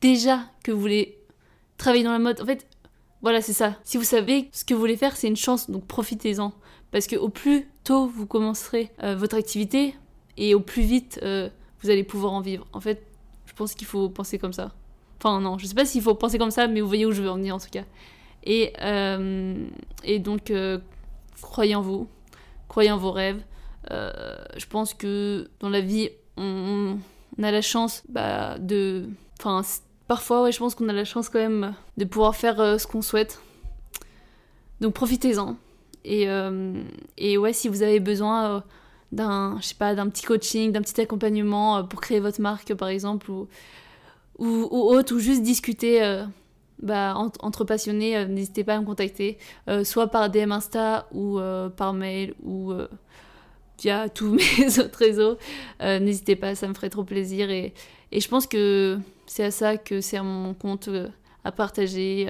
déjà 0.03 0.41
que 0.63 0.73
vous 0.73 0.81
voulez 0.81 1.17
travailler 1.79 2.05
dans 2.05 2.13
la 2.13 2.19
mode, 2.19 2.43
en 2.43 2.45
fait, 2.45 2.67
voilà, 3.23 3.41
c'est 3.41 3.55
ça. 3.55 3.79
Si 3.83 3.97
vous 3.97 4.05
savez 4.05 4.51
ce 4.53 4.63
que 4.67 4.75
vous 4.75 4.81
voulez 4.81 4.99
faire, 4.99 5.17
c'est 5.17 5.29
une 5.29 5.37
chance, 5.37 5.71
donc 5.71 5.87
profitez-en. 5.87 6.53
Parce 6.91 7.07
que 7.07 7.17
au 7.17 7.29
plus 7.29 7.69
tôt 7.85 8.07
vous 8.07 8.27
commencerez 8.27 8.91
euh, 9.03 9.17
votre 9.17 9.37
activité, 9.37 9.95
et 10.37 10.55
au 10.55 10.61
plus 10.61 10.83
vite 10.83 11.21
euh, 11.23 11.49
vous 11.81 11.91
allez 11.91 12.05
pouvoir 12.05 12.33
en 12.33 12.41
vivre. 12.41 12.67
En 12.73 12.81
fait, 12.81 13.07
je 13.47 13.53
pense 13.53 13.75
qu'il 13.75 13.87
faut 13.87 14.09
penser 14.09 14.39
comme 14.39 14.53
ça. 14.53 14.73
Enfin, 15.19 15.41
non, 15.41 15.59
je 15.59 15.67
sais 15.67 15.75
pas 15.75 15.85
s'il 15.85 16.03
faut 16.03 16.15
penser 16.15 16.39
comme 16.39 16.51
ça, 16.51 16.67
mais 16.67 16.81
vous 16.81 16.89
voyez 16.89 17.07
où 17.07 17.13
je 17.13 17.23
veux 17.23 17.31
en 17.31 17.37
venir 17.37 17.55
en 17.55 17.59
tout 17.59 17.71
cas. 17.71 17.85
Et, 18.45 18.73
euh, 18.83 19.67
et 20.05 20.19
donc, 20.19 20.53
croyez 21.41 21.75
en 21.75 21.81
vous, 21.81 22.09
croyez 22.69 22.91
en 22.91 22.99
vos 22.99 23.13
rêves. 23.13 23.43
Je 23.91 24.67
pense 24.67 24.95
que 24.95 25.49
dans 25.61 25.69
la 25.69 25.81
vie, 25.81 26.11
on, 26.37 26.99
a 27.43 27.51
la 27.51 27.63
chance 27.63 28.03
bah, 28.09 28.59
de. 28.59 29.09
Enfin, 29.41 29.63
parfois, 30.07 30.43
ouais, 30.43 30.53
je 30.53 30.59
pense 30.59 30.75
qu'on 30.75 30.89
a 30.89 30.93
la 30.93 31.05
chance 31.05 31.29
quand 31.29 31.39
même 31.39 31.75
de 31.97 32.05
pouvoir 32.05 32.37
faire 32.37 32.79
ce 32.79 32.87
qu'on 32.87 33.03
souhaite. 33.03 33.41
Donc, 34.81 34.93
profitez-en. 34.93 35.57
Et, 36.09 36.29
et 37.19 37.37
ouais, 37.37 37.53
si 37.53 37.69
vous 37.69 37.83
avez 37.83 37.99
besoin 38.01 38.63
d'un, 39.13 39.59
je 39.61 39.69
sais 39.69 39.75
pas, 39.75 39.95
d'un 39.95 40.09
petit 40.09 40.25
coaching, 40.25 40.73
d'un 40.73 40.83
petit 40.83 41.01
accompagnement 41.01 41.79
euh, 41.79 41.83
pour 41.83 42.01
créer 42.01 42.21
votre 42.21 42.41
marque, 42.41 42.75
par 42.75 42.89
exemple, 42.89 43.31
ou, 43.31 43.49
autre, 44.39 45.15
ou 45.15 45.19
juste 45.19 45.43
discuter 45.43 46.03
euh, 46.03 46.25
bah, 46.83 47.15
entre, 47.17 47.65
passionnés, 47.65 48.17
euh, 48.17 48.27
n'hésitez 48.27 48.65
pas 48.65 48.75
à 48.75 48.81
me 48.81 48.85
contacter, 48.85 49.39
soit 49.85 50.09
par 50.09 50.31
DM 50.31 50.53
Insta 50.53 51.09
ou 51.13 51.39
par 51.77 51.93
mail 51.93 52.35
ou 52.45 52.73
via 53.79 54.09
tous 54.15 54.35
mes 54.59 54.79
autres 54.79 54.99
réseaux. 54.99 55.39
n'hésitez 55.81 56.37
pas, 56.37 56.55
ça 56.55 56.69
me 56.69 56.75
ferait 56.75 56.91
trop 56.91 57.05
plaisir. 57.05 57.51
Et, 57.51 57.73
et 58.13 58.21
je 58.21 58.29
pense 58.29 58.47
que 58.47 58.99
c'est 59.27 59.45
à 59.45 59.51
ça 59.51 59.77
que 59.77 60.01
sert 60.01 60.25
mon 60.25 60.55
compte, 60.55 60.89
à 61.45 61.53
partager, 61.53 62.29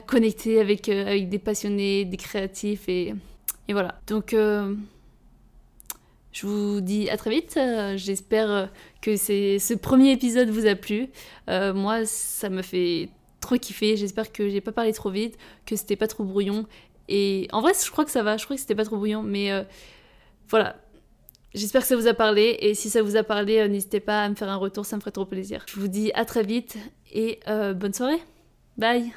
connecter 0.00 0.60
avec, 0.60 0.88
avec 0.88 1.28
des 1.28 1.38
passionnés, 1.38 2.04
des 2.04 2.16
créatifs. 2.16 2.88
Et, 2.88 3.14
et 3.68 3.72
voilà. 3.72 4.00
Donc 4.06 4.34
je 6.36 6.46
vous 6.46 6.82
dis 6.82 7.08
à 7.08 7.16
très 7.16 7.30
vite. 7.30 7.56
Euh, 7.56 7.96
j'espère 7.96 8.50
euh, 8.50 8.66
que 9.00 9.16
ce 9.16 9.72
premier 9.72 10.12
épisode 10.12 10.50
vous 10.50 10.66
a 10.66 10.74
plu. 10.74 11.08
Euh, 11.48 11.72
moi, 11.72 12.04
ça 12.04 12.50
me 12.50 12.60
fait 12.60 13.08
trop 13.40 13.56
kiffer. 13.56 13.96
J'espère 13.96 14.30
que 14.32 14.50
j'ai 14.50 14.60
pas 14.60 14.72
parlé 14.72 14.92
trop 14.92 15.08
vite, 15.08 15.38
que 15.64 15.76
c'était 15.76 15.96
pas 15.96 16.08
trop 16.08 16.24
brouillon. 16.24 16.66
Et 17.08 17.48
en 17.52 17.62
vrai, 17.62 17.72
je 17.82 17.90
crois 17.90 18.04
que 18.04 18.10
ça 18.10 18.22
va. 18.22 18.36
Je 18.36 18.44
crois 18.44 18.56
que 18.56 18.60
c'était 18.60 18.74
pas 18.74 18.84
trop 18.84 18.96
brouillon. 18.96 19.22
Mais 19.22 19.50
voilà. 20.50 20.76
J'espère 21.54 21.80
que 21.80 21.88
ça 21.88 21.96
vous 21.96 22.06
a 22.06 22.12
parlé. 22.12 22.58
Et 22.60 22.74
si 22.74 22.90
ça 22.90 23.00
vous 23.00 23.16
a 23.16 23.22
parlé, 23.22 23.66
n'hésitez 23.66 24.00
pas 24.00 24.22
à 24.22 24.28
me 24.28 24.34
faire 24.34 24.50
un 24.50 24.56
retour. 24.56 24.84
Ça 24.84 24.96
me 24.96 25.00
ferait 25.00 25.12
trop 25.12 25.24
plaisir. 25.24 25.64
Je 25.66 25.80
vous 25.80 25.88
dis 25.88 26.12
à 26.12 26.26
très 26.26 26.42
vite 26.42 26.76
et 27.14 27.40
bonne 27.46 27.94
soirée. 27.94 28.20
Bye 28.76 29.10